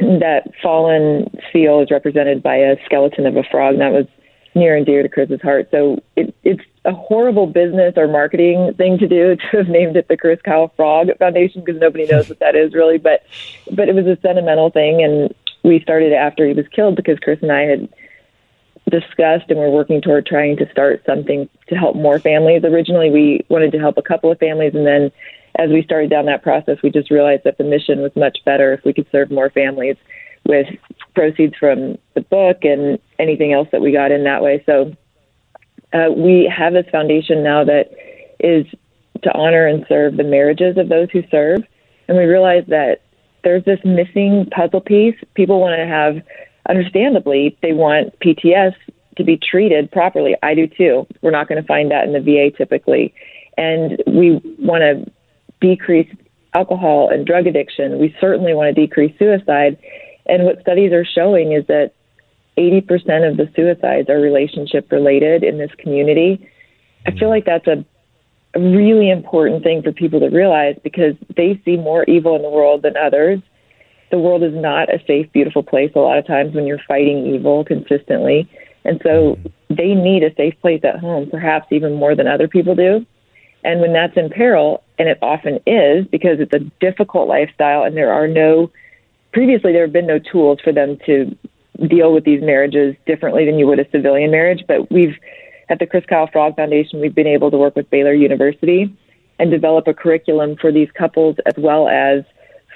[0.00, 4.06] that fallen seal is represented by a skeleton of a frog, and that was
[4.54, 5.68] near and dear to Chris's heart.
[5.70, 10.08] So it, it's a horrible business or marketing thing to do to have named it
[10.08, 12.98] the Chris Kyle Frog Foundation because nobody knows what that is really.
[12.98, 13.24] But
[13.72, 17.38] but it was a sentimental thing, and we started after he was killed because Chris
[17.42, 17.88] and I had
[18.90, 22.64] discussed and we're working toward trying to start something to help more families.
[22.64, 25.12] Originally, we wanted to help a couple of families, and then
[25.56, 28.72] as we started down that process, we just realized that the mission was much better
[28.72, 29.96] if we could serve more families
[30.46, 30.66] with
[31.14, 34.62] proceeds from the book and anything else that we got in that way.
[34.64, 34.94] So
[35.92, 37.90] uh, we have this foundation now that
[38.38, 38.66] is
[39.22, 41.62] to honor and serve the marriages of those who serve.
[42.08, 43.02] And we realize that
[43.44, 45.16] there's this missing puzzle piece.
[45.34, 46.22] People want to have,
[46.68, 48.74] understandably, they want PTS
[49.16, 50.36] to be treated properly.
[50.42, 51.06] I do too.
[51.20, 53.14] We're not going to find that in the VA typically.
[53.56, 55.12] And we want to
[55.60, 56.08] decrease
[56.54, 57.98] alcohol and drug addiction.
[57.98, 59.78] We certainly want to decrease suicide.
[60.26, 61.92] And what studies are showing is that
[62.58, 66.48] 80% of the suicides are relationship related in this community.
[67.06, 67.28] I feel mm-hmm.
[67.28, 67.84] like that's a,
[68.54, 72.50] a really important thing for people to realize because they see more evil in the
[72.50, 73.40] world than others.
[74.10, 77.26] The world is not a safe, beautiful place a lot of times when you're fighting
[77.34, 78.50] evil consistently.
[78.84, 79.74] And so mm-hmm.
[79.74, 83.06] they need a safe place at home, perhaps even more than other people do.
[83.62, 87.96] And when that's in peril, and it often is because it's a difficult lifestyle and
[87.96, 88.70] there are no,
[89.32, 91.34] previously there have been no tools for them to
[91.88, 94.62] deal with these marriages differently than you would a civilian marriage.
[94.68, 95.16] But we've,
[95.70, 98.94] at the Chris Kyle Frog Foundation, we've been able to work with Baylor University
[99.38, 102.22] and develop a curriculum for these couples as well as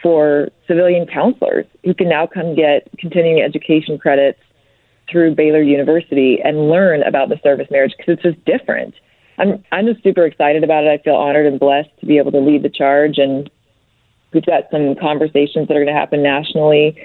[0.03, 4.41] for civilian counselors who can now come get continuing education credits
[5.11, 8.95] through Baylor University and learn about the service marriage because it's just different.
[9.39, 10.89] I'm I'm just super excited about it.
[10.89, 13.51] I feel honored and blessed to be able to lead the charge, and
[14.33, 16.97] we've got some conversations that are going to happen nationally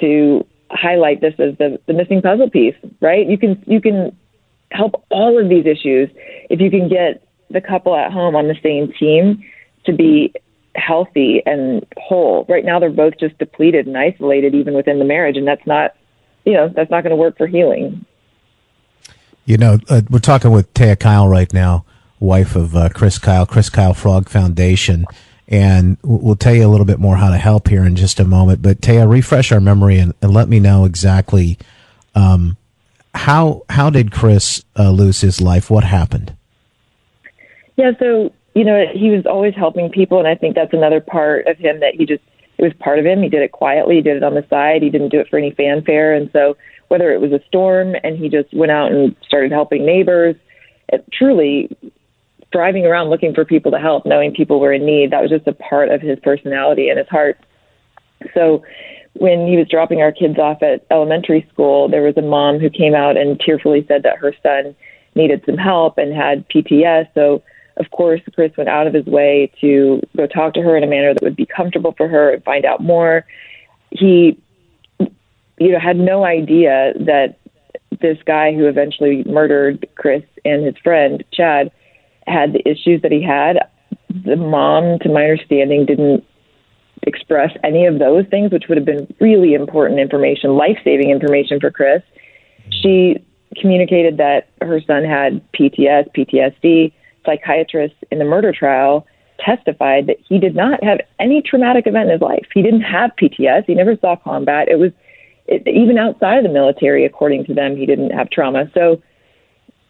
[0.00, 2.76] to highlight this as the the missing puzzle piece.
[3.00, 3.28] Right?
[3.28, 4.16] You can you can
[4.70, 6.08] help all of these issues
[6.50, 9.44] if you can get the couple at home on the same team
[9.84, 10.32] to be
[10.74, 12.46] healthy and whole.
[12.48, 15.92] Right now, they're both just depleted and isolated, even within the marriage, and that's not,
[16.44, 18.04] you know, that's not going to work for healing.
[19.44, 21.84] You know, uh, we're talking with Taya Kyle right now,
[22.20, 25.04] wife of uh, Chris Kyle, Chris Kyle Frog Foundation,
[25.48, 28.24] and we'll tell you a little bit more how to help here in just a
[28.24, 28.62] moment.
[28.62, 31.58] But Taya, refresh our memory and, and let me know exactly
[32.14, 32.56] um,
[33.14, 35.70] how how did Chris uh, lose his life?
[35.70, 36.34] What happened?
[37.76, 41.46] Yeah, so you know, he was always helping people, and I think that's another part
[41.46, 42.22] of him that he just
[42.58, 43.22] it was part of him.
[43.22, 45.38] He did it quietly, he did it on the side, he didn't do it for
[45.38, 46.56] any fanfare, and so
[46.92, 50.36] whether it was a storm and he just went out and started helping neighbors,
[50.88, 51.74] it, truly
[52.52, 55.46] driving around looking for people to help, knowing people were in need, that was just
[55.46, 57.38] a part of his personality and his heart.
[58.34, 58.62] So
[59.14, 62.68] when he was dropping our kids off at elementary school, there was a mom who
[62.68, 64.76] came out and tearfully said that her son
[65.14, 67.08] needed some help and had PTS.
[67.14, 67.42] So
[67.78, 70.86] of course, Chris went out of his way to go talk to her in a
[70.86, 73.24] manner that would be comfortable for her and find out more.
[73.90, 74.38] He,
[75.62, 77.38] you know, had no idea that
[78.00, 81.70] this guy who eventually murdered Chris and his friend Chad
[82.26, 83.58] had the issues that he had.
[84.24, 86.24] The mom, to my understanding, didn't
[87.04, 91.60] express any of those things, which would have been really important information, life saving information
[91.60, 92.02] for Chris.
[92.02, 92.70] Mm-hmm.
[92.82, 93.24] She
[93.60, 96.92] communicated that her son had PTS, PTSD
[97.24, 99.06] Psychiatrists in the murder trial
[99.38, 102.46] testified that he did not have any traumatic event in his life.
[102.52, 103.64] He didn't have PTS.
[103.66, 104.68] He never saw combat.
[104.68, 104.92] It was
[105.46, 108.70] it, even outside of the military, according to them, he didn't have trauma.
[108.74, 109.02] So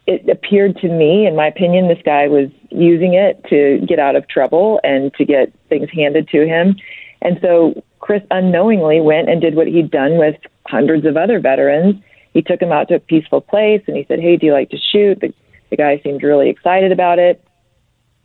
[0.05, 4.15] it appeared to me, in my opinion, this guy was using it to get out
[4.15, 6.75] of trouble and to get things handed to him.
[7.21, 10.35] And so Chris unknowingly went and did what he'd done with
[10.67, 11.95] hundreds of other veterans.
[12.33, 14.71] He took him out to a peaceful place and he said, Hey, do you like
[14.71, 15.21] to shoot?
[15.21, 15.33] The
[15.73, 17.43] the guy seemed really excited about it.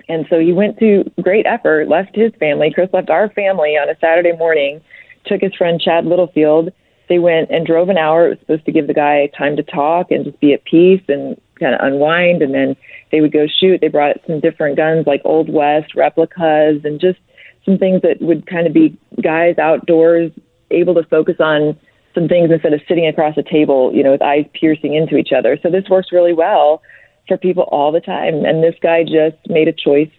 [0.06, 2.70] And so he went to great effort, left his family.
[2.74, 4.82] Chris left our family on a Saturday morning,
[5.24, 6.70] took his friend Chad Littlefield.
[7.08, 8.26] They went and drove an hour.
[8.26, 11.02] It was supposed to give the guy time to talk and just be at peace
[11.08, 12.42] and kind of unwind.
[12.42, 12.76] And then
[13.10, 13.80] they would go shoot.
[13.80, 17.18] They brought some different guns like Old West replicas and just
[17.64, 20.32] some things that would kind of be guys outdoors
[20.70, 21.78] able to focus on
[22.14, 25.30] some things instead of sitting across a table, you know, with eyes piercing into each
[25.36, 25.58] other.
[25.62, 26.82] So this works really well
[27.26, 28.44] for people all the time.
[28.44, 30.10] And this guy just made a choice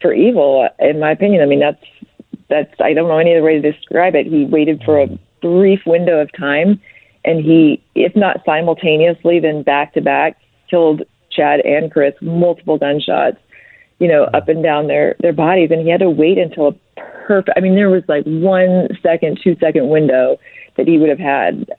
[0.00, 1.42] for evil, in my opinion.
[1.42, 1.84] I mean, that's
[2.48, 4.26] that's I don't know any other way to describe it.
[4.26, 5.08] He waited for a
[5.40, 6.80] brief window of time,
[7.24, 10.38] and he, if not simultaneously, then back to back,
[10.68, 13.38] killed Chad and Chris multiple gunshots,
[13.98, 17.00] you know, up and down their their bodies, and he had to wait until a
[17.26, 17.56] perfect.
[17.56, 20.38] I mean, there was like one second, two second window
[20.76, 21.70] that he would have had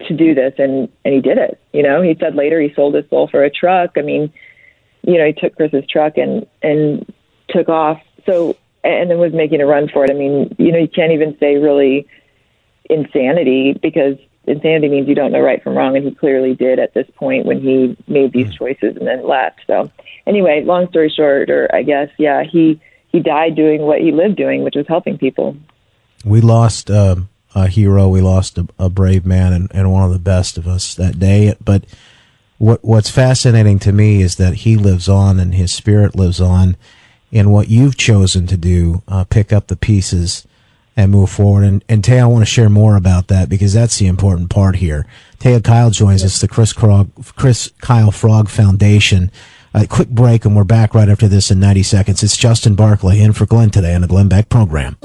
[0.00, 2.02] to do this and and he did it you know?
[2.02, 3.92] He said later he sold his soul for a truck.
[3.96, 4.32] I mean
[5.02, 7.12] you know he took chris's truck and and
[7.48, 8.00] took off.
[8.26, 10.10] So and then was making a run for it.
[10.10, 12.06] I mean you know you can't even say really
[12.90, 14.16] insanity because
[14.46, 17.46] insanity means you don't know right from wrong and he clearly did at this point
[17.46, 18.58] when he made these mm.
[18.58, 19.90] choices and then left so
[20.26, 22.78] anyway long story short or i guess yeah he
[23.08, 25.56] he died doing what he lived doing which was helping people
[26.26, 28.08] we lost um a hero.
[28.08, 31.18] We lost a, a brave man and, and, one of the best of us that
[31.18, 31.54] day.
[31.64, 31.84] But
[32.58, 36.76] what what's fascinating to me is that he lives on and his spirit lives on.
[37.32, 40.46] And what you've chosen to do, uh, pick up the pieces
[40.96, 41.64] and move forward.
[41.64, 44.76] And, and Tay, I want to share more about that because that's the important part
[44.76, 45.06] here.
[45.38, 49.30] Taya Kyle joins us, the Chris, Krog, Chris Kyle Frog Foundation.
[49.76, 52.22] A quick break, and we're back right after this in 90 seconds.
[52.22, 54.96] It's Justin Barclay in for Glenn today on the Glenn Beck program.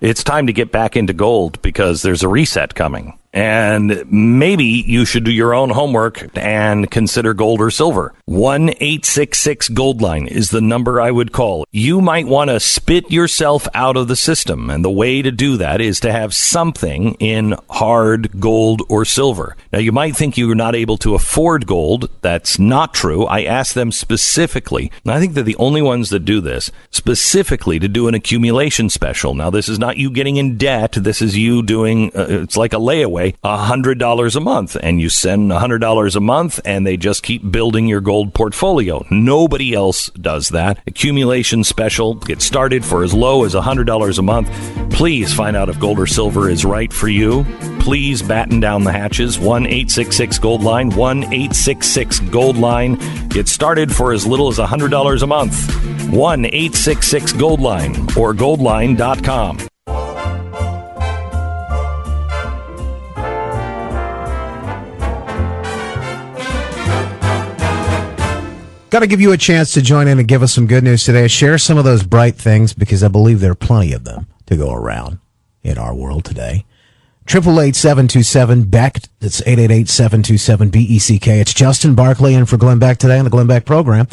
[0.00, 3.18] It's time to get back into gold because there's a reset coming.
[3.36, 8.14] And maybe you should do your own homework and consider gold or silver.
[8.24, 11.66] 1 866 Gold Line is the number I would call.
[11.70, 14.70] You might want to spit yourself out of the system.
[14.70, 19.54] And the way to do that is to have something in hard gold or silver.
[19.70, 22.08] Now, you might think you're not able to afford gold.
[22.22, 23.26] That's not true.
[23.26, 27.78] I asked them specifically, and I think they're the only ones that do this, specifically
[27.80, 29.34] to do an accumulation special.
[29.34, 30.92] Now, this is not you getting in debt.
[30.92, 35.08] This is you doing, uh, it's like a layaway a $100 a month and you
[35.08, 39.04] send $100 a month and they just keep building your gold portfolio.
[39.10, 40.78] Nobody else does that.
[40.86, 42.14] Accumulation special.
[42.14, 44.92] Get started for as low as $100 a month.
[44.92, 47.44] Please find out if gold or silver is right for you.
[47.80, 49.38] Please batten down the hatches.
[49.38, 50.90] 1 866 Gold Line.
[50.90, 52.98] 1 866 Gold Line.
[53.28, 56.10] Get started for as little as $100 a month.
[56.10, 59.58] 1 866 Gold Line or goldline.com.
[68.96, 71.04] Got to give you a chance to join in and give us some good news
[71.04, 71.28] today.
[71.28, 74.56] Share some of those bright things because I believe there are plenty of them to
[74.56, 75.18] go around
[75.62, 76.64] in our world today.
[77.26, 79.00] Triple eight seven two seven Beck.
[79.20, 81.40] It's eight eight eight seven two seven B E C K.
[81.40, 84.08] It's Justin Barclay in for Glenn Beck today on the Glenn Beck program,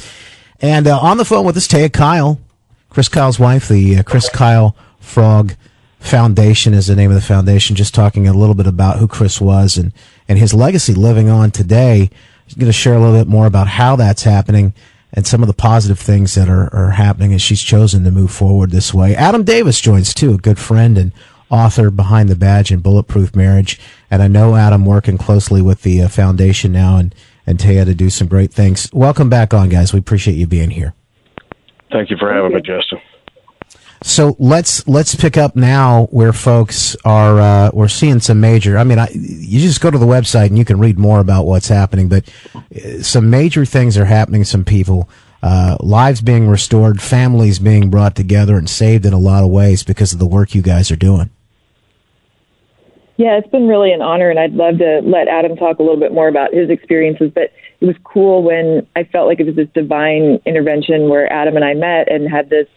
[0.60, 2.41] and uh, on the phone with us, Taya Kyle,
[2.89, 5.55] Chris Kyle's wife, the uh, Chris Kyle Frog
[5.99, 7.77] Foundation is the name of the foundation.
[7.77, 9.93] Just talking a little bit about who Chris was and
[10.27, 12.10] and his legacy living on today.
[12.45, 14.74] He's going to share a little bit more about how that's happening
[15.14, 18.32] and some of the positive things that are, are happening as she's chosen to move
[18.32, 19.15] forward this way.
[19.15, 21.14] Adam Davis joins too, a good friend and
[21.49, 23.80] author behind the badge and bulletproof marriage.
[24.10, 27.14] And I know Adam working closely with the uh, foundation now and,
[27.45, 28.91] and Taya to do some great things.
[28.91, 29.94] Welcome back on guys.
[29.94, 30.95] We appreciate you being here.
[31.91, 32.99] Thank you for having me, Justin.
[34.04, 37.40] So let's let's pick up now where folks are.
[37.40, 38.78] Uh, we're seeing some major.
[38.78, 41.46] I mean, I, you just go to the website and you can read more about
[41.46, 42.10] what's happening.
[42.10, 44.44] But uh, some major things are happening.
[44.44, 45.08] Some people,
[45.42, 49.84] uh, lives being restored, families being brought together and saved in a lot of ways
[49.84, 51.30] because of the work you guys are doing.
[53.16, 56.00] Yeah, it's been really an honor, and I'd love to let Adam talk a little
[56.00, 57.32] bit more about his experiences.
[57.34, 61.56] But it was cool when I felt like it was this divine intervention where Adam
[61.56, 62.68] and I met and had this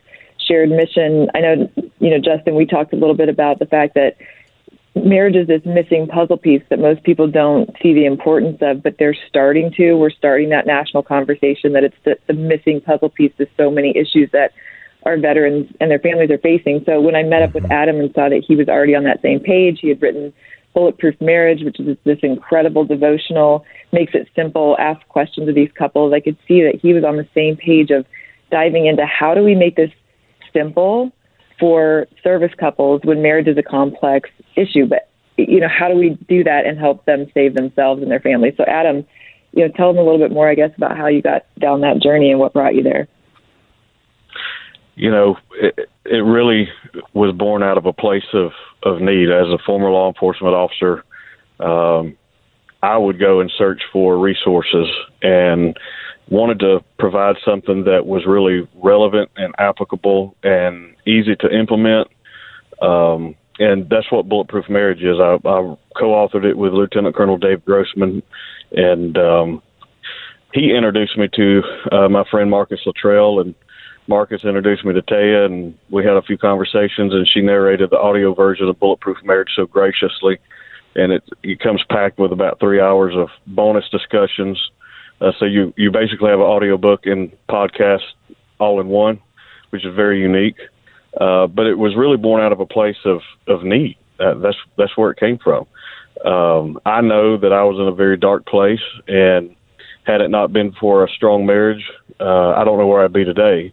[0.47, 1.29] shared mission.
[1.35, 4.17] I know, you know, Justin, we talked a little bit about the fact that
[4.95, 8.97] marriage is this missing puzzle piece that most people don't see the importance of, but
[8.99, 9.95] they're starting to.
[9.95, 13.97] We're starting that national conversation that it's the, the missing puzzle piece to so many
[13.97, 14.53] issues that
[15.05, 16.83] our veterans and their families are facing.
[16.85, 17.73] So when I met up with mm-hmm.
[17.73, 20.33] Adam and saw that he was already on that same page, he had written
[20.75, 26.13] Bulletproof Marriage, which is this incredible devotional, makes it simple, ask questions of these couples.
[26.13, 28.05] I could see that he was on the same page of
[28.51, 29.91] diving into how do we make this
[30.57, 31.13] simple
[31.59, 34.87] for service couples when marriage is a complex issue.
[34.87, 38.21] But you know, how do we do that and help them save themselves and their
[38.21, 38.55] families?
[38.57, 39.07] So, Adam,
[39.53, 41.81] you know, tell them a little bit more, I guess, about how you got down
[41.83, 43.09] that journey and what brought you there.
[44.95, 46.69] You know, it, it really
[47.13, 48.53] was born out of a place of
[48.83, 49.31] of need.
[49.31, 51.05] As a former law enforcement officer,
[51.61, 52.17] um,
[52.83, 54.87] I would go and search for resources
[55.23, 55.77] and
[56.29, 62.09] wanted to provide something that was really relevant and applicable and easy to implement.
[62.83, 65.19] Um, and that's what Bulletproof Marriage is.
[65.19, 68.23] I, I co-authored it with Lieutenant Colonel Dave Grossman,
[68.73, 69.63] and um,
[70.53, 71.63] he introduced me to
[71.93, 73.55] uh, my friend Marcus Luttrell, and
[74.09, 77.99] Marcus introduced me to Taya, and we had a few conversations, and she narrated the
[77.99, 80.39] audio version of Bulletproof Marriage so graciously,
[80.95, 84.59] and it, it comes packed with about three hours of bonus discussions
[85.21, 88.03] uh, so you you basically have an audio book and podcast
[88.59, 89.21] all in one,
[89.71, 90.57] which is very unique.
[91.19, 93.97] Uh, but it was really born out of a place of of need.
[94.21, 95.67] Uh, that's that's where it came from.
[96.25, 99.55] Um, I know that I was in a very dark place, and
[100.05, 101.85] had it not been for a strong marriage,
[102.21, 103.73] uh, I don't know where I'd be today.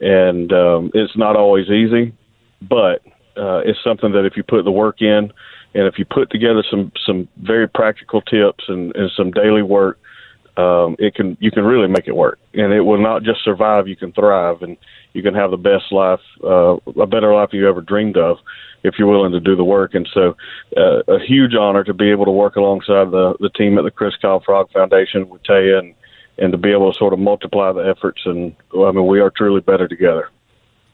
[0.00, 2.12] And um, it's not always easy,
[2.60, 3.02] but
[3.36, 5.32] uh, it's something that if you put the work in,
[5.74, 9.98] and if you put together some some very practical tips and, and some daily work,
[10.56, 13.88] um, it can you can really make it work, and it will not just survive.
[13.88, 14.76] You can thrive, and
[15.12, 18.38] you can have the best life, uh, a better life you ever dreamed of,
[18.82, 19.94] if you're willing to do the work.
[19.94, 20.36] And so,
[20.76, 23.90] uh, a huge honor to be able to work alongside the the team at the
[23.90, 25.94] Chris Kyle Frog Foundation with Taya, and
[26.38, 28.22] and to be able to sort of multiply the efforts.
[28.24, 30.30] And I mean, we are truly better together.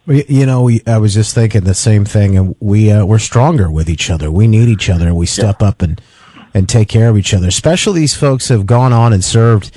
[0.06, 3.70] You know, we, I was just thinking the same thing, and we uh, we're stronger
[3.70, 4.32] with each other.
[4.32, 5.68] We need each other, and we step yeah.
[5.68, 6.01] up and
[6.55, 7.49] and take care of each other.
[7.49, 9.70] Especially these folks have gone on and served.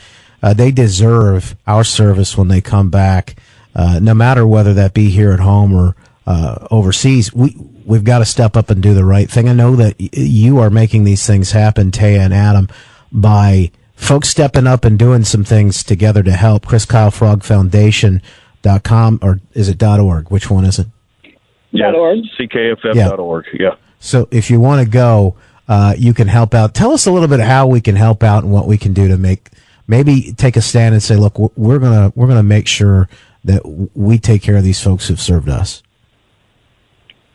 [0.43, 3.35] Uh, they deserve our service when they come back,
[3.75, 5.95] uh, no matter whether that be here at home or
[6.27, 7.33] uh, overseas.
[7.33, 9.47] We we've got to step up and do the right thing.
[9.47, 12.67] I know that y- you are making these things happen, Taya and Adam,
[13.11, 16.65] by folks stepping up and doing some things together to help.
[16.65, 18.21] Chris Kyle Frog Foundation.
[18.61, 20.31] Dot com or is it dot org?
[20.31, 20.87] Which one is it?
[21.69, 22.17] Yeah, .org.
[22.39, 23.45] CKFF.org.
[23.53, 23.59] Yeah.
[23.59, 23.75] yeah.
[23.99, 25.35] So if you want to go,
[25.67, 26.73] uh, you can help out.
[26.73, 29.07] Tell us a little bit how we can help out and what we can do
[29.07, 29.49] to make
[29.87, 33.09] maybe take a stand and say, look, we're gonna we're gonna make sure
[33.43, 33.61] that
[33.95, 35.83] we take care of these folks who've served us.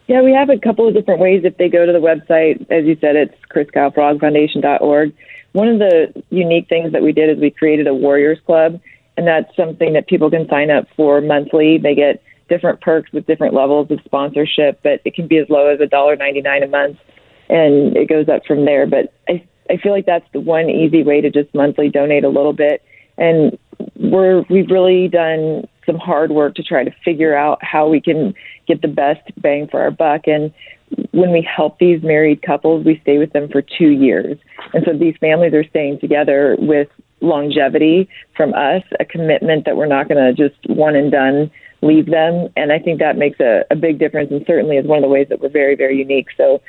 [0.06, 1.42] Yeah, we have a couple of different ways.
[1.44, 5.14] If they go to the website, as you said, it's chriskylefrogfoundation.org.
[5.52, 8.80] One of the unique things that we did is we created a Warriors Club,
[9.16, 11.78] and that's something that people can sign up for monthly.
[11.78, 15.68] They get different perks with different levels of sponsorship, but it can be as low
[15.68, 16.98] as a dollar ninety nine a month
[17.50, 18.86] and it goes up from there.
[18.86, 22.28] But I I feel like that's the one easy way to just monthly donate a
[22.28, 22.82] little bit.
[23.18, 23.58] And
[23.96, 28.34] we're we've really done some hard work to try to figure out how we can
[28.66, 30.22] get the best bang for our buck.
[30.26, 30.52] And
[31.12, 34.38] when we help these married couples, we stay with them for two years.
[34.72, 36.88] And so these families are staying together with
[37.20, 41.50] longevity from us, a commitment that we're not going to just one and done
[41.82, 42.48] leave them.
[42.56, 45.08] And I think that makes a, a big difference and certainly is one of the
[45.08, 46.28] ways that we're very, very unique.
[46.36, 46.60] So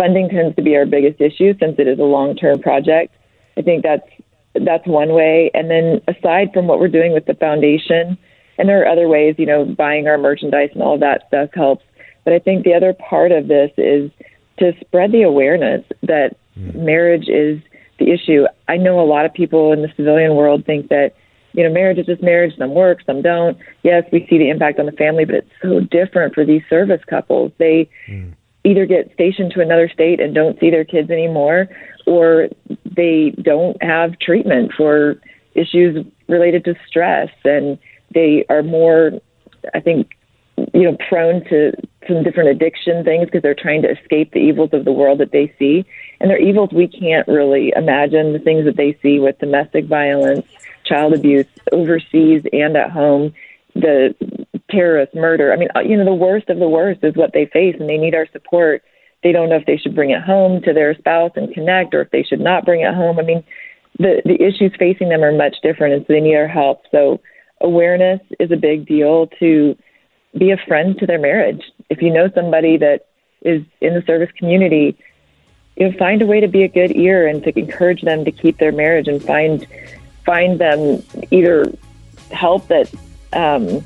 [0.00, 3.14] funding tends to be our biggest issue since it is a long term project.
[3.58, 4.08] I think that's
[4.54, 5.50] that's one way.
[5.52, 8.16] And then aside from what we're doing with the foundation,
[8.56, 11.50] and there are other ways, you know, buying our merchandise and all of that stuff
[11.54, 11.84] helps.
[12.24, 14.10] But I think the other part of this is
[14.58, 16.74] to spread the awareness that mm.
[16.74, 17.60] marriage is
[17.98, 18.46] the issue.
[18.68, 21.12] I know a lot of people in the civilian world think that,
[21.52, 23.58] you know, marriage is just marriage, some work, some don't.
[23.82, 27.00] Yes, we see the impact on the family, but it's so different for these service
[27.08, 27.52] couples.
[27.58, 28.32] They mm.
[28.64, 31.68] Either get stationed to another state and don't see their kids anymore,
[32.06, 32.48] or
[32.84, 35.20] they don't have treatment for
[35.54, 37.78] issues related to stress and
[38.14, 39.10] they are more
[39.74, 40.10] I think
[40.74, 41.72] you know prone to
[42.08, 45.32] some different addiction things because they're trying to escape the evils of the world that
[45.32, 45.84] they see.
[46.18, 50.46] And they're evils we can't really imagine the things that they see with domestic violence
[50.84, 53.32] child abuse overseas and at home
[53.74, 54.14] the
[54.70, 55.52] terrorist murder.
[55.52, 57.88] I mean uh, you know the worst of the worst is what they face and
[57.88, 58.82] they need our support.
[59.22, 62.02] They don't know if they should bring it home to their spouse and connect or
[62.02, 63.18] if they should not bring it home.
[63.18, 63.44] I mean
[63.98, 66.82] the the issues facing them are much different and so they need our help.
[66.90, 67.20] So
[67.60, 69.76] awareness is a big deal to
[70.36, 71.62] be a friend to their marriage.
[71.88, 73.06] If you know somebody that
[73.42, 74.96] is in the service community,
[75.76, 78.32] you know, find a way to be a good ear and to encourage them to
[78.32, 79.66] keep their marriage and find
[80.24, 81.72] find them either
[82.30, 82.92] help that
[83.32, 83.84] um,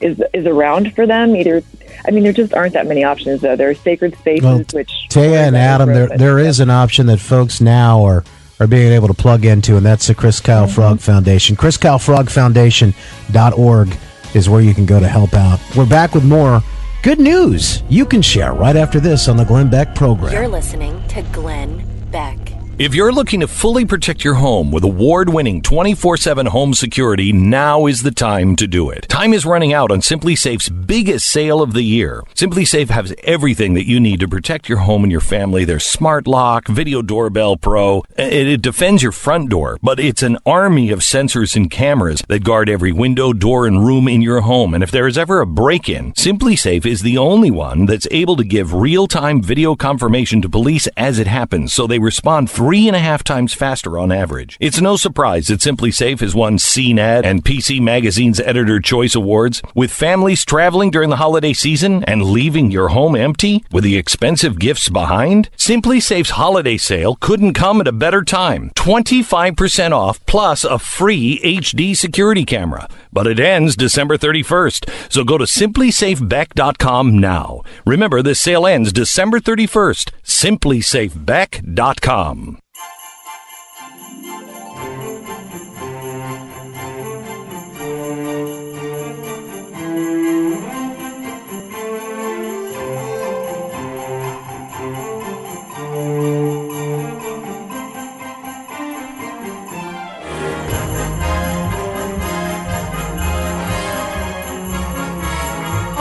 [0.00, 1.34] is is around for them.
[1.36, 1.62] Either,
[2.06, 3.56] I mean, there just aren't that many options though.
[3.56, 7.18] There are sacred spaces well, which Taya and Adam, there there is an option that
[7.18, 8.24] folks now are
[8.60, 10.74] are being able to plug into, and that's the Chris Kyle mm-hmm.
[10.74, 11.56] Frog Foundation.
[11.56, 13.96] Chris Kyle Frog Foundation.org
[14.34, 15.60] is where you can go to help out.
[15.76, 16.62] We're back with more
[17.02, 20.32] good news you can share right after this on the Glenn Beck program.
[20.32, 22.55] You're listening to Glenn Beck.
[22.78, 27.32] If you're looking to fully protect your home with award winning 24 7 home security,
[27.32, 29.08] now is the time to do it.
[29.08, 32.22] Time is running out on SimpliSafe's biggest sale of the year.
[32.34, 35.64] SimpliSafe has everything that you need to protect your home and your family.
[35.64, 38.02] Their smart lock, video doorbell pro.
[38.18, 42.44] It, it defends your front door, but it's an army of sensors and cameras that
[42.44, 44.74] guard every window, door, and room in your home.
[44.74, 48.36] And if there is ever a break in, SimpliSafe is the only one that's able
[48.36, 52.88] to give real time video confirmation to police as it happens so they respond three
[52.88, 54.56] and a half times faster on average.
[54.58, 59.62] It's no surprise that SimpliSafe has won CNET and PC Magazine's Editor Choice Awards.
[59.76, 64.58] With families traveling during the holiday season and leaving your home empty with the expensive
[64.58, 68.72] gifts behind, SimpliSafe's holiday sale couldn't come at a better time.
[68.74, 72.88] 25% off plus a free HD security camera.
[73.12, 75.12] But it ends December 31st.
[75.12, 77.62] So go to simplisafebeck.com now.
[77.86, 80.10] Remember, this sale ends December 31st.
[80.24, 82.55] Simplisafebeck.com.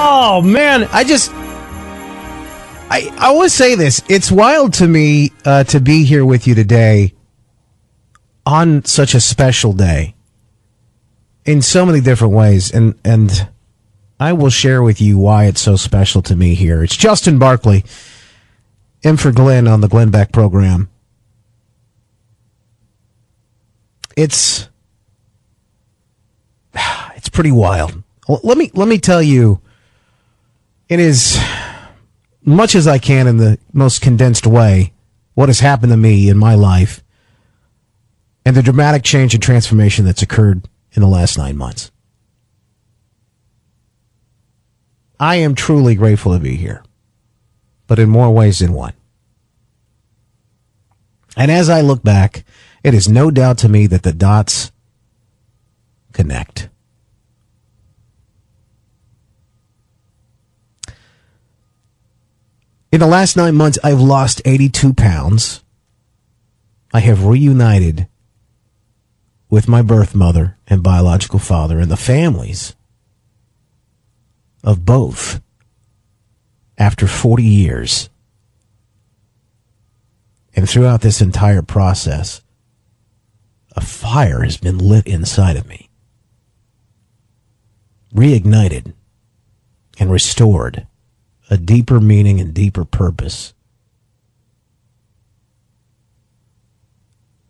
[0.07, 4.03] Oh man, I just I I always say this.
[4.07, 7.15] It's wild to me uh, to be here with you today
[8.45, 10.13] on such a special day
[11.43, 13.49] in so many different ways, and and
[14.19, 16.83] I will share with you why it's so special to me here.
[16.83, 17.83] It's Justin Barclay,
[19.01, 20.87] in for Glenn on the Glenn Beck program.
[24.15, 24.69] It's
[27.15, 28.03] it's pretty wild.
[28.27, 29.61] let me let me tell you
[30.87, 31.39] it is
[32.43, 34.93] much as I can in the most condensed way
[35.33, 37.03] what has happened to me in my life
[38.45, 41.91] and the dramatic change and transformation that's occurred in the last nine months.
[45.19, 46.83] I am truly grateful to be here,
[47.87, 48.93] but in more ways than one.
[51.35, 52.45] And as I look back,
[52.83, 54.71] it is no doubt to me that the dots
[56.13, 56.69] connect.
[62.95, 65.61] In the last nine months, I've lost 82 pounds.
[66.93, 68.07] I have reunited
[69.49, 72.73] with my birth mother and biological father and the families
[74.63, 75.41] of both
[76.77, 78.09] after 40 years.
[80.55, 82.43] And throughout this entire process,
[83.75, 85.89] a fire has been lit inside of me,
[88.13, 88.93] reignited
[89.99, 90.87] and restored
[91.49, 93.53] a deeper meaning and deeper purpose.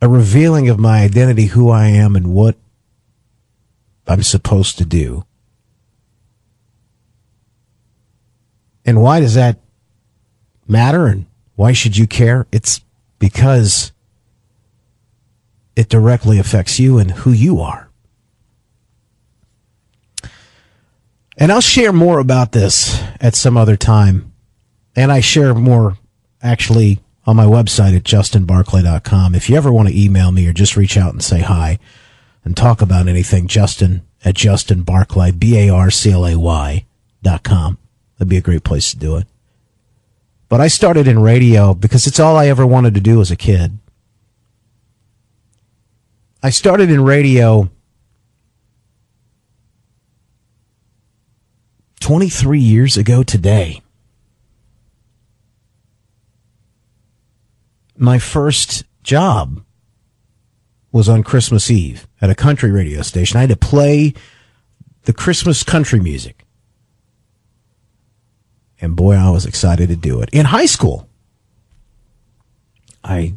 [0.05, 2.55] a revealing of my identity, who I am, and what
[4.07, 5.25] I'm supposed to do.
[8.85, 9.57] And why does that
[10.67, 11.07] matter?
[11.07, 12.45] And why should you care?
[12.51, 12.81] It's
[13.17, 13.93] because
[15.75, 17.84] it directly affects you and who you are.
[21.37, 24.31] And I'll share more about this at some other time.
[24.95, 25.97] And I share more
[26.41, 29.35] actually on my website at justinbarclay.com.
[29.35, 31.79] If you ever want to email me or just reach out and say hi
[32.43, 36.85] and talk about anything, Justin at justinbarclay, B-A-R-C-L-A-Y
[37.21, 37.77] dot com.
[38.17, 39.27] That'd be a great place to do it.
[40.47, 43.35] But I started in radio because it's all I ever wanted to do as a
[43.35, 43.77] kid.
[46.41, 47.69] I started in radio
[52.05, 53.81] 23 years ago today.
[57.97, 59.63] My first job
[60.91, 63.37] was on Christmas Eve at a country radio station.
[63.37, 64.13] I had to play
[65.05, 66.45] the Christmas country music.
[68.79, 70.29] And boy, I was excited to do it.
[70.31, 71.09] In high school,
[73.03, 73.33] I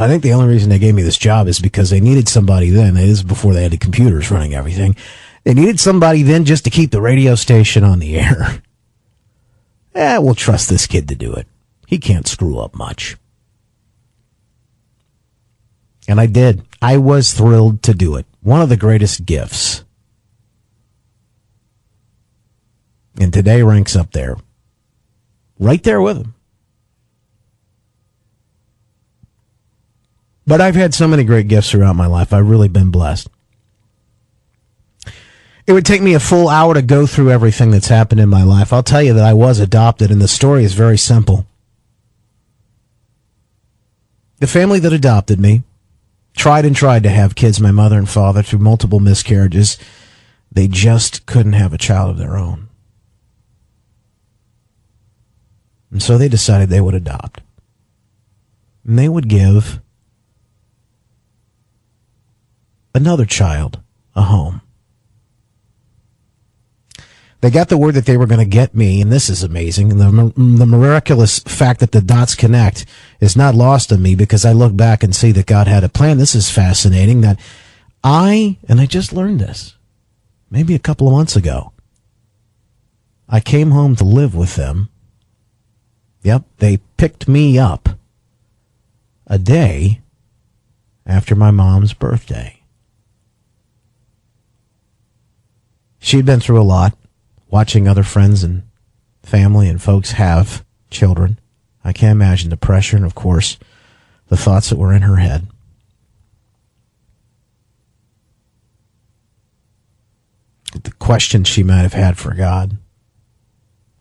[0.00, 2.70] I think the only reason they gave me this job is because they needed somebody
[2.70, 2.96] then.
[2.96, 4.96] It is before they had the computers running everything.
[5.44, 8.62] They needed somebody then just to keep the radio station on the air.
[9.92, 11.48] Eh, we'll trust this kid to do it.
[11.88, 13.16] He can't screw up much.
[16.06, 16.62] And I did.
[16.80, 18.24] I was thrilled to do it.
[18.40, 19.82] One of the greatest gifts.
[23.18, 24.36] And today ranks up there.
[25.58, 26.34] Right there with him.
[30.46, 32.32] But I've had so many great gifts throughout my life.
[32.32, 33.28] I've really been blessed.
[35.70, 38.42] It would take me a full hour to go through everything that's happened in my
[38.42, 38.72] life.
[38.72, 41.46] I'll tell you that I was adopted, and the story is very simple.
[44.40, 45.62] The family that adopted me
[46.34, 49.78] tried and tried to have kids, my mother and father, through multiple miscarriages.
[50.50, 52.68] They just couldn't have a child of their own.
[55.92, 57.42] And so they decided they would adopt.
[58.84, 59.78] And they would give
[62.92, 63.78] another child
[64.16, 64.59] a home.
[67.40, 69.90] They got the word that they were going to get me, and this is amazing.
[69.90, 72.84] The, the miraculous fact that the dots connect
[73.18, 75.88] is not lost on me because I look back and see that God had a
[75.88, 76.18] plan.
[76.18, 77.40] This is fascinating that
[78.04, 79.74] I, and I just learned this
[80.50, 81.72] maybe a couple of months ago.
[83.28, 84.88] I came home to live with them.
[86.22, 87.88] Yep, they picked me up
[89.26, 90.00] a day
[91.06, 92.60] after my mom's birthday.
[96.00, 96.96] she'd been through a lot,
[97.50, 98.62] watching other friends and
[99.22, 101.38] family and folks have children.
[101.84, 103.58] I can't imagine the pressure and, of course,
[104.28, 105.46] the thoughts that were in her head.
[110.82, 112.76] The questions she might have had for God,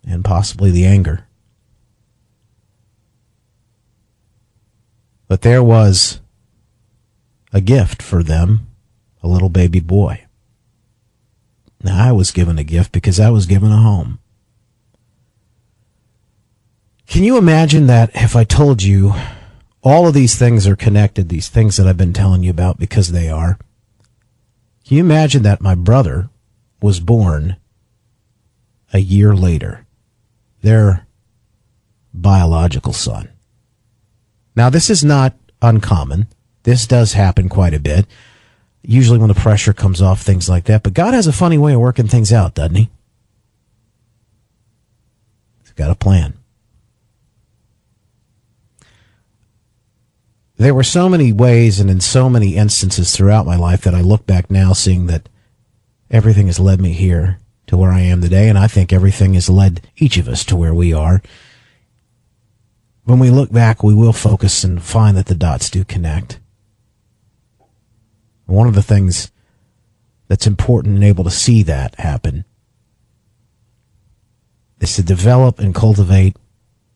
[0.06, 1.26] and possibly the anger.
[5.28, 6.20] But there was
[7.52, 8.68] a gift for them,
[9.24, 10.26] a little baby boy.
[11.82, 14.20] Now, I was given a gift because I was given a home.
[17.08, 19.14] Can you imagine that if I told you
[19.82, 23.12] all of these things are connected, these things that I've been telling you about because
[23.12, 23.58] they are?
[24.86, 26.30] Can you imagine that my brother
[26.82, 27.56] was born
[28.94, 29.86] a year later?
[30.62, 31.08] Their
[32.14, 33.30] biological son.
[34.56, 36.28] Now, this is not uncommon.
[36.64, 38.06] This does happen quite a bit
[38.82, 40.84] usually when the pressure comes off, things like that.
[40.84, 42.90] But God has a funny way of working things out, doesn't he?
[45.62, 46.36] He's got a plan.
[50.58, 54.02] There were so many ways and in so many instances throughout my life that I
[54.02, 55.30] look back now seeing that
[56.12, 58.50] everything has led me here to where I am today.
[58.50, 61.22] And I think everything has led each of us to where we are.
[63.06, 66.40] When we look back, we will focus and find that the dots do connect.
[68.50, 69.32] One of the things
[70.28, 72.46] that's important and able to see that happen
[74.80, 76.36] is to develop and cultivate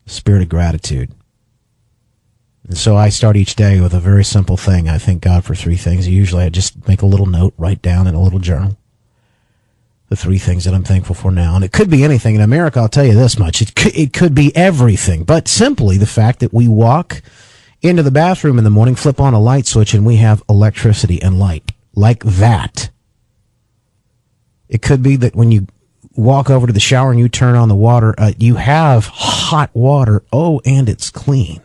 [0.06, 1.12] a spirit of gratitude.
[2.68, 4.88] And so I start each day with a very simple thing.
[4.88, 6.08] I thank God for three things.
[6.08, 8.78] Usually I just make a little note, write down in a little journal
[10.10, 11.56] the three things that I'm thankful for now.
[11.56, 12.36] And it could be anything.
[12.36, 13.62] In America, I'll tell you this much.
[13.62, 17.22] It could, it could be everything, but simply the fact that we walk
[17.84, 21.22] into the bathroom in the morning, flip on a light switch, and we have electricity
[21.22, 22.90] and light like that.
[24.70, 25.68] It could be that when you
[26.16, 29.70] walk over to the shower and you turn on the water, uh, you have hot
[29.74, 30.24] water.
[30.32, 31.62] Oh, and it's clean.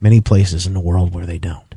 [0.00, 1.74] Many places in the world where they don't.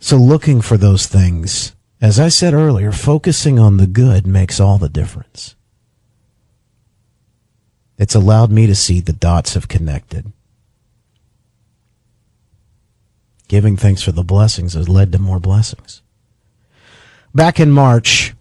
[0.00, 4.78] So looking for those things, as I said earlier, focusing on the good makes all
[4.78, 5.56] the difference.
[7.98, 10.32] It's allowed me to see the dots have connected.
[13.48, 16.02] Giving thanks for the blessings has led to more blessings.
[17.34, 18.34] Back in March,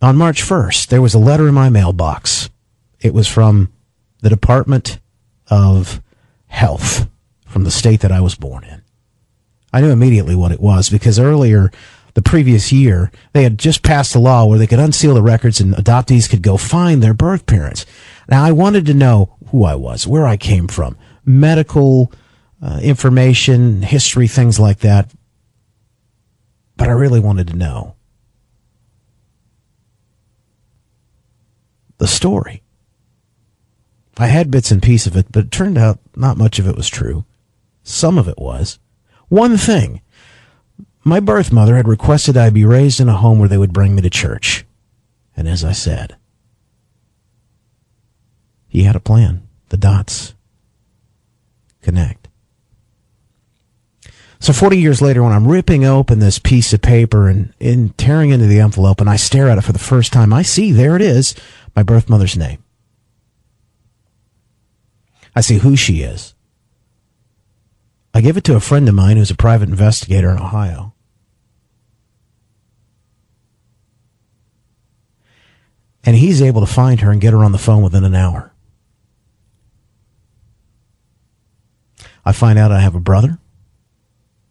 [0.00, 2.48] on March 1st, there was a letter in my mailbox.
[3.00, 3.72] It was from
[4.20, 4.98] the Department
[5.48, 6.00] of
[6.46, 7.08] Health
[7.46, 8.82] from the state that I was born in.
[9.72, 11.70] I knew immediately what it was because earlier
[12.14, 15.60] the previous year, they had just passed a law where they could unseal the records
[15.60, 17.86] and adoptees could go find their birth parents.
[18.30, 22.12] Now, I wanted to know who I was, where I came from, medical
[22.62, 25.12] uh, information, history, things like that.
[26.76, 27.96] But I really wanted to know
[31.98, 32.62] the story.
[34.16, 36.76] I had bits and pieces of it, but it turned out not much of it
[36.76, 37.24] was true.
[37.82, 38.78] Some of it was.
[39.28, 40.02] One thing
[41.02, 43.94] my birth mother had requested I be raised in a home where they would bring
[43.94, 44.66] me to church.
[45.36, 46.16] And as I said,
[48.70, 49.46] he had a plan.
[49.68, 50.32] The dots
[51.82, 52.28] connect.
[54.38, 58.30] So 40 years later, when I'm ripping open this piece of paper and, and tearing
[58.30, 60.96] into the envelope, and I stare at it for the first time, I see there
[60.96, 61.34] it is,
[61.76, 62.64] my birth mother's name.
[65.36, 66.34] I see who she is.
[68.14, 70.94] I give it to a friend of mine who's a private investigator in Ohio.
[76.02, 78.49] And he's able to find her and get her on the phone within an hour.
[82.24, 83.38] I find out I have a brother.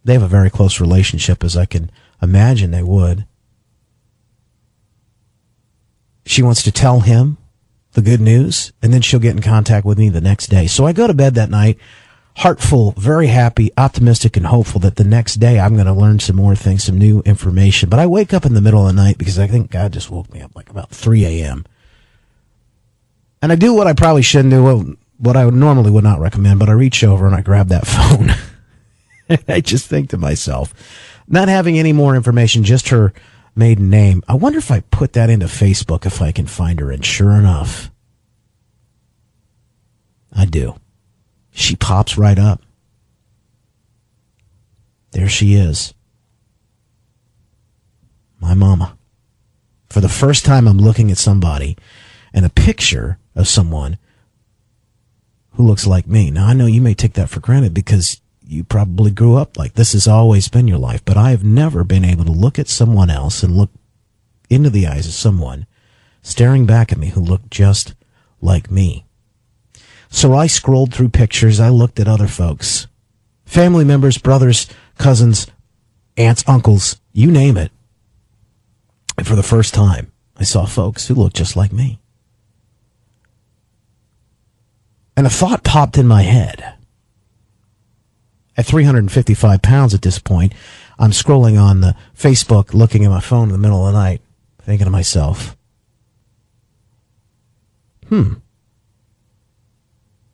[0.04, 1.90] They have a very close relationship, as I can
[2.22, 3.26] imagine they would.
[6.24, 7.38] She wants to tell him
[7.92, 10.66] the good news, and then she'll get in contact with me the next day.
[10.66, 11.78] So I go to bed that night
[12.36, 16.36] heartful, very happy, optimistic, and hopeful that the next day I'm going to learn some
[16.36, 17.88] more things, some new information.
[17.88, 20.10] But I wake up in the middle of the night because I think God just
[20.10, 21.66] woke me up like about 3 a.m.
[23.42, 26.70] And I do what I probably shouldn't do, what I normally would not recommend, but
[26.70, 28.34] I reach over and I grab that phone.
[29.46, 30.74] I just think to myself,
[31.28, 33.12] not having any more information, just her
[33.54, 34.22] maiden name.
[34.26, 36.90] I wonder if I put that into Facebook if I can find her.
[36.90, 37.90] And sure enough,
[40.32, 40.76] I do.
[41.50, 42.62] She pops right up.
[45.12, 45.92] There she is.
[48.40, 48.96] My mama.
[49.90, 51.76] For the first time, I'm looking at somebody
[52.32, 53.98] and a picture of someone
[55.60, 56.30] who looks like me.
[56.30, 59.74] Now, I know you may take that for granted because you probably grew up like
[59.74, 62.66] this has always been your life, but I have never been able to look at
[62.66, 63.70] someone else and look
[64.48, 65.66] into the eyes of someone
[66.22, 67.94] staring back at me who looked just
[68.40, 69.04] like me.
[70.08, 71.60] So I scrolled through pictures.
[71.60, 72.86] I looked at other folks,
[73.44, 74.66] family members, brothers,
[74.96, 75.46] cousins,
[76.16, 77.70] aunts, uncles, you name it.
[79.18, 82.00] And for the first time, I saw folks who looked just like me.
[85.20, 86.76] And a thought popped in my head.
[88.56, 90.54] At 355 pounds at this point,
[90.98, 94.22] I'm scrolling on the Facebook, looking at my phone in the middle of the night,
[94.62, 95.58] thinking to myself,
[98.08, 98.32] hmm,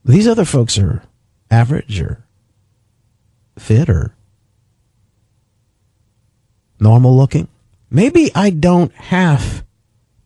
[0.05, 1.03] these other folks are
[1.51, 2.25] average or
[3.59, 4.15] fit or
[6.79, 7.49] normal looking.
[7.91, 9.65] Maybe I don't have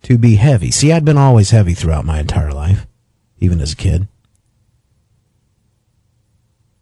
[0.02, 0.70] to be heavy.
[0.70, 2.86] See, I'd been always heavy throughout my entire life,
[3.38, 4.06] even as a kid.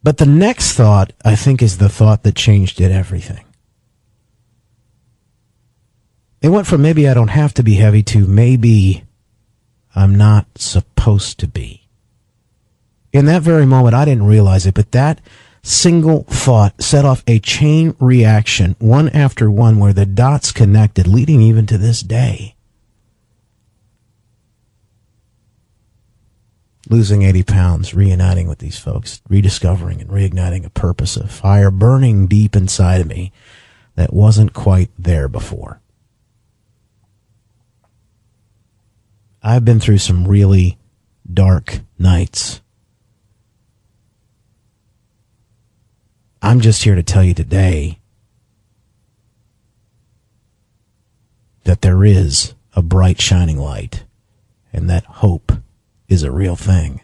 [0.09, 3.44] But the next thought, I think, is the thought that changed it everything.
[6.40, 9.05] It went from maybe I don't have to be heavy to maybe
[9.94, 11.89] I'm not supposed to be
[13.12, 15.20] in that very moment, I didn't realize it, but that
[15.62, 21.43] single thought set off a chain reaction, one after one, where the dots connected, leading
[21.43, 22.55] even to this day.
[26.89, 32.27] Losing 80 pounds, reuniting with these folks, rediscovering and reigniting a purpose, of fire burning
[32.27, 33.32] deep inside of me
[33.94, 35.81] that wasn't quite there before.
[39.43, 40.78] I've been through some really
[41.31, 42.60] dark nights
[46.40, 47.98] I'm just here to tell you today
[51.65, 54.05] that there is a bright shining light
[54.73, 55.52] and that hope
[56.09, 57.01] is a real thing.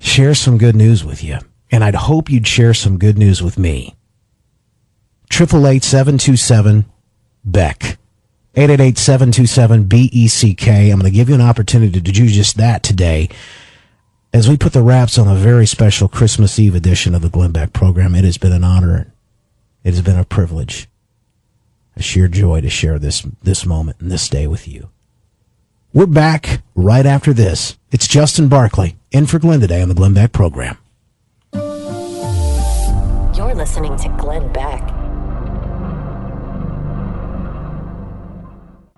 [0.00, 1.38] Share some good news with you,
[1.70, 3.96] and I'd hope you'd share some good news with me.
[5.28, 6.86] Triple eight seven two seven
[7.44, 7.98] Beck.
[8.56, 10.68] 888-727-BECK.
[10.92, 13.28] I'm going to give you an opportunity to do just that today.
[14.32, 17.52] as we put the wraps on a very special Christmas Eve edition of the Glenn
[17.52, 19.12] Beck program, it has been an honor.
[19.84, 20.88] It has been a privilege,
[21.96, 24.90] a sheer joy to share this this moment and this day with you.
[25.92, 27.76] We're back right after this.
[27.90, 30.78] It's Justin Barclay in for Glenn today on the Glenn Beck program.
[31.52, 34.99] You're listening to Glenn Beck.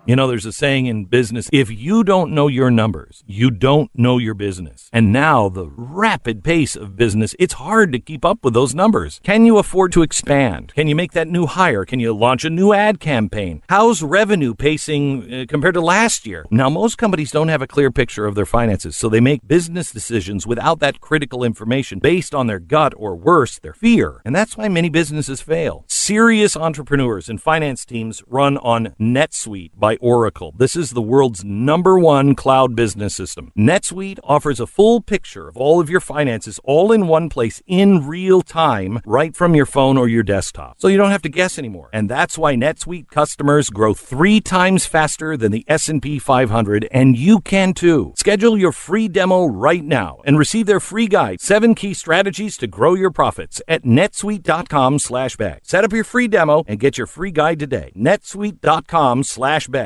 [0.05, 3.89] You know, there's a saying in business if you don't know your numbers, you don't
[3.95, 4.89] know your business.
[4.91, 9.21] And now, the rapid pace of business, it's hard to keep up with those numbers.
[9.23, 10.73] Can you afford to expand?
[10.75, 11.85] Can you make that new hire?
[11.85, 13.61] Can you launch a new ad campaign?
[13.69, 16.45] How's revenue pacing uh, compared to last year?
[16.51, 19.89] Now, most companies don't have a clear picture of their finances, so they make business
[19.89, 24.21] decisions without that critical information based on their gut or worse, their fear.
[24.25, 25.85] And that's why many businesses fail.
[25.87, 30.53] Serious entrepreneurs and finance teams run on NetSuite by Oracle.
[30.57, 33.51] This is the world's number one cloud business system.
[33.57, 38.07] NetSuite offers a full picture of all of your finances all in one place in
[38.07, 40.79] real time, right from your phone or your desktop.
[40.79, 41.89] So you don't have to guess anymore.
[41.93, 47.39] And that's why NetSuite customers grow three times faster than the S&P 500, and you
[47.39, 48.13] can too.
[48.15, 52.67] Schedule your free demo right now and receive their free guide, seven key strategies to
[52.67, 55.61] grow your profits at netsuite.com slash Beck.
[55.63, 57.91] Set up your free demo and get your free guide today.
[57.95, 59.82] netsuite.com slash Beck.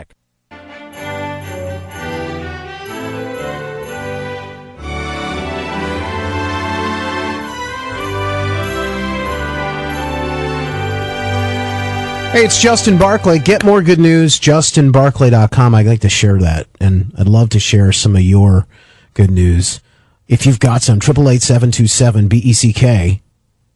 [12.37, 13.39] Hey, it's Justin Barclay.
[13.39, 15.73] Get more good news, justinbarclay.com.
[15.73, 18.67] I'd like to share that, and I'd love to share some of your
[19.15, 19.81] good news.
[20.27, 23.21] If you've got some, 888 BECK.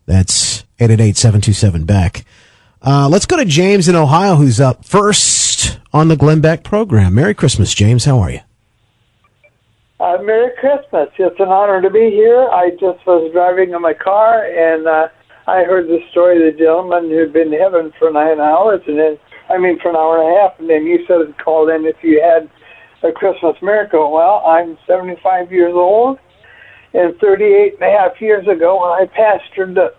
[0.06, 2.24] That's 888 Beck.
[2.84, 7.16] Uh, let's go to James in Ohio, who's up first on the Glenn Beck program.
[7.16, 8.06] Merry Christmas, James.
[8.06, 8.42] How are you?
[10.00, 11.10] Uh, Merry Christmas.
[11.18, 12.48] It's an honor to be here.
[12.50, 15.08] I just was driving in my car and uh,
[15.48, 18.98] I heard the story of the gentleman who'd been in heaven for nine hours, and
[19.00, 19.18] then,
[19.50, 21.98] I mean, for an hour and a half, and then you said called in if
[22.04, 22.50] you had
[23.04, 24.12] a Christmas miracle.
[24.12, 26.20] Well, I'm 75 years old,
[26.94, 29.94] and 38 and a half years ago, when I pastored the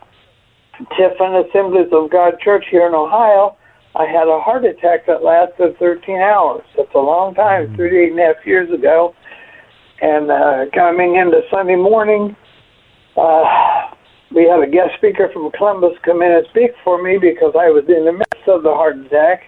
[0.97, 3.57] Tiffin Assemblies of God Church here in Ohio,
[3.95, 6.63] I had a heart attack that lasted 13 hours.
[6.77, 9.15] That's a long time, 38 and a half years ago.
[10.01, 12.35] And uh, coming into Sunday morning,
[13.17, 13.45] uh,
[14.35, 17.69] we had a guest speaker from Columbus come in and speak for me because I
[17.69, 19.45] was in the midst of the heart attack.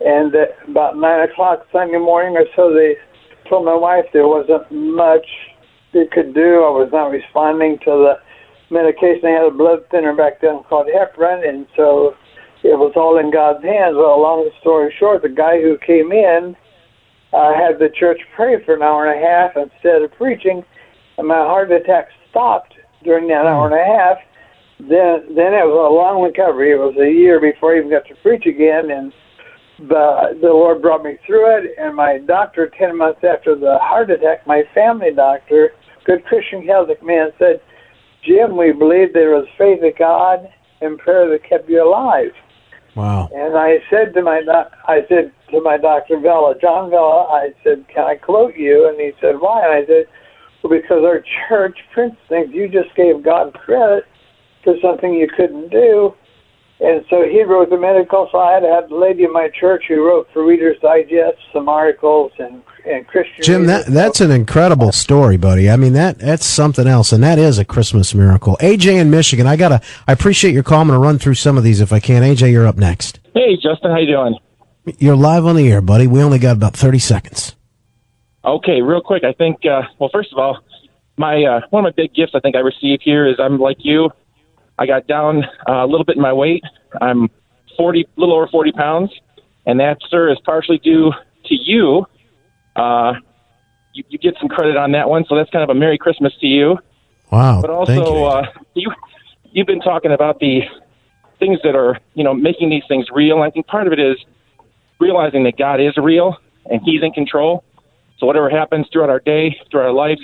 [0.00, 0.34] And
[0.68, 2.96] about nine o'clock Sunday morning or so, they
[3.48, 5.26] told my wife there wasn't much
[5.92, 6.64] they could do.
[6.64, 8.14] I was not responding to the
[8.72, 9.28] medication.
[9.28, 12.16] I had a blood thinner back then called heparin, and so
[12.64, 13.94] it was all in God's hands.
[13.94, 16.56] Well, long story short, the guy who came in
[17.32, 20.64] uh, had the church pray for an hour and a half instead of preaching,
[21.18, 24.18] and my heart attack stopped during that hour and a half.
[24.78, 26.72] Then then it was a long recovery.
[26.72, 29.12] It was a year before I even got to preach again, and
[29.78, 31.70] the the Lord brought me through it.
[31.78, 35.70] And my doctor, ten months after the heart attack, my family doctor,
[36.04, 37.60] good Christian Catholic man, said,
[38.24, 40.48] "Jim, we believe there was faith in God
[40.80, 42.32] and prayer that kept you alive."
[42.96, 43.30] Wow.
[43.32, 47.54] And I said to my doc, I said to my doctor Vela, John Vela, I
[47.62, 50.06] said, "Can I quote you?" And he said, "Why?" And I said
[50.68, 54.04] because our church prince thinks you just gave God credit
[54.64, 56.14] for something you couldn't do.
[56.80, 58.64] And so he wrote the medical side.
[58.64, 62.60] I had a lady in my church who wrote for Reader's Digest some articles and
[62.84, 63.44] and Christian.
[63.44, 65.70] Jim, that that's an incredible story, buddy.
[65.70, 68.56] I mean that that's something else, and that is a Christmas miracle.
[68.60, 69.80] AJ in Michigan, I gotta.
[70.08, 70.80] I appreciate your call.
[70.80, 72.24] I'm gonna run through some of these if I can.
[72.24, 73.20] AJ, you're up next.
[73.32, 74.36] Hey, Justin, how you doing?
[74.98, 76.08] You're live on the air, buddy.
[76.08, 77.54] We only got about 30 seconds.
[78.44, 79.24] Okay, real quick.
[79.24, 79.64] I think.
[79.64, 80.58] Uh, well, first of all,
[81.16, 83.78] my uh, one of my big gifts I think I received here is I'm like
[83.80, 84.10] you.
[84.78, 86.64] I got down uh, a little bit in my weight.
[87.00, 87.30] I'm
[87.76, 89.10] 40, a little over 40 pounds,
[89.66, 91.12] and that, sir, is partially due
[91.44, 92.06] to you.
[92.74, 93.14] Uh,
[93.92, 96.32] you, you get some credit on that one, so that's kind of a Merry Christmas
[96.40, 96.78] to you.
[97.30, 97.60] Wow!
[97.60, 98.24] But also, you.
[98.24, 98.92] Uh, you
[99.52, 100.62] you've been talking about the
[101.38, 103.42] things that are you know making these things real.
[103.42, 104.16] I think part of it is
[104.98, 106.36] realizing that God is real
[106.66, 107.64] and He's in control.
[108.22, 110.20] So whatever happens throughout our day, throughout our life,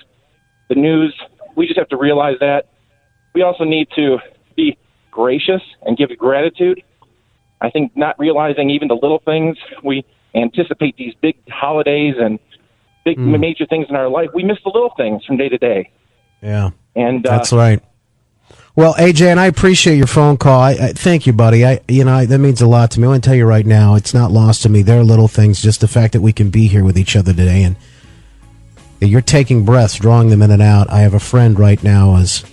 [0.69, 1.13] the news,
[1.57, 2.69] we just have to realize that.
[3.35, 4.19] We also need to
[4.55, 4.79] be
[5.11, 6.81] gracious and give gratitude.
[7.61, 10.05] I think not realizing even the little things, we
[10.37, 12.39] anticipate these big holidays and
[13.05, 13.41] big Mm.
[13.41, 14.31] major things in our life.
[14.33, 15.91] We miss the little things from day to day.
[16.41, 17.83] Yeah, And uh, that's right.
[18.79, 20.61] Well, AJ, and I appreciate your phone call.
[20.61, 21.67] I, I thank you, buddy.
[21.67, 23.07] I, you know, I, that means a lot to me.
[23.07, 24.83] I want to tell you right now, it's not lost to me.
[24.83, 27.33] There are little things, just the fact that we can be here with each other
[27.33, 27.75] today, and
[29.01, 30.91] you're taking breaths, drawing them in and out.
[30.91, 32.45] I have a friend right now as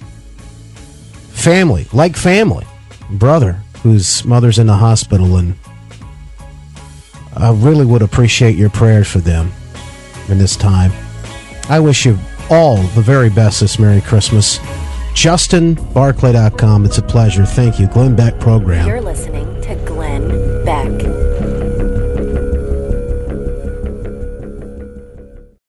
[1.29, 2.65] family, like family,
[3.09, 5.55] brother, whose mother's in the hospital, and
[7.35, 9.51] I really would appreciate your prayers for them
[10.29, 10.91] in this time.
[11.69, 12.17] I wish you
[12.49, 14.59] all the very best this Merry Christmas.
[15.15, 16.85] JustinBarclay.com.
[16.85, 17.45] It's a pleasure.
[17.45, 17.87] Thank you.
[17.87, 18.87] Glenn Beck Program.
[18.87, 21.14] You're listening to Glenn Beck.